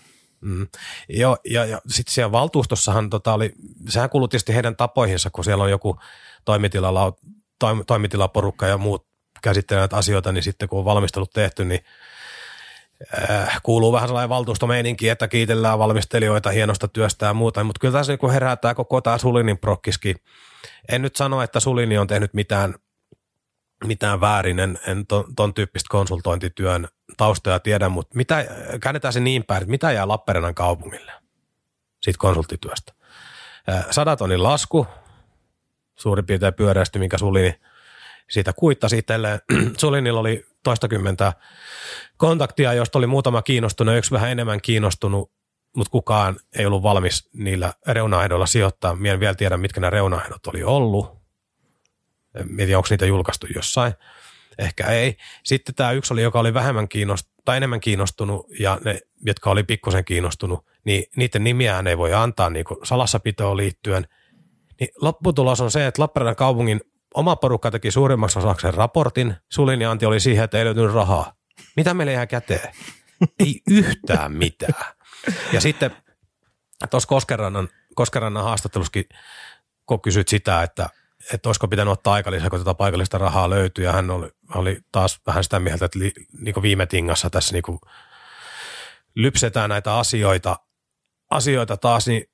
[0.40, 0.66] Mm.
[1.08, 3.52] Joo, ja, ja sitten siellä valtuustossahan tota oli,
[3.88, 5.98] sehän kuului tietysti heidän tapoihinsa, kun siellä on joku
[6.44, 7.12] toimitilalla,
[7.58, 9.06] toim, toimitilaporukka ja muut
[9.42, 11.80] käsittelevät asioita, niin sitten kun on valmistelut tehty, niin
[13.30, 18.16] äh, kuuluu vähän sellainen valtuustomeininki, että kiitellään valmistelijoita hienosta työstä ja muuta, mutta kyllä tässä
[18.22, 20.14] niin herää tämä koko tämä Sulinin prokkiski.
[20.88, 22.74] En nyt sano, että Sulini on tehnyt mitään,
[23.84, 28.44] mitään väärin, en, en ton, ton tyyppistä konsultointityön taustoja tiedä, mutta mitä,
[28.80, 31.12] käännetään se niin päin, että mitä jää Lappeenrannan kaupungille
[32.02, 32.92] siitä konsulttityöstä.
[33.68, 34.86] Äh, sadatonin lasku,
[35.96, 37.60] suurin piirtein pyöreästi, minkä Sulini
[38.30, 39.40] siitä kuittasi itselleen.
[39.80, 41.32] Sulinilla oli toistakymmentä
[42.16, 45.32] kontaktia, joista oli muutama kiinnostunut, yksi vähän enemmän kiinnostunut,
[45.76, 48.96] mutta kukaan ei ollut valmis niillä reunaehdoilla sijoittaa.
[48.96, 51.24] Mie en vielä tiedä, mitkä nämä reunaehdot oli ollut.
[52.44, 53.94] Mietin, onko niitä julkaistu jossain.
[54.58, 55.16] Ehkä ei.
[55.44, 59.62] Sitten tämä yksi oli, joka oli vähemmän kiinnostunut tai enemmän kiinnostunut ja ne, jotka oli
[59.62, 64.06] pikkusen kiinnostunut, niin niiden nimiään ei voi antaa niin salassapitoon liittyen.
[64.80, 66.80] Niin lopputulos on se, että Lappeenrannan kaupungin
[67.14, 69.36] oma porukka teki suurimmaksi osaksi raportin.
[69.52, 71.32] Sulin ja Antti oli siihen, että ei löytynyt rahaa.
[71.76, 72.74] Mitä meille jää käteen?
[73.38, 74.94] ei yhtään mitään.
[75.52, 75.90] Ja sitten
[76.90, 79.04] tuossa Koskerannan, Koskerannan haastattelussakin,
[79.86, 80.88] kun kysyt sitä, että,
[81.32, 84.78] että olisiko pitänyt ottaa aika lisää, kun tätä paikallista rahaa löytyy, ja hän oli, oli
[84.92, 87.78] taas vähän sitä mieltä, että li, niin viime tingassa tässä niin
[89.14, 90.56] lypsetään näitä asioita,
[91.30, 92.24] asioita taas, niin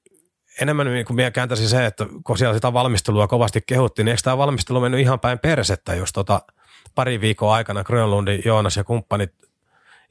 [0.60, 4.22] enemmän niin kuin minä kääntäisin se, että kun siellä sitä valmistelua kovasti kehuttiin, niin eikö
[4.22, 6.40] tämä valmistelu mennyt ihan päin persettä, jos tota
[6.94, 9.32] pari viikon aikana Grönlundin, Joonas ja kumppanit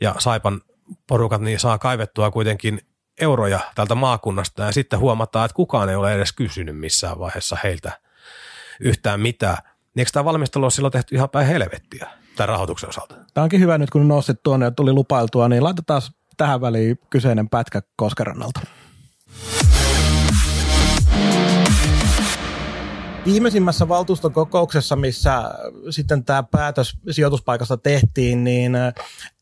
[0.01, 0.61] ja Saipan
[1.07, 2.81] porukat niin saa kaivettua kuitenkin
[3.21, 7.91] euroja tältä maakunnasta ja sitten huomataan, että kukaan ei ole edes kysynyt missään vaiheessa heiltä
[8.79, 9.57] yhtään mitään.
[9.95, 13.15] Niin eikö tämä valmistelu ole silloin tehty ihan päin helvettiä tämän rahoituksen osalta?
[13.33, 16.01] Tämä onkin hyvä nyt, kun nostit tuonne ja tuli lupailtua, niin laitetaan
[16.37, 18.59] tähän väliin kyseinen pätkä Koskerannalta.
[23.31, 25.43] Viimeisimmässä valtuuston kokouksessa, missä
[25.89, 28.77] sitten tämä päätös sijoituspaikasta tehtiin, niin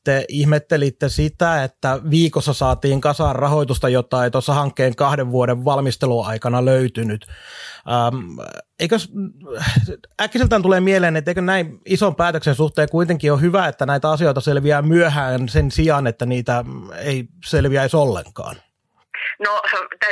[0.03, 6.65] te ihmettelitte sitä, että viikossa saatiin kasaan rahoitusta, jota ei tuossa hankkeen kahden vuoden valmisteluaikana
[6.65, 7.26] löytynyt.
[7.91, 8.39] Ähm,
[8.80, 8.97] eikö
[10.22, 14.41] äkkiseltään tulee mieleen, että eikö näin ison päätöksen suhteen kuitenkin ole hyvä, että näitä asioita
[14.41, 16.65] selviää myöhään sen sijaan, että niitä
[16.97, 18.55] ei selviäisi ollenkaan?
[19.39, 19.61] No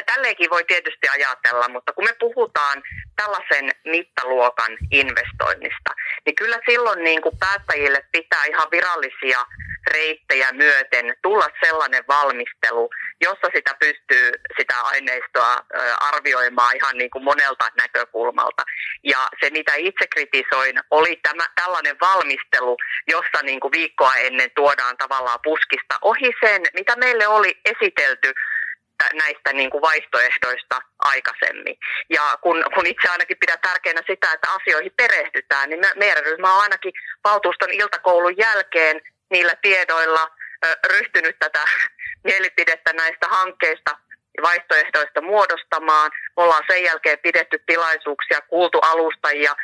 [0.05, 2.83] tälleenkin voi tietysti ajatella, mutta kun me puhutaan
[3.15, 5.91] tällaisen mittaluokan investoinnista,
[6.25, 9.45] niin kyllä silloin niin kuin päättäjille pitää ihan virallisia
[9.91, 12.89] reittejä myöten tulla sellainen valmistelu,
[13.21, 15.65] jossa sitä pystyy sitä aineistoa
[15.99, 18.63] arvioimaan ihan niin kuin monelta näkökulmalta.
[19.03, 22.77] Ja se, mitä itse kritisoin, oli tämä, tällainen valmistelu,
[23.07, 28.33] jossa niin kuin viikkoa ennen tuodaan tavallaan puskista ohi sen, mitä meille oli esitelty
[29.13, 31.77] näistä niin kuin vaihtoehdoista aikaisemmin.
[32.09, 36.61] Ja kun, kun itse ainakin pidän tärkeänä sitä, että asioihin perehdytään, niin meidän ryhmä on
[36.61, 36.93] ainakin
[37.23, 40.27] valtuuston iltakoulun jälkeen niillä tiedoilla
[40.87, 41.63] ryhtynyt tätä
[42.29, 43.97] mielipidettä näistä hankkeista
[44.41, 46.11] vaihtoehdoista muodostamaan.
[46.37, 49.55] Me ollaan sen jälkeen pidetty tilaisuuksia, kuultu alustajia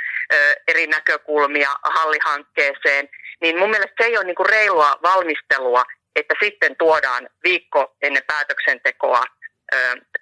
[0.67, 3.09] eri näkökulmia hallihankkeeseen.
[3.41, 5.83] Niin mun mielestä se ei ole niinku reilua valmistelua,
[6.15, 9.23] että sitten tuodaan viikko ennen päätöksentekoa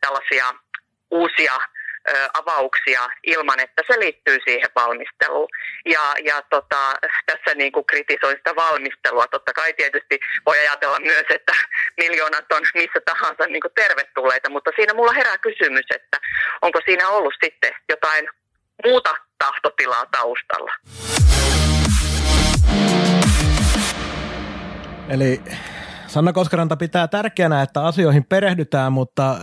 [0.02, 0.54] tällaisia
[1.12, 1.54] uusia
[2.34, 5.50] avauksia ilman, että se liittyy siihen valmisteluun.
[5.86, 6.94] Ja, ja tota,
[7.26, 9.28] tässä niin kuin kritisoin sitä valmistelua.
[9.28, 11.54] Totta kai tietysti voi ajatella myös, että
[11.98, 16.18] miljoonat on missä tahansa niin kuin tervetulleita, mutta siinä mulla herää kysymys, että
[16.62, 18.30] onko siinä ollut sitten jotain
[18.86, 20.72] muuta tahtotilaa taustalla.
[25.10, 25.42] Eli
[26.10, 29.38] Sanna Koskaranta pitää tärkeänä, että asioihin perehdytään, mutta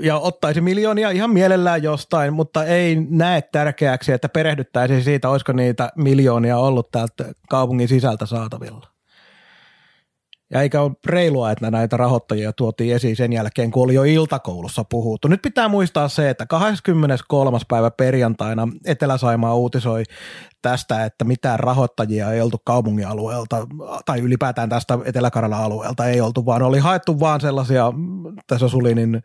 [0.00, 5.92] ja ottaisi miljoonia ihan mielellään jostain, mutta ei näe tärkeäksi, että perehdyttäisiin siitä, olisiko niitä
[5.96, 8.91] miljoonia ollut täältä kaupungin sisältä saatavilla.
[10.52, 14.84] Ja eikä ole reilua, että näitä rahoittajia tuotiin esiin sen jälkeen, kun oli jo iltakoulussa
[14.84, 15.28] puhuttu.
[15.28, 17.58] Nyt pitää muistaa se, että 23.
[17.68, 20.02] päivä perjantaina Etelä-Saimaa uutisoi
[20.62, 23.66] tästä, että mitään rahoittajia ei oltu kaupungin alueelta
[24.06, 27.92] tai ylipäätään tästä etelä alueelta ei oltu, vaan oli haettu vaan sellaisia,
[28.46, 29.22] tässä Sulinin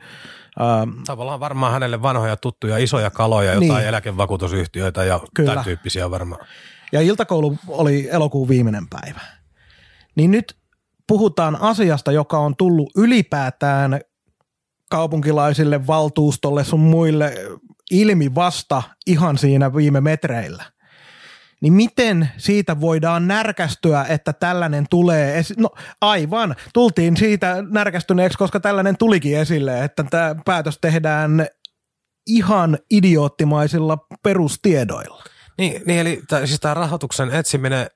[0.61, 3.87] Ähm, Tavallaan varmaan hänelle vanhoja tuttuja isoja kaloja, jotain niin.
[3.87, 5.49] eläkevakuutusyhtiöitä ja Kyllä.
[5.49, 6.45] tämän tyyppisiä varmaan.
[6.91, 9.19] Ja iltakoulu oli elokuun viimeinen päivä.
[10.15, 10.55] Niin nyt
[11.07, 14.01] puhutaan asiasta, joka on tullut ylipäätään
[14.89, 17.35] kaupunkilaisille, valtuustolle sun muille
[17.91, 20.63] ilmi vasta ihan siinä viime metreillä–
[21.61, 25.37] niin miten siitä voidaan närkästyä, että tällainen tulee?
[25.37, 25.69] Esi- no
[26.01, 31.47] aivan, tultiin siitä närkästyneeksi, koska tällainen tulikin esille, että tämä päätös tehdään
[32.27, 35.23] ihan idioottimaisilla perustiedoilla.
[35.57, 37.87] Niin, niin eli t- siis tämä rahoituksen etsiminen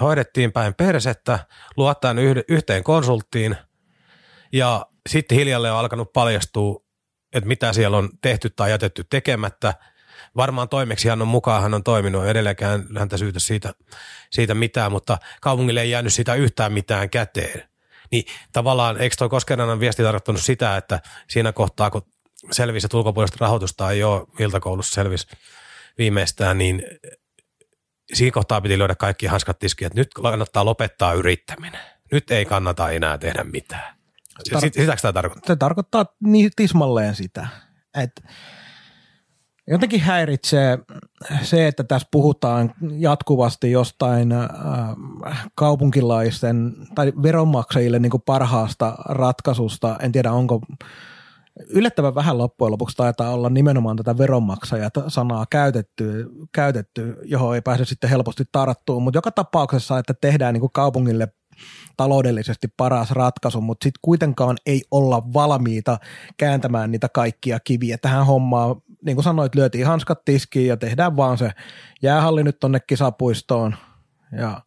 [0.00, 1.38] hoidettiin päin persettä,
[1.76, 2.18] luottaen
[2.48, 3.56] yhteen konsulttiin.
[4.52, 6.82] Ja sitten hiljalleen on alkanut paljastua,
[7.32, 9.74] että mitä siellä on tehty tai jätetty tekemättä–
[10.36, 13.72] varmaan toimeksiannon mukaan hän on toiminut, edelleenkään häntä syytä siitä,
[14.30, 17.62] siitä mitään, mutta kaupungille ei jäänyt sitä yhtään mitään käteen.
[18.10, 22.02] Niin tavallaan, eikö toi Koskerannan viesti tarkoittanut sitä, että siinä kohtaa, kun
[22.50, 25.26] selvisi, että ulkopuolista rahoitusta ei ole iltakoulussa selvisi
[25.98, 26.82] viimeistään, niin
[28.12, 31.80] siinä kohtaa piti löydä kaikki hanskat tiskiin, että nyt kannattaa lopettaa yrittäminen.
[32.12, 33.94] Nyt ei kannata enää tehdä mitään.
[34.50, 35.54] Tar- Sitäkö tämä tarkoittaa?
[35.54, 37.48] Se tarkoittaa niin tismalleen sitä,
[37.94, 38.22] että
[39.70, 40.78] Jotenkin häiritsee
[41.42, 44.48] se, että tässä puhutaan jatkuvasti jostain äh,
[45.54, 49.96] kaupunkilaisten tai veronmaksajille niin kuin parhaasta ratkaisusta.
[50.02, 50.60] En tiedä, onko
[51.68, 58.10] yllättävän vähän loppujen lopuksi taitaa olla nimenomaan tätä veronmaksajat-sanaa käytetty, käytetty, johon ei pääse sitten
[58.10, 61.28] helposti tarttumaan, mutta joka tapauksessa, että tehdään niin kuin kaupungille
[61.96, 65.98] taloudellisesti paras ratkaisu, mutta sitten kuitenkaan ei olla valmiita
[66.36, 68.76] kääntämään niitä kaikkia kiviä tähän hommaan.
[69.04, 71.50] Niin kuin sanoit, lyötiin hanskat tiskiin ja tehdään vaan se
[72.02, 73.76] jäähalli nyt tonne kisapuistoon.
[74.38, 74.60] Ja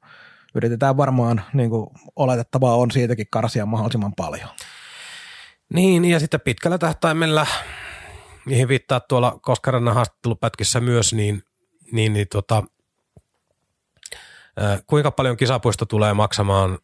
[0.56, 4.50] yritetään varmaan, niin kuin oletettavaa on siitäkin karsia mahdollisimman paljon.
[5.74, 7.46] Niin, ja sitten pitkällä tähtäimellä,
[8.46, 11.44] mihin viittaa tuolla Koskarannan haastattelupätkissä myös, niin,
[11.92, 12.64] niin, niin tota,
[14.88, 16.80] kuinka paljon kisapuisto tulee maksamaan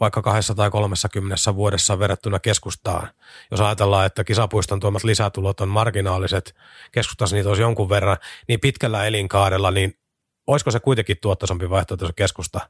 [0.00, 3.08] vaikka 230 vuodessa verrattuna keskustaan.
[3.50, 6.54] Jos ajatellaan, että kisapuiston tuomat lisätulot on marginaaliset,
[6.92, 8.16] keskustassa niitä olisi jonkun verran,
[8.48, 9.98] niin pitkällä elinkaarella, niin
[10.46, 12.60] olisiko se kuitenkin tuottoisampi vaihtoehto keskusta,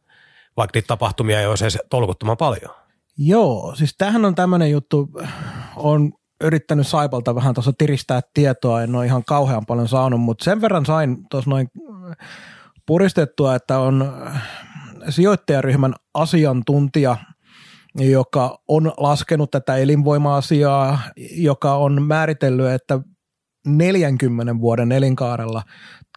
[0.56, 2.85] vaikka niitä tapahtumia ei olisi tolkuttoman paljon?
[3.18, 5.08] Joo, siis tämähän on tämmöinen juttu,
[5.76, 6.12] on
[6.44, 10.86] yrittänyt Saipalta vähän tuossa tiristää tietoa, en ole ihan kauhean paljon saanut, mutta sen verran
[10.86, 11.68] sain tuossa noin
[12.86, 14.12] puristettua, että on
[15.08, 17.16] sijoittajaryhmän asiantuntija,
[17.94, 20.98] joka on laskenut tätä elinvoima-asiaa,
[21.32, 23.00] joka on määritellyt, että
[23.66, 25.62] 40 vuoden elinkaarella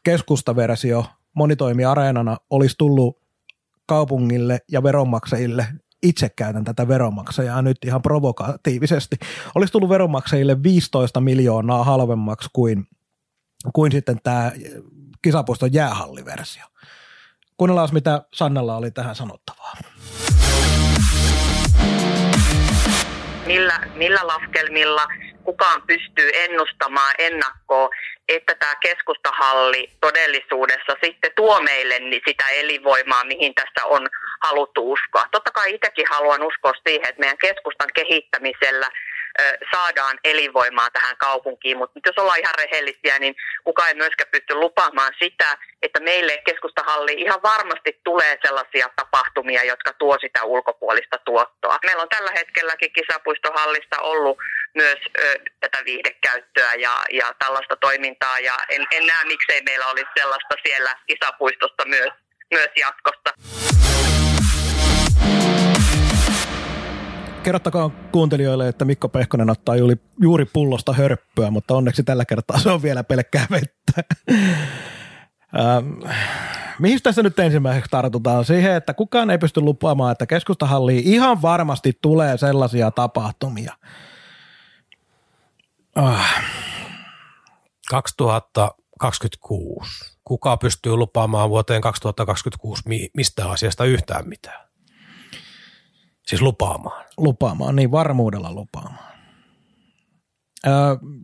[0.03, 1.05] keskustaversio
[1.35, 3.17] monitoimiareenana olisi tullut
[3.87, 5.67] kaupungille ja veronmaksajille
[6.03, 9.15] itse käytän tätä veronmaksajaa nyt ihan provokatiivisesti,
[9.55, 12.87] olisi tullut veronmaksajille 15 miljoonaa halvemmaksi kuin,
[13.73, 14.51] kuin sitten tämä
[15.21, 16.63] kisapuiston jäähalliversio.
[17.57, 19.73] Kuunnellaan, mitä Sannalla oli tähän sanottavaa.
[23.47, 25.07] Millä, millä laskelmilla
[25.43, 27.89] kukaan pystyy ennustamaan ennakkoa,
[28.29, 31.95] että tämä keskustahalli todellisuudessa sitten tuo meille
[32.27, 34.07] sitä elinvoimaa, mihin tässä on
[34.41, 35.25] haluttu uskoa.
[35.31, 38.89] Totta kai itsekin haluan uskoa siihen, että meidän keskustan kehittämisellä–
[39.73, 45.13] saadaan elinvoimaa tähän kaupunkiin, mutta jos ollaan ihan rehellisiä, niin kukaan ei myöskään pysty lupaamaan
[45.19, 51.79] sitä, että meille keskustahalli ihan varmasti tulee sellaisia tapahtumia, jotka tuo sitä ulkopuolista tuottoa.
[51.85, 54.37] Meillä on tällä hetkelläkin kisapuistohallista ollut
[54.75, 60.11] myös ö, tätä viihdekäyttöä ja, ja tällaista toimintaa, ja en, en näe miksei meillä olisi
[60.19, 62.11] sellaista siellä kisapuistosta myös,
[62.51, 63.68] myös jatkossa.
[67.43, 72.69] Kerrottakaa kuuntelijoille, että Mikko Pehkonen ottaa juuri, juuri pullosta hörppyä, mutta onneksi tällä kertaa se
[72.69, 74.03] on vielä pelkkää vettä.
[75.59, 75.87] Ähm,
[76.79, 78.45] mihin tässä nyt ensimmäiseksi tartutaan?
[78.45, 83.73] Siihen, että kukaan ei pysty lupaamaan, että keskustahalliin ihan varmasti tulee sellaisia tapahtumia.
[85.95, 86.43] Ah.
[87.89, 90.15] 2026.
[90.23, 92.83] Kuka pystyy lupaamaan vuoteen 2026
[93.13, 94.68] mistä asiasta yhtään mitään?
[96.29, 97.05] Siis lupaamaan.
[97.17, 99.09] Lupaamaan, niin varmuudella lupaamaan.
[100.67, 100.73] Öö,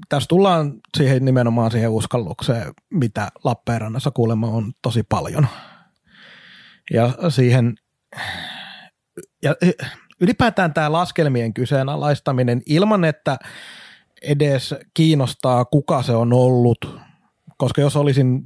[0.10, 5.48] tässä tullaan siihen nimenomaan siihen uskallukseen, mitä Lappeenrannassa kuulemma on tosi paljon.
[6.94, 7.76] Ja siihen,
[9.44, 9.56] ja
[10.22, 13.38] ylipäätään tämä laskelmien kyseenalaistaminen ilman, että
[14.22, 17.00] edes kiinnostaa, kuka se on ollut,
[17.58, 18.44] koska jos olisin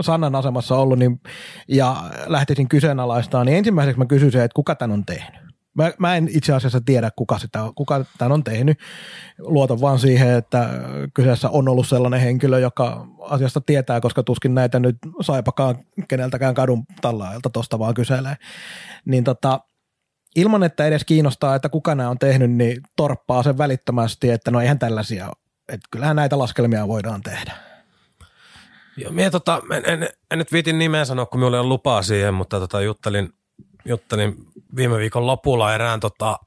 [0.00, 1.20] Sannan asemassa ollut niin,
[1.68, 5.41] ja lähtisin kyseenalaistamaan, niin ensimmäiseksi mä kysyisin, että kuka tämän on tehnyt.
[5.74, 8.78] Mä, mä en itse asiassa tiedä, kuka, sitä, kuka tämän on tehnyt.
[9.38, 10.68] Luotan vaan siihen, että
[11.14, 15.76] kyseessä on ollut sellainen henkilö, joka asiasta tietää, koska tuskin näitä nyt saipakaan
[16.08, 18.36] keneltäkään kadun tallaajalta tuosta vaan kyselee.
[19.04, 19.60] Niin tota,
[20.36, 24.60] ilman, että edes kiinnostaa, että kuka nämä on tehnyt, niin torppaa sen välittömästi, että no
[24.60, 25.30] eihän tällaisia
[25.68, 27.52] Että kyllähän näitä laskelmia voidaan tehdä.
[28.96, 32.34] Joo, mie tota, en, en, en, nyt viitin nimeä sanoa, kun minulla on lupaa siihen,
[32.34, 33.32] mutta tota, juttelin
[33.84, 34.36] juttelin
[34.76, 36.38] viime viikon lopulla erään tota,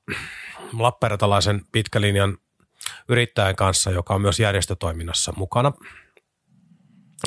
[0.79, 2.37] Lappeenratalaisen pitkälinjan
[3.09, 5.71] yrittäjän kanssa, joka on myös järjestötoiminnassa mukana.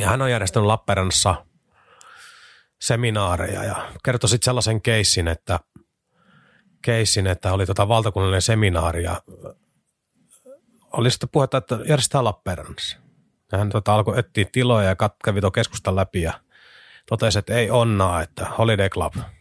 [0.01, 1.45] Ja hän on järjestänyt Lappeenrannassa
[2.81, 5.61] seminaareja ja kertoi sitten sellaisen keissin, että,
[6.83, 9.23] keissin, että oli tota valtakunnallinen seminaari ja
[10.93, 12.99] oli sitten puhetta, että järjestetään Lappeenrannassa.
[13.53, 16.41] Ja hän tota alkoi etsiä tiloja ja kävi keskustan läpi ja
[17.09, 19.15] totesi, että ei onnaa, että Holiday Club–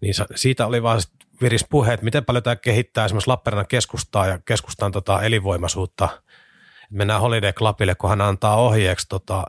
[0.00, 1.00] niin siitä oli vaan
[1.42, 6.08] viris puhe, että miten paljon tämä kehittää esimerkiksi Lappeenrannan keskustaa ja keskustan tota elinvoimaisuutta.
[6.90, 9.44] Mennään Holiday Clubille, kun hän antaa ohjeeksi tota,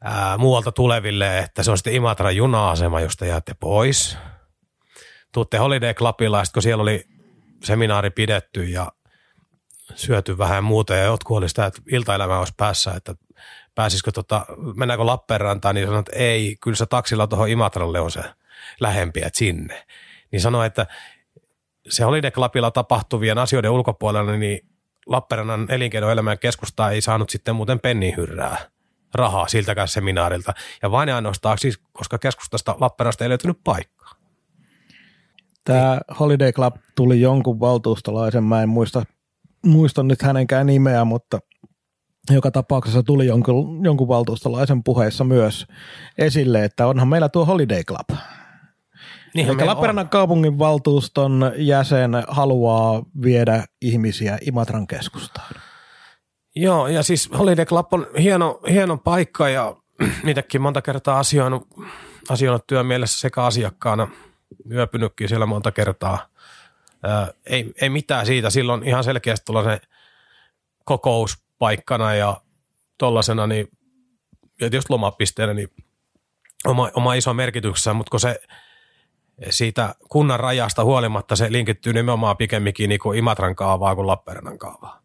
[0.00, 4.18] ää, muualta tuleville, että se on sitten Imatran juna-asema, josta jäätte pois.
[5.32, 7.04] Tuutte Holiday Clubilla, kun siellä oli
[7.64, 8.92] seminaari pidetty ja
[9.94, 13.14] syöty vähän muuta ja jotkut oli sitä, että iltaelämä olisi päässä, että
[13.74, 14.46] pääsisikö tota,
[14.76, 18.22] mennäänkö Lappeenrantaan, niin sanoin, että ei, kyllä se taksilla tuohon Imatralle on se–
[18.80, 19.86] lähempiä sinne.
[20.32, 20.86] Niin sanoi, että
[21.88, 24.60] se Holiday Clubilla tapahtuvien asioiden ulkopuolella, niin
[25.06, 28.56] Lappeenrannan elinkeinoelämän keskusta ei saanut sitten muuten pennihyrrää
[29.14, 30.54] rahaa siltäkään seminaarilta.
[30.82, 34.10] Ja vain ainoastaan siis, koska keskustasta Lappeenrannasta ei löytynyt paikkaa.
[35.64, 39.02] Tämä Holiday Club tuli jonkun valtuustolaisen, mä en muista,
[39.64, 41.38] muista nyt hänenkään nimeä, mutta
[42.34, 45.66] joka tapauksessa tuli jonkun, jonkun valtuustolaisen puheessa myös
[46.18, 48.08] esille, että onhan meillä tuo Holiday Club–
[49.36, 55.50] niin, Eli Lappeenrannan kaupungin valtuuston jäsen haluaa viedä ihmisiä Imatran keskustaan.
[56.54, 59.76] Joo, ja siis Holiday Club on hieno, hieno paikka ja
[60.24, 61.68] niitäkin monta kertaa asioinut,
[62.28, 64.08] asioinut työmielessä sekä asiakkaana,
[64.70, 66.26] yöpynytkin siellä monta kertaa.
[67.02, 69.80] Ää, ei, ei mitään siitä, silloin ihan selkeästi tuollaisen
[71.58, 72.40] kokouspaikkana ja
[72.98, 73.68] tollasena, niin,
[74.60, 75.68] ja tietysti lomapisteenä, niin
[76.66, 78.40] oma, oma iso merkityksessä, mutta kun se–
[79.50, 85.02] siitä kunnan rajasta huolimatta se linkittyy nimenomaan pikemminkin niin kuin Imatran kaavaa kuin Lappeenrannan kaavaa.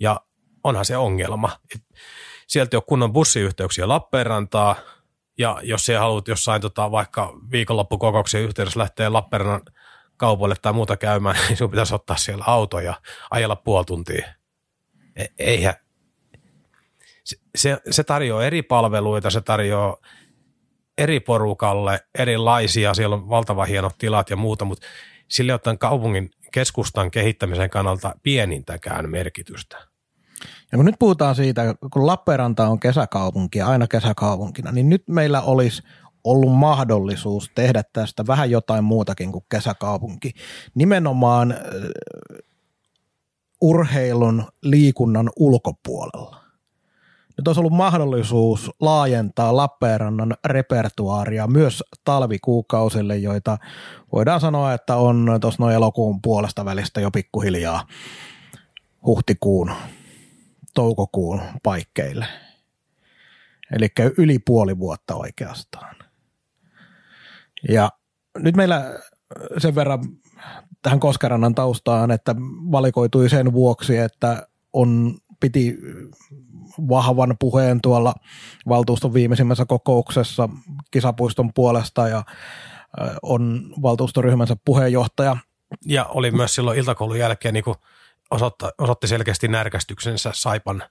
[0.00, 0.20] Ja
[0.64, 1.50] onhan se ongelma.
[2.46, 4.76] Sieltä ei ole kunnon bussiyhteyksiä Lappeenrantaa,
[5.38, 9.62] ja jos sä haluat jossain tota, vaikka viikonloppukokouksen yhteydessä lähteä Lappeenrannan
[10.16, 12.94] kaupoille tai muuta käymään, niin sun pitäisi ottaa siellä auto ja
[13.30, 14.41] ajella puoli tuntia.
[15.16, 15.74] E- eihän.
[17.54, 19.96] Se, se, tarjoaa eri palveluita, se tarjoaa
[20.98, 24.86] eri porukalle erilaisia, siellä on valtavan hienot tilat ja muuta, mutta
[25.28, 29.76] sille ottaen kaupungin keskustan kehittämisen kannalta pienintäkään merkitystä.
[30.72, 35.42] Ja kun nyt puhutaan siitä, kun Lappeenranta on kesäkaupunki ja aina kesäkaupunkina, niin nyt meillä
[35.42, 35.82] olisi
[36.24, 40.32] ollut mahdollisuus tehdä tästä vähän jotain muutakin kuin kesäkaupunki.
[40.74, 41.54] Nimenomaan
[43.62, 46.42] urheilun, liikunnan ulkopuolella.
[47.36, 53.58] Nyt olisi ollut mahdollisuus laajentaa Lappeenrannan repertuaaria myös talvikuukausille, joita
[54.12, 57.86] voidaan sanoa, että on tuossa noin elokuun puolesta välistä jo pikkuhiljaa
[59.06, 59.72] huhtikuun,
[60.74, 62.26] toukokuun paikkeille.
[63.76, 65.96] Eli yli puoli vuotta oikeastaan.
[67.68, 67.90] Ja
[68.38, 69.00] nyt meillä
[69.58, 70.00] sen verran
[70.82, 72.34] tähän Koskerannan taustaan, että
[72.72, 75.78] valikoitui sen vuoksi, että on piti
[76.88, 78.14] vahvan puheen tuolla
[78.68, 80.48] valtuuston viimeisimmässä kokouksessa
[80.90, 82.24] kisapuiston puolesta ja
[83.22, 85.36] on valtuustoryhmänsä puheenjohtaja.
[85.86, 87.64] Ja oli myös silloin iltakoulun jälkeen niin
[88.30, 90.82] osoitta, osoitti selkeästi närkästyksensä Saipan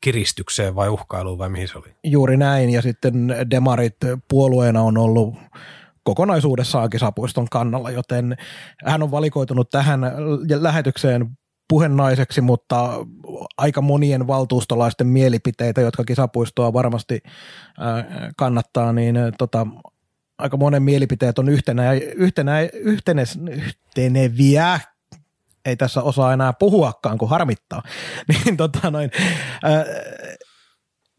[0.00, 1.94] kiristykseen vai uhkailuun vai mihin se oli?
[2.04, 3.96] Juuri näin ja sitten Demarit
[4.28, 5.34] puolueena on ollut
[6.08, 8.36] kokonaisuudessaan kisapuiston kannalla, joten
[8.84, 10.00] hän on valikoitunut tähän
[10.60, 13.04] lähetykseen puhenaiseksi, mutta
[13.56, 17.22] aika monien valtuustolaisten mielipiteitä, jotka kisapuistoa varmasti
[18.36, 19.66] kannattaa, niin tota,
[20.38, 24.80] aika monen mielipiteet on yhtenä, yhtenä, yhtenä, yhteneviä,
[25.64, 27.82] ei tässä osaa enää puhuakaan, kun harmittaa.
[28.28, 29.10] niin tota noin,
[29.62, 29.84] ää,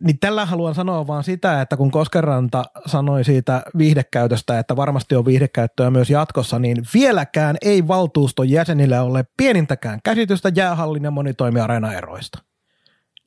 [0.03, 5.25] niin tällä haluan sanoa vaan sitä, että kun Koskeranta sanoi siitä viihdekäytöstä, että varmasti on
[5.25, 12.39] viihdekäyttöä myös jatkossa, niin vieläkään ei valtuuston jäsenillä ole pienintäkään käsitystä jäähallin ja monitoimiareenan eroista.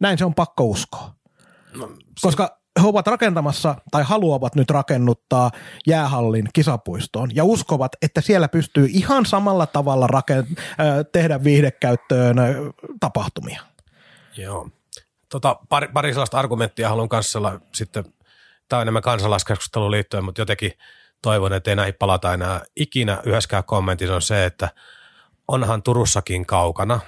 [0.01, 1.15] Näin se on pakko uskoa.
[1.79, 2.23] No, se...
[2.23, 5.51] Koska he ovat rakentamassa tai haluavat nyt rakennuttaa
[5.87, 10.57] jäähallin kisapuistoon ja uskovat, että siellä pystyy ihan samalla tavalla rakent-
[11.13, 12.37] tehdä viihdekäyttöön
[13.01, 13.61] tapahtumia.
[14.37, 14.69] Joo
[15.33, 18.05] tota, pari, pari sellaista argumenttia haluan kanssa sitten,
[18.69, 20.73] tämä on enemmän kansalaiskeskusteluun liittyen, mutta jotenkin
[21.23, 24.69] toivon, että ei näihin palata enää ikinä yhdessäkään kommentissa on se, että
[25.49, 27.01] onhan Turussakin kaukana,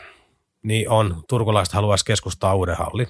[0.63, 3.07] niin on, turkulaiset haluaisi keskustaa uuden halli.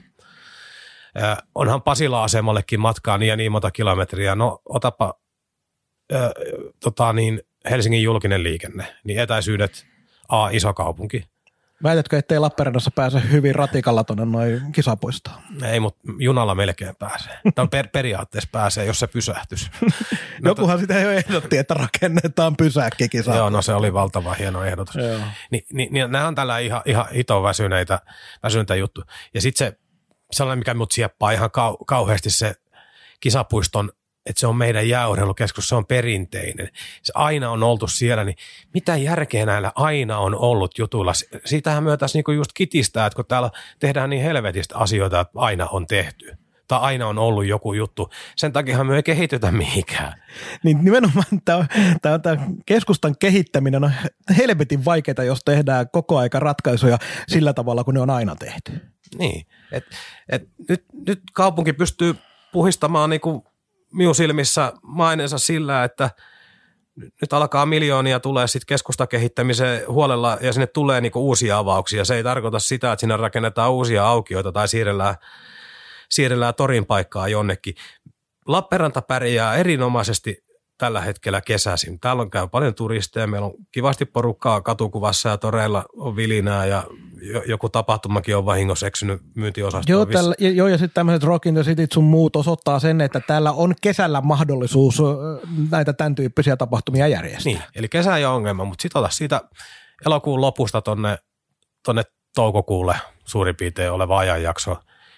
[1.22, 4.34] Äh, onhan Pasila-asemallekin matkaa niin ja niin monta kilometriä.
[4.34, 5.14] No otapa
[6.12, 6.30] äh,
[6.80, 9.86] tota niin, Helsingin julkinen liikenne, niin etäisyydet
[10.28, 11.24] A, iso kaupunki,
[11.84, 15.36] Väitätkö, ettei Lappeenrannassa pääse hyvin ratikalla tuonne noin kisapuistoon?
[15.62, 17.38] Ei, mutta junalla melkein pääsee.
[17.54, 19.70] Tämä per, periaatteessa pääsee, jos se pysähtys.
[20.42, 24.94] no, Jokuhan sitä jo ehdotti, että rakennetaan pysäkki Joo, no se oli valtava hieno ehdotus.
[25.50, 27.98] Ni, ni, ni, nämä on tällä ihan, ihan hito väsyneitä,
[28.42, 29.02] väsyneitä juttu.
[29.34, 29.78] Ja sitten se
[30.32, 32.54] sellainen, mikä mut sieppaa ihan kau, kauheasti se
[33.20, 33.92] kisapuiston
[34.26, 36.68] että se on meidän jääurheilukeskus, se on perinteinen.
[37.02, 38.36] Se aina on oltu siellä, niin
[38.74, 41.12] mitä järkeä näillä aina on ollut jutuilla?
[41.44, 45.86] Siitähän myötäisi niinku just kitistää, että kun täällä tehdään niin helvetistä asioita, että aina on
[45.86, 46.36] tehty
[46.68, 48.10] tai aina on ollut joku juttu.
[48.36, 50.22] Sen takia me ei kehitytä mihinkään.
[50.62, 51.66] Niin nimenomaan tämä,
[52.02, 53.92] tämä, tämä keskustan kehittäminen on
[54.38, 56.98] helvetin vaikeaa, jos tehdään koko aika ratkaisuja
[57.28, 58.72] sillä tavalla, kun ne on aina tehty.
[59.18, 59.84] Niin, et,
[60.28, 62.14] et nyt, nyt kaupunki pystyy
[62.52, 63.53] puhistamaan niinku
[63.94, 66.10] minun silmissä mainensa sillä, että
[66.96, 72.04] nyt alkaa miljoonia tulee sitten keskustakehittämiseen huolella ja sinne tulee niinku uusia avauksia.
[72.04, 75.14] Se ei tarkoita sitä, että sinne rakennetaan uusia aukioita tai siirrellään,
[76.10, 77.74] siirrellään torin paikkaa jonnekin.
[78.46, 80.43] Lappeenranta pärjää erinomaisesti
[80.84, 82.00] tällä hetkellä kesäisin.
[82.00, 86.84] Täällä on käy paljon turisteja, meillä on kivasti porukkaa katukuvassa ja toreilla on vilinää ja
[87.46, 89.98] joku tapahtumakin on vahingossa eksynyt myyntiosastoon.
[89.98, 93.20] Joo, tällä, joo ja sitten tämmöiset Rock in the City sun muut osoittaa sen, että
[93.20, 95.02] täällä on kesällä mahdollisuus
[95.70, 97.52] näitä tämän tyyppisiä tapahtumia järjestää.
[97.52, 99.40] Niin, eli kesä ei ole ongelma, mutta sitten siitä
[100.06, 101.18] elokuun lopusta tonne,
[101.84, 102.02] tonne
[102.34, 104.76] toukokuulle suurin piirtein oleva ajanjakso,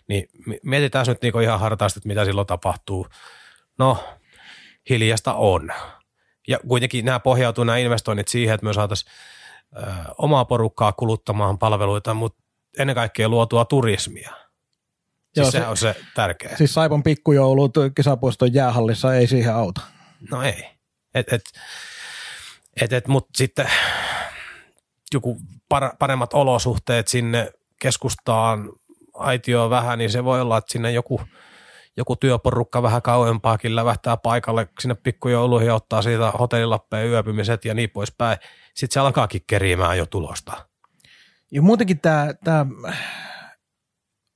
[0.08, 0.28] niin
[0.62, 3.06] mietitään nyt niinku ihan hartaasti, että mitä silloin tapahtuu.
[3.78, 3.98] No,
[4.90, 5.72] hiljasta on.
[6.48, 9.12] Ja kuitenkin nämä pohjautuu nämä investoinnit siihen, että me saataisiin
[10.18, 12.42] omaa porukkaa kuluttamaan palveluita, mutta
[12.78, 14.30] ennen kaikkea luotua turismia.
[14.30, 16.56] Siis Joo, se, on se tärkeä.
[16.56, 19.80] Siis Saipon pikkujoulut kisapuiston jäähallissa ei siihen auta.
[20.30, 20.70] No ei.
[21.14, 21.42] Et, et,
[22.82, 23.70] Et, et, Mutta sitten
[25.14, 28.72] joku par, paremmat olosuhteet sinne keskustaan
[29.14, 31.20] aitioon vähän, niin se voi olla, että sinne joku,
[31.96, 37.90] joku työporukka vähän kauempaakin lävähtää paikalle sinne pikkujouluihin ja ottaa siitä hotellilappeen yöpymiset ja niin
[37.90, 38.38] poispäin.
[38.74, 40.66] Sitten se alkaakin kerimään jo tulosta.
[41.50, 42.66] Ja muutenkin tämä, tämä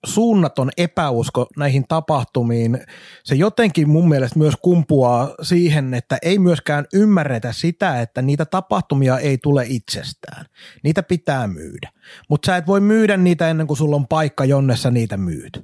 [0.06, 2.80] suunnaton epäusko näihin tapahtumiin,
[3.24, 9.18] se jotenkin mun mielestä myös kumpuaa siihen, että ei myöskään ymmärretä sitä, että niitä tapahtumia
[9.18, 10.46] ei tule itsestään.
[10.84, 11.90] Niitä pitää myydä.
[12.28, 15.62] Mutta sä et voi myydä niitä ennen kuin sulla on paikka, jonne sä niitä myyt.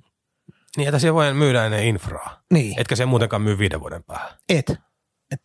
[0.76, 2.42] Niin, että siellä voi myydä ennen infraa.
[2.52, 2.80] Niin.
[2.80, 4.28] Etkä se muutenkaan myy viiden vuoden päähän.
[4.48, 4.72] Et.
[5.30, 5.40] Et.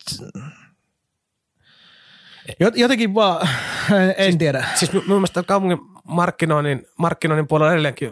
[2.74, 3.48] Jotenkin vaan,
[3.92, 4.64] en siis, tiedä.
[4.74, 8.10] Siis mun mielestä kaupungin markkinoinnin, markkinoinnin puolella edelleenkin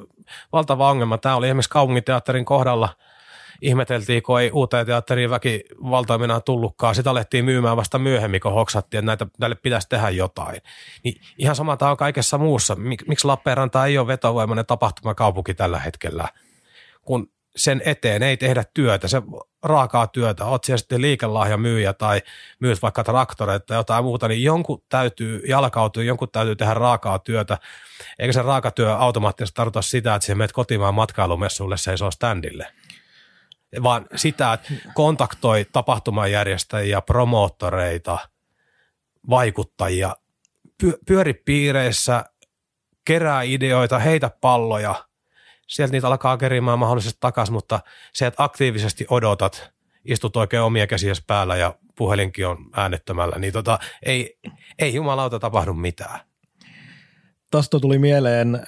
[0.53, 1.19] valtava ongelma.
[1.19, 2.89] Tämä oli esimerkiksi kaupunginteatterin kohdalla–
[3.63, 6.95] ihmeteltiin, kun ei uuteen teatteriin väki valtoiminaan tullutkaan.
[6.95, 10.61] Sitä alettiin myymään vasta myöhemmin, kun hoksattiin, että näitä, näille pitäisi tehdä jotain.
[11.05, 12.75] Niin ihan sama tämä on kaikessa muussa.
[12.75, 16.29] Mik, miksi Lappeenranta ei ole vetovoimainen tapahtumakaupunki tällä hetkellä?
[17.11, 19.23] Kun sen eteen ei tehdä työtä, se
[19.63, 22.23] raakaa työtä, oot siellä sitten liikelahjamyyjä tai
[22.61, 27.59] myyt vaikka traktoreita tai jotain muuta, niin jonkun täytyy jalkautua, jonkun täytyy tehdä raakaa työtä,
[28.19, 32.67] eikä se raakatyö automaattisesti tarkoita sitä, että se menet kotimaan matkailumessuille seisoo standille.
[33.83, 38.19] Vaan sitä, että kontaktoi tapahtumajärjestäjiä, promoottoreita,
[39.31, 40.17] vaikuttajia,
[41.07, 42.25] pyöripiireissä,
[43.05, 45.10] kerää ideoita, heitä palloja,
[45.71, 47.81] sieltä niitä alkaa kerimään mahdollisesti takaisin, mutta
[48.13, 49.71] se, että aktiivisesti odotat,
[50.05, 54.39] istut oikein omia käsiäsi päällä ja puhelinkin on äänettömällä, niin tota, ei,
[54.79, 56.21] ei jumalauta tapahdu mitään.
[57.51, 58.63] Tuosta tuli mieleen äh,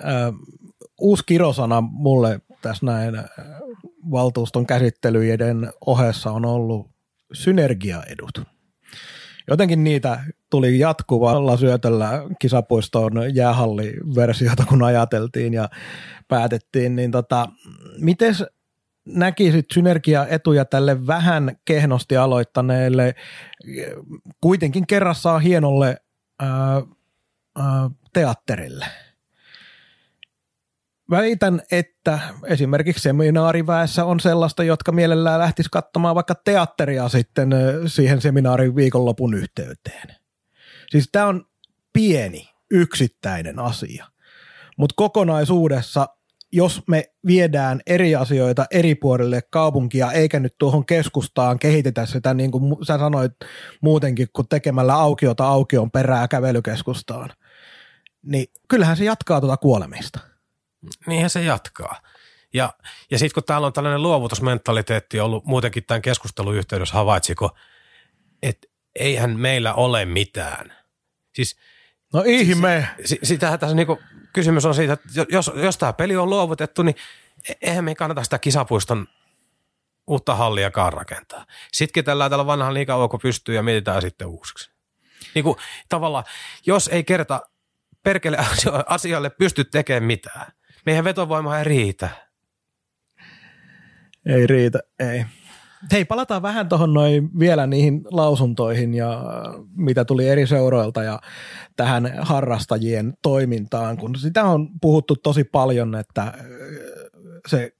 [1.01, 3.25] uusi kirosana mulle tässä näin äh,
[4.11, 6.91] valtuuston käsittelyiden ohessa on ollut
[7.33, 8.52] synergiaedut.
[9.49, 10.21] Jotenkin niitä
[10.51, 15.69] tuli jatkuvalla syötöllä kisapuiston jäähalliversiota, kun ajateltiin ja
[16.29, 17.49] päätettiin, niin tota,
[17.99, 18.35] miten
[19.07, 23.15] näkisit synergiaetuja tälle vähän kehnosti aloittaneelle,
[24.41, 25.97] kuitenkin kerrassaan hienolle
[26.41, 26.83] ää,
[27.59, 28.87] ää, teatterille?
[31.13, 37.51] Väitän, että esimerkiksi seminaariväessä on sellaista, jotka mielellään lähtis katsomaan vaikka teatteria sitten
[37.87, 40.09] siihen seminaarin viikonlopun yhteyteen.
[40.91, 41.47] Siis tämä on
[41.93, 44.07] pieni, yksittäinen asia.
[44.77, 46.09] Mutta kokonaisuudessa,
[46.53, 52.51] jos me viedään eri asioita eri puolille kaupunkia, eikä nyt tuohon keskustaan kehitetä sitä, niin
[52.51, 53.33] kuin sä sanoit
[53.81, 57.31] muutenkin, kun tekemällä aukiota aukion perää kävelykeskustaan,
[58.23, 60.21] niin kyllähän se jatkaa tuota kuolemista–
[61.07, 62.01] niinhän se jatkaa.
[62.55, 62.73] Ja,
[63.11, 67.57] ja sitten kun täällä on tällainen luovutusmentaliteetti ollut muutenkin tämän keskustelun yhteydessä, havaitsiko,
[68.43, 70.77] että eihän meillä ole mitään.
[71.35, 71.57] Siis,
[72.13, 72.89] no ihme.
[73.05, 73.99] Siis, sitähän tässä niinku,
[74.33, 76.97] kysymys on siitä, että jos, jos tämä peli on luovutettu, niin
[77.49, 79.07] e-, eihän me kannata sitä kisapuiston
[80.07, 81.47] uutta halliakaan rakentaa.
[81.73, 84.71] Sitten tällä tällä vanhan liikauoko pystyy ja mietitään sitten uusiksi.
[85.35, 85.57] Niin kuin,
[85.89, 86.25] tavallaan,
[86.67, 87.41] jos ei kerta
[88.03, 88.39] perkele
[88.87, 90.53] asioille pysty tekemään mitään,
[90.87, 92.09] meidän vetovoima ei riitä.
[94.27, 95.25] Ei riitä, ei.
[95.93, 99.25] Hei, palataan vähän tuohon noin vielä niihin lausuntoihin ja
[99.77, 101.21] mitä tuli eri seuroilta ja
[101.77, 106.35] tähän harrastajien toimintaan, kun sitä on puhuttu tosi paljon, että äh,
[107.47, 107.73] se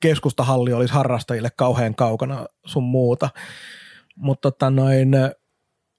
[0.00, 3.30] keskustahalli olisi harrastajille kauhean kaukana sun muuta.
[4.16, 5.10] Mutta tota noin,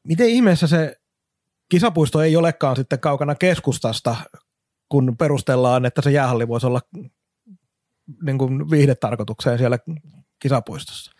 [0.07, 0.95] miten ihmeessä se
[1.69, 4.15] kisapuisto ei olekaan sitten kaukana keskustasta,
[4.91, 6.81] kun perustellaan, että se jäähalli voisi olla
[8.25, 9.79] niin kuin viihdetarkoitukseen siellä
[10.39, 11.11] kisapuistossa.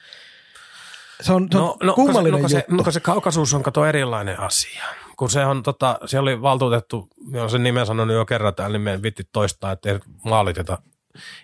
[1.22, 2.84] Se on, se on no, no, kummallinen no, se, juttu.
[2.84, 4.84] No, se kaukasuus on kato erilainen asia.
[5.18, 8.82] Kun se on, tota, se oli valtuutettu, olen sen nimen sanonut jo kerran täällä, niin
[8.82, 10.78] me vitti toistaa, että ei maaliteta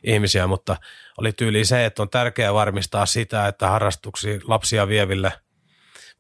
[0.04, 0.78] ihmisiä, mutta
[1.18, 5.34] oli tyyli se, että on tärkeää varmistaa sitä, että harrastuksi lapsia vieville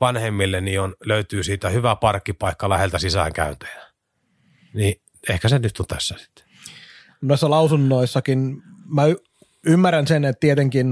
[0.01, 3.87] vanhemmille niin on, löytyy siitä hyvä parkkipaikka läheltä sisäänkäyntejä.
[4.73, 6.45] Niin ehkä se nyt on tässä sitten.
[7.21, 9.03] Noissa lausunnoissakin mä
[9.65, 10.87] ymmärrän sen, että tietenkin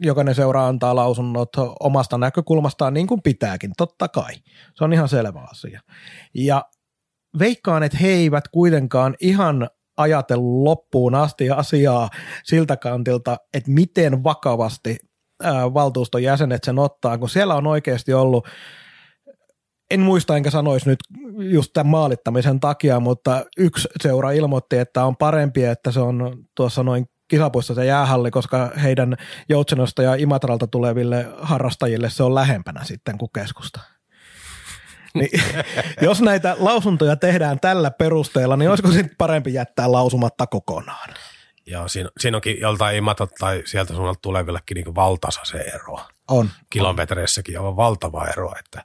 [0.00, 4.34] jokainen seura antaa lausunnot omasta näkökulmastaan niin kuin pitääkin, totta kai.
[4.74, 5.80] Se on ihan selvä asia.
[6.34, 6.64] Ja
[7.38, 12.10] veikkaan, että he eivät kuitenkaan ihan ajatellut loppuun asti asiaa
[12.44, 14.96] siltä kantilta, että miten vakavasti
[15.74, 18.48] valtuuston jäsenet sen ottaa, kun siellä on oikeasti ollut
[19.92, 20.98] en muista enkä sanoisi nyt
[21.38, 26.82] just tämän maalittamisen takia, mutta yksi seura ilmoitti, että on parempi, että se on tuossa
[26.82, 29.16] noin kisapuissa se jäähalli, koska heidän
[29.48, 33.80] Joutsenosta ja Imatralta tuleville harrastajille se on lähempänä sitten kuin keskusta.
[35.14, 35.42] Niin,
[36.00, 41.08] jos näitä lausuntoja tehdään tällä perusteella, niin olisiko sitten parempi jättää lausumatta kokonaan?
[41.66, 45.98] Joo, siinä, siinä onkin joltain imatot tai sieltä suunnalta tulevillekin niin valtasa se ero.
[46.28, 46.50] On.
[46.70, 48.84] Kilometreissäkin on valtava ero, että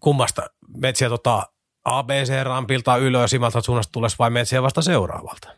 [0.00, 0.42] kummasta
[0.76, 1.46] metsiä tota
[1.84, 5.48] ABC-rampilta ylös imalta suunnasta tulisi vai metsiä vasta seuraavalta?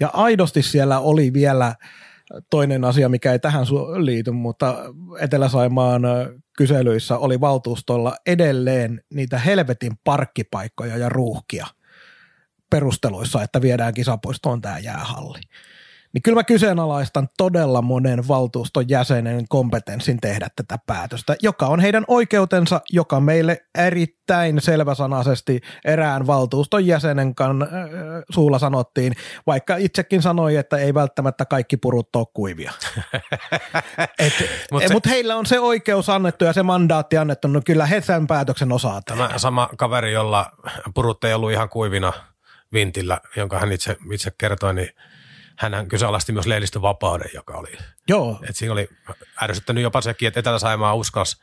[0.00, 1.74] Ja aidosti siellä oli vielä
[2.50, 3.66] toinen asia, mikä ei tähän
[3.96, 4.76] liity, mutta
[5.20, 6.02] Etelä-Saimaan
[6.56, 11.66] kyselyissä oli valtuustolla edelleen niitä helvetin parkkipaikkoja ja ruuhkia
[12.70, 15.40] perusteluissa, että viedään kisapuistoon tämä jäähalli
[16.12, 22.04] niin kyllä mä kyseenalaistan todella monen valtuuston jäsenen kompetenssin tehdä tätä päätöstä, joka on heidän
[22.08, 27.68] oikeutensa, joka meille erittäin selväsanaisesti erään valtuuston jäsenen kan, äh,
[28.30, 29.12] suulla sanottiin,
[29.46, 32.72] vaikka itsekin sanoi, että ei välttämättä kaikki purut ole kuivia.
[34.72, 38.26] Mutta mut heillä on se oikeus annettu ja se mandaatti annettu, no kyllä he sen
[38.26, 40.52] päätöksen osaa Tämä sama kaveri, jolla
[40.94, 42.12] purut ei ollut ihan kuivina
[42.72, 44.90] vintillä, jonka hän itse, itse kertoi, niin–
[45.58, 47.78] hän kyseenalaisti myös lehdistön vapauden, joka oli.
[48.08, 48.40] Joo.
[48.48, 48.88] Et siinä oli
[49.42, 51.40] ärsyttänyt jopa sekin, että Etelä-Saimaa uskas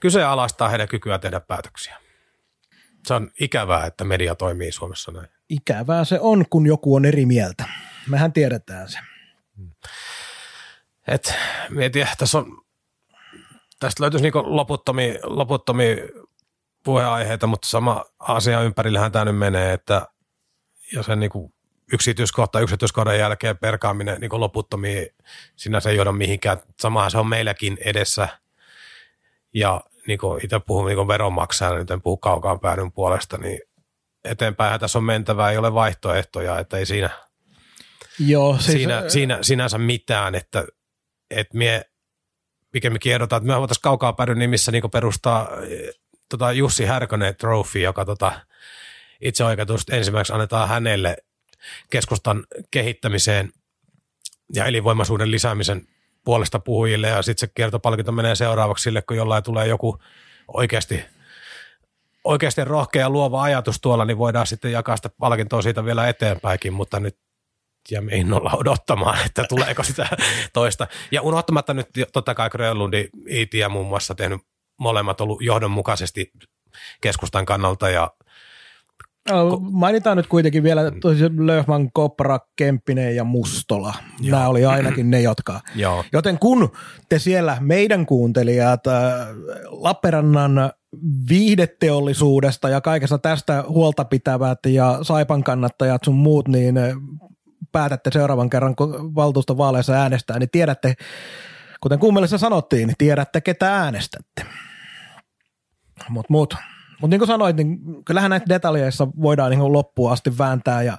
[0.00, 1.96] kyseenalaistaa heidän kykyä tehdä päätöksiä.
[3.06, 5.28] Se on ikävää, että media toimii Suomessa näin.
[5.48, 7.64] Ikävää se on, kun joku on eri mieltä.
[8.08, 8.98] Mehän tiedetään se.
[11.08, 11.34] Et,
[11.68, 12.62] mietin, tässä on,
[13.80, 15.96] tästä löytyisi niin loputtomia, loputtomia
[16.84, 20.06] puheenaiheita, mutta sama asia ympärillähän tämä nyt menee, että
[20.92, 21.54] ja sen niin kuin
[21.92, 25.06] yksityiskohta yksityiskohdan jälkeen perkaaminen niin loputtomiin,
[25.56, 26.58] sinänsä ei johda mihinkään.
[26.80, 28.28] Samahan se on meilläkin edessä.
[29.54, 33.60] Ja niin kuin itse puhun niin veronmaksajana, nyt en puhu kaukaan päädyn puolesta, niin
[34.24, 37.10] eteenpäin tässä on mentävä, ei ole vaihtoehtoja, että ei siinä,
[38.18, 40.64] Joo, siis, siinä, siinä sinänsä mitään, että,
[41.30, 41.84] että mie
[42.72, 45.48] pikemminkin ehdotan, että me voitaisiin kaukaa päädyn nimissä niin perustaa
[46.28, 48.32] tota Jussi Härkönen trophy, joka tota,
[49.20, 51.16] itse oikeutusti ensimmäiseksi annetaan hänelle–
[51.90, 53.52] keskustan kehittämiseen
[54.54, 55.86] ja elinvoimaisuuden lisäämisen
[56.24, 59.98] puolesta puhujille ja sitten se kiertopalkinto menee seuraavaksi sille, kun jollain tulee joku
[60.48, 61.04] oikeasti,
[62.24, 66.72] oikeasti rohkea ja luova ajatus tuolla, niin voidaan sitten jakaa sitä palkintoa siitä vielä eteenpäinkin,
[66.72, 67.18] mutta nyt
[67.90, 70.08] jäämme innolla odottamaan, että tuleeko sitä
[70.52, 70.86] toista.
[71.10, 74.40] Ja unohtamatta nyt totta kai Grönlundi, Iiti ja muun muassa tehnyt
[74.78, 76.32] molemmat ollut johdonmukaisesti
[77.00, 78.10] keskustan kannalta ja
[79.60, 80.82] Mainitaan nyt kuitenkin vielä
[81.38, 83.94] Löhman, Kopra, Kemppinen ja Mustola.
[84.20, 84.38] Joo.
[84.38, 85.60] Nämä oli ainakin ne, jotka.
[85.74, 86.04] Joo.
[86.12, 86.72] Joten kun
[87.08, 89.12] te siellä meidän kuuntelijat äh,
[89.66, 90.72] Lappeenrannan
[91.28, 96.92] viihdeteollisuudesta ja kaikesta tästä huolta pitävät ja Saipan kannattajat sun muut, niin äh,
[97.72, 100.94] päätätte seuraavan kerran, kun valtuustovaaleissa äänestää, niin tiedätte,
[101.80, 104.46] kuten kummelissa sanottiin, niin tiedätte, ketä äänestätte.
[106.08, 106.54] Mutta mut, mut
[107.00, 110.98] mutta niin kuin sanoit, niin kyllähän näitä detaljeissa voidaan niin loppuun asti vääntää ja,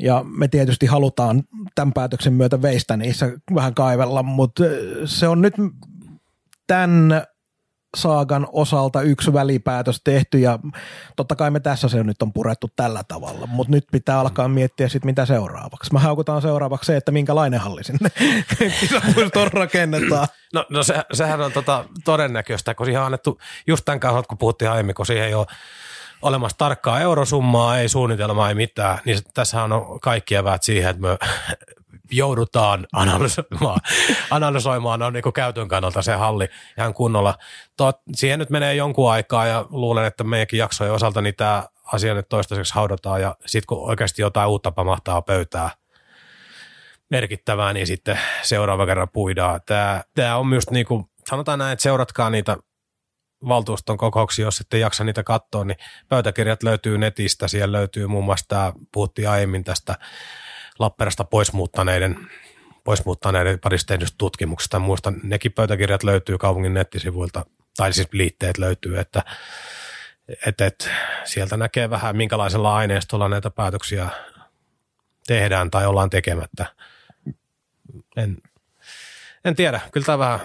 [0.00, 1.42] ja me tietysti halutaan
[1.74, 4.64] tämän päätöksen myötä veistä niissä vähän kaivella, mutta
[5.04, 5.54] se on nyt
[6.66, 7.22] tämän
[7.94, 10.58] saagan osalta yksi välipäätös tehty ja
[11.16, 14.88] totta kai me tässä se nyt on purettu tällä tavalla, mutta nyt pitää alkaa miettiä
[14.88, 15.92] sitten mitä seuraavaksi.
[15.92, 18.10] Mä haukutaan seuraavaksi se, että minkälainen halli sinne
[18.80, 20.28] kisapuistoon rakennetaan.
[20.54, 24.38] No, no se, sehän on tota todennäköistä, kun siihen on annettu just tämän kanssa, kun
[24.38, 25.46] puhuttiin aiemmin, kun siihen ei ole
[26.22, 31.08] olemassa tarkkaa eurosummaa, ei suunnitelmaa, ei mitään, niin tässä on kaikki eväät siihen, että me
[32.16, 33.80] joudutaan analysoimaan,
[34.30, 37.34] analysoimaan on niin käytön kannalta se halli ihan kunnolla.
[37.76, 42.14] Tot, siihen nyt menee jonkun aikaa ja luulen, että meidänkin jaksojen osalta niin tämä asia
[42.14, 45.70] nyt toistaiseksi haudataan ja sitten kun oikeasti jotain uutta pamahtaa pöytää
[47.10, 49.60] merkittävää, niin sitten seuraava kerran puidaan.
[49.66, 52.56] Tämä, tämä on myös niin kuin, sanotaan näin, että seuratkaa niitä
[53.48, 55.76] valtuuston kokouksia, jos ette jaksa niitä katsoa, niin
[56.08, 57.48] pöytäkirjat löytyy netistä.
[57.48, 59.94] Siellä löytyy muun muassa tämä, puhuttiin aiemmin tästä
[60.78, 62.30] Lappeenrasta pois muuttaneiden,
[62.84, 64.78] pois muuttaneiden parista tehdystä tutkimuksesta.
[64.78, 67.46] Muista nekin pöytäkirjat löytyy kaupungin nettisivuilta,
[67.76, 69.22] tai siis liitteet löytyy, että
[70.46, 70.90] et, et,
[71.24, 74.08] sieltä näkee vähän minkälaisella aineistolla näitä päätöksiä
[75.26, 76.66] tehdään tai ollaan tekemättä.
[78.16, 78.36] En,
[79.44, 80.40] en tiedä, kyllä tämä vähän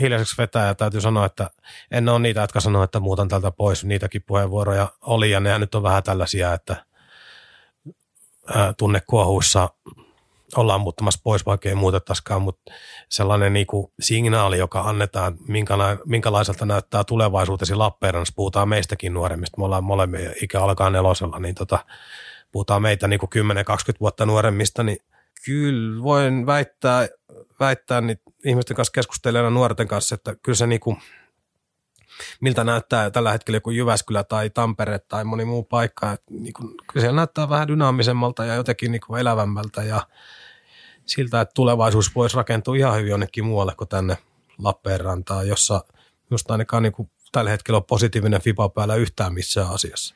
[0.00, 1.50] hiljaiseksi vetää ja täytyy sanoa, että
[1.90, 3.84] en ole niitä, jotka sanoo, että muutan tältä pois.
[3.84, 6.85] Niitäkin puheenvuoroja oli ja ne nyt on vähän tällaisia, että
[8.76, 9.68] tunnekuohuissa
[10.56, 12.72] ollaan muuttamassa pois, vaikka ei muutettaisikaan, mutta
[13.08, 15.36] sellainen niin kuin signaali, joka annetaan,
[16.06, 21.78] minkälaiselta näyttää tulevaisuutesi Lappeenrannassa, puhutaan meistäkin nuoremmista, me ollaan molemmia, ikä alkaa nelosella, niin tota,
[22.52, 23.30] puhutaan meitä niin kuin
[23.92, 24.98] 10-20 vuotta nuoremmista, niin
[25.44, 27.08] kyllä voin väittää,
[27.60, 30.96] väittää niin ihmisten kanssa keskustelijana nuorten kanssa, että kyllä se niin kuin,
[32.40, 36.16] miltä näyttää tällä hetkellä joku Jyväskylä tai Tampere tai moni muu paikka.
[36.30, 40.06] Niin kuin, se näyttää vähän dynaamisemmalta ja jotenkin niin kuin elävämmältä ja
[41.06, 44.18] siltä, että tulevaisuus voisi rakentua ihan hyvin jonnekin muualle kuin tänne
[44.58, 45.84] Lappeenrantaan, jossa
[46.30, 50.14] just ainakaan niin kuin tällä hetkellä on positiivinen FIBA päällä yhtään missään asiassa.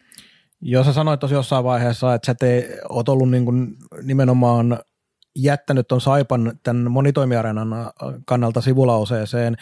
[0.60, 4.78] Joo, sä sanoit tosi jossain vaiheessa, että sä te, oot ollut niin kuin nimenomaan
[5.36, 7.68] jättänyt tuon Saipan tämän monitoimiareenan
[8.26, 9.56] kannalta sivulauseeseen.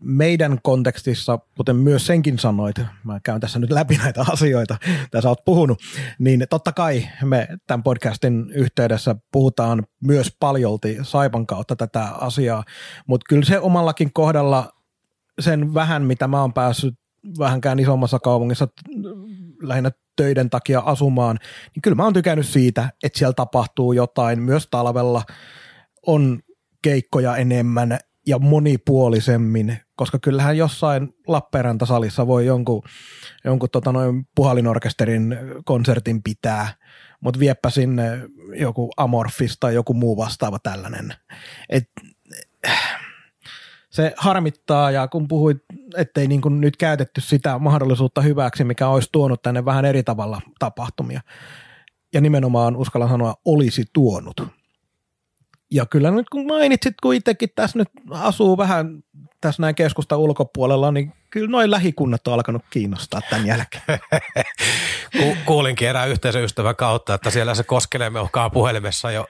[0.00, 4.76] Meidän kontekstissa, kuten myös senkin sanoit, mä käyn tässä nyt läpi näitä asioita,
[5.10, 5.78] tässä oot puhunut,
[6.18, 12.64] niin totta kai me tämän podcastin yhteydessä puhutaan myös paljolti Saipan kautta tätä asiaa,
[13.06, 14.70] mutta kyllä se omallakin kohdalla
[15.40, 16.94] sen vähän, mitä mä oon päässyt
[17.38, 18.68] vähänkään isommassa kaupungissa
[19.62, 21.38] lähinnä töiden takia asumaan,
[21.74, 24.42] niin kyllä mä oon tykännyt siitä, että siellä tapahtuu jotain.
[24.42, 25.22] Myös talvella
[26.06, 26.40] on
[26.82, 32.82] keikkoja enemmän ja monipuolisemmin, koska kyllähän jossain Lappeenranta-salissa voi jonkun,
[33.44, 36.68] jonkun tota noin puhalinorkesterin konsertin pitää,
[37.20, 38.20] mutta viepä sinne
[38.54, 41.14] joku Amorphis tai joku muu vastaava tällainen.
[41.68, 41.90] Et,
[43.96, 45.56] se harmittaa ja kun puhuit,
[45.96, 50.40] ettei niin kuin nyt käytetty sitä mahdollisuutta hyväksi, mikä olisi tuonut tänne vähän eri tavalla
[50.58, 51.20] tapahtumia.
[52.14, 54.42] Ja nimenomaan uskallan sanoa, olisi tuonut.
[55.70, 59.02] Ja kyllä nyt kun mainitsit, kun itsekin tässä nyt asuu vähän
[59.40, 63.82] tässä näin keskusta ulkopuolella, niin kyllä noin lähikunnat on alkanut kiinnostaa tämän jälkeen.
[65.18, 69.26] Ku, kuulinkin erään yhteisöystävän kautta, että siellä se koskelee meuhkaa puhelimessa jo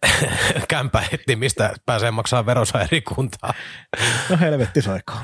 [0.68, 3.54] kämpä etti, mistä pääsee maksaa veronsa eri kuntaa.
[4.30, 5.16] No helvetti soikoo.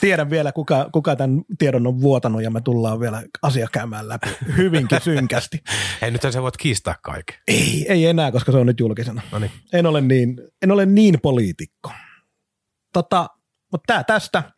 [0.00, 4.28] Tiedän vielä, kuka, kuka tämän tiedon on vuotanut ja me tullaan vielä asia käymään läpi
[4.56, 5.62] hyvinkin synkästi.
[6.02, 7.36] Ei nyt se voit kiistää kaiken.
[7.48, 9.22] Ei, ei enää, koska se on nyt julkisena.
[9.32, 9.52] Noniin.
[9.72, 11.90] En ole niin, en ole niin poliitikko.
[12.92, 13.28] Tota,
[13.72, 14.55] mutta tämä tästä.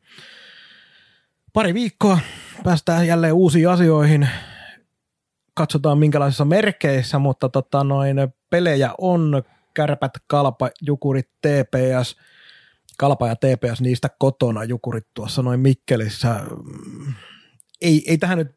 [1.53, 2.19] Pari viikkoa
[2.65, 4.29] päästään jälleen uusiin asioihin.
[5.55, 8.17] Katsotaan minkälaisissa merkeissä, mutta tota noin,
[8.51, 9.43] pelejä on.
[9.75, 12.17] Kärpät, Kalpa, Jukurit, TPS.
[12.99, 16.41] Kalpa ja TPS niistä kotona, Jukurit tuossa noin Mikkelissä.
[17.81, 18.55] Ei, ei tähän nyt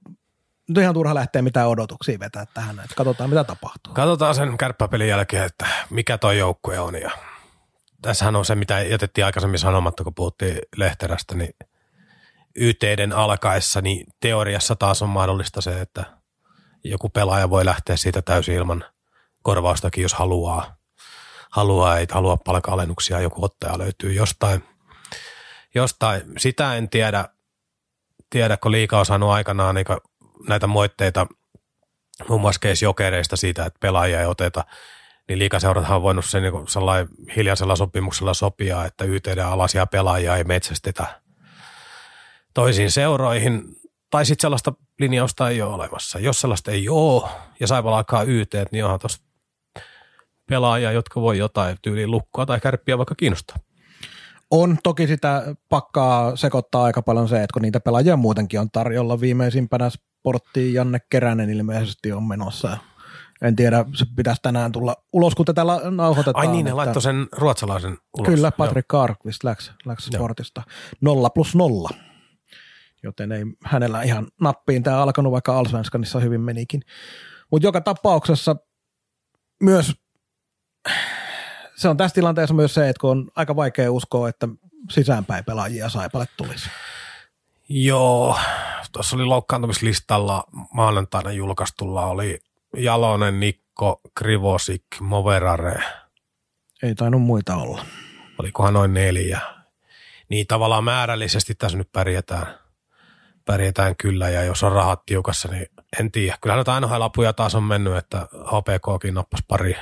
[0.71, 3.93] nyt on ihan turha lähteä mitään odotuksia vetää tähän, että katsotaan mitä tapahtuu.
[3.93, 7.11] Katsotaan sen kärppäpelin jälkeen, että mikä toi joukkue on ja
[8.01, 11.53] tässähän on se, mitä jätettiin aikaisemmin sanomatta, kun puhuttiin Lehterästä, niin
[12.55, 16.05] YTden alkaessa, niin teoriassa taas on mahdollista se, että
[16.83, 18.85] joku pelaaja voi lähteä siitä täysin ilman
[19.41, 20.75] korvaustakin, jos haluaa.
[21.51, 24.63] Haluaa, ei halua palkalennuksia, joku ottaja löytyy jostain.
[25.75, 26.21] jostain.
[26.37, 27.25] Sitä en tiedä,
[28.29, 29.85] tiedä kun liika on saanut aikanaan niin
[30.47, 31.27] näitä moitteita
[32.29, 34.63] muun muassa Keis Jokereista siitä, että pelaajia ei oteta–
[35.31, 41.20] niin liikaseurathan on voinut sen niin hiljaisella sopimuksella sopia, että YTD alaisia pelaajia ei metsästetä
[42.53, 43.63] toisiin seuroihin,
[44.09, 46.19] tai sitten sellaista linjausta ei ole olemassa.
[46.19, 47.29] Jos sellaista ei ole,
[47.59, 49.23] ja Saipala alkaa YT, niin onhan tuossa
[50.49, 53.57] pelaajia, jotka voi jotain tyyliin lukkoa tai kärppiä vaikka kiinnostaa.
[54.51, 59.19] On toki sitä pakkaa sekoittaa aika paljon se, että kun niitä pelaajia muutenkin on tarjolla.
[59.19, 62.77] Viimeisimpänä sporttiin Janne Keränen ilmeisesti on menossa
[63.41, 65.61] en tiedä, se pitäisi tänään tulla ulos, kun tätä
[65.91, 66.47] nauhoitetaan.
[66.47, 68.25] Ai niin, ne laittoi sen ruotsalaisen ulos.
[68.27, 70.63] Kyllä, Patrick Karkvist läks, läks sportista.
[71.01, 71.89] Nolla plus nolla.
[73.03, 76.81] Joten ei hänellä ihan nappiin tämä alkanut, vaikka Alsvenskanissa hyvin menikin.
[77.51, 78.55] Mutta joka tapauksessa
[79.63, 79.93] myös
[81.75, 84.47] se on tässä tilanteessa myös se, että kun on aika vaikea uskoa, että
[84.89, 86.69] sisäänpäin pelaajia Saipalle tulisi.
[87.69, 88.37] Joo,
[88.91, 92.39] tuossa oli loukkaantumislistalla maanantaina julkaistulla oli
[92.77, 95.83] Jalonen, Nikko, Krivosik, Moverare.
[96.83, 97.85] Ei tainnut muita olla.
[98.37, 99.41] Olikohan noin neljä.
[100.29, 102.47] Niin tavallaan määrällisesti tässä nyt pärjätään,
[103.51, 105.67] pärjätään kyllä ja jos on rahat tiukassa, niin
[105.99, 106.37] en tiedä.
[106.41, 109.75] Kyllähän noita NHL-apuja taas on mennyt, että HPKkin nappasi pari,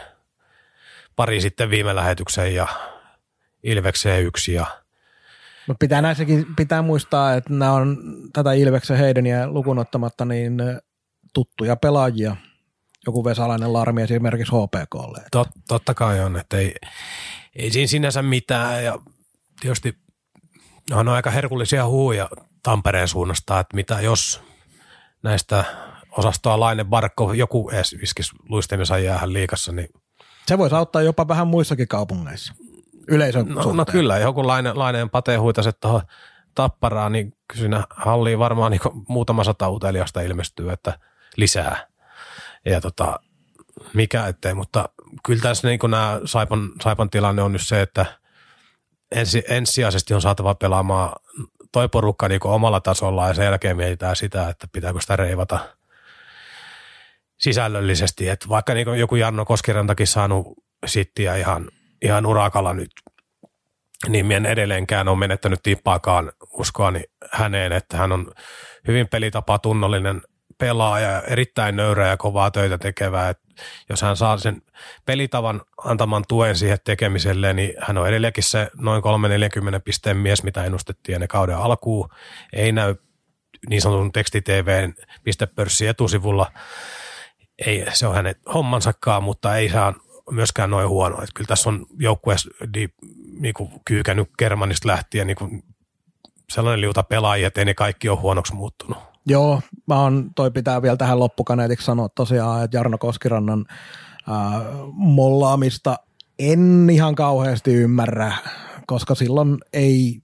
[1.16, 2.68] pari sitten viime lähetykseen ja
[3.64, 4.66] Ilvekseen yksi ja
[5.68, 7.98] mutta pitää näissäkin pitää muistaa, että nämä on
[8.34, 10.58] tätä Ilveksen Heideniä lukunottamatta niin
[11.34, 12.36] tuttuja pelaajia–
[13.06, 15.22] joku Vesalainen Larmi esimerkiksi HPKlle.
[15.32, 16.76] Tot, totta kai on, että ei,
[17.56, 19.00] ei siinä sinänsä mitään ja
[19.60, 19.98] tietysti
[20.92, 22.30] on aika herkullisia huuja
[22.70, 24.42] Tampereen suunnasta, että mitä jos
[25.24, 25.64] näistä
[26.18, 29.88] osastoa Laine Barkko joku edes viskisi luistimissa jäähän liikassa, niin
[30.48, 32.54] se voisi auttaa jopa vähän muissakin kaupungeissa
[33.08, 36.02] yleisön no, no kyllä, joku Laine, Laineen Pate huitaset tuohon
[36.56, 41.00] tapparaan, niin siinä halliin varmaan niin muutama sata uteliasta ilmestyy, että
[41.38, 41.88] lisää.
[42.66, 43.20] Ja tota,
[43.94, 44.90] mikä ettei, mutta
[45.26, 48.06] kyllä tässä niin nämä Saipan, Saipan tilanne on nyt se, että
[49.16, 51.12] ensi, ensisijaisesti on saatava pelaamaan
[51.72, 55.60] toi porukka niin omalla tasolla ja sen jälkeen mietitään sitä, että pitääkö sitä reivata
[57.40, 58.30] sisällöllisesti.
[58.30, 60.48] Että vaikka niin joku Jarno Koskirantakin saanut
[60.86, 61.70] sittiä ihan,
[62.02, 62.92] ihan urakalla nyt,
[64.08, 68.32] niin minä en edelleenkään ole menettänyt tippaakaan uskoani häneen, että hän on
[68.88, 70.22] hyvin pelitapa tunnollinen
[70.60, 73.30] pelaaja ja erittäin nöyrä ja kovaa töitä tekevää.
[73.30, 73.40] Et
[73.90, 74.62] jos hän saa sen
[75.06, 80.64] pelitavan antaman tuen siihen tekemiselle, niin hän on edelleenkin se noin 340 pisteen mies, mitä
[80.64, 82.10] ennustettiin ennen kauden alkuun.
[82.54, 82.96] Ei näy
[83.70, 86.52] niin sanotun tekstitvn pistepörssi etusivulla.
[87.66, 89.94] Ei, se on hänen hommansakaan, mutta ei saa
[90.32, 91.16] myöskään noin huono.
[91.16, 92.50] Että kyllä tässä on joukkueessa
[93.40, 93.54] niin
[93.86, 95.64] kyykännyt Germanista lähtien niin
[96.50, 99.09] sellainen liuta pelaajia, että ei ne kaikki ole huonoksi muuttunut.
[99.30, 104.62] Joo, mä on, toi pitää vielä tähän loppukaneetiksi sanoa tosiaan, että Jarno Koskirannan äh,
[104.92, 105.98] mollaamista
[106.40, 108.34] en ihan kauheasti ymmärrä,
[108.88, 110.22] koska silloin ei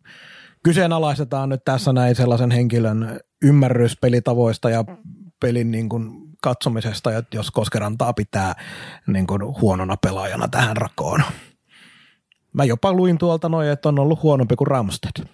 [0.63, 4.85] kyseenalaistetaan nyt tässä näin sellaisen henkilön ymmärrys pelitavoista ja
[5.39, 6.11] pelin niin kuin
[6.41, 8.55] katsomisesta, että jos Koskerantaa pitää
[9.07, 11.23] niin kuin huonona pelaajana tähän rakoon.
[12.53, 15.25] Mä jopa luin tuolta noin, että on ollut huonompi kuin Ramsted.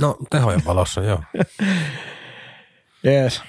[0.00, 1.22] No tehojen valossa, joo.
[3.04, 3.42] Jees.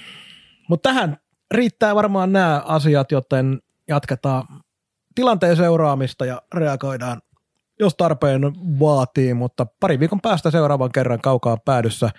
[0.70, 1.18] Mutta tähän
[1.52, 4.44] riittää varmaan nämä asiat, joten jatketaan
[5.16, 7.22] tilanteen seuraamista ja reagoidaan,
[7.80, 8.42] jos tarpeen
[8.80, 12.10] vaatii, mutta pari viikon päästä seuraavan kerran kaukaa päädyssä.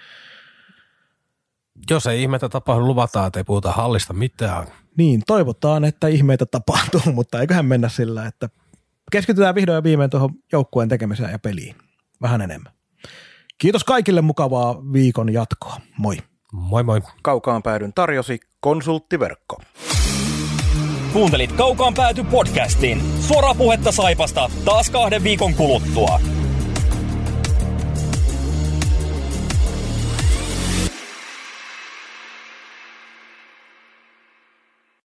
[1.91, 4.67] Jos ei ihmeitä tapahdu, luvataan, että ei puhuta hallista mitään.
[4.97, 8.49] Niin, toivotaan, että ihmeitä tapahtuu, mutta eiköhän mennä sillä, että
[9.13, 11.77] keskitytään vihdoin ja viimein tuohon joukkueen tekemiseen ja peliin
[12.23, 12.73] vähän enemmän.
[13.65, 15.77] Kiitos kaikille mukavaa viikon jatkoa.
[15.99, 16.16] Moi.
[16.53, 17.01] Moi moi.
[17.23, 19.57] Kaukaan päädyn tarjosi konsulttiverkko.
[21.12, 23.03] Kuuntelit Kaukaan pääty podcastin.
[23.20, 26.20] Suoraa puhetta Saipasta taas kahden viikon kuluttua.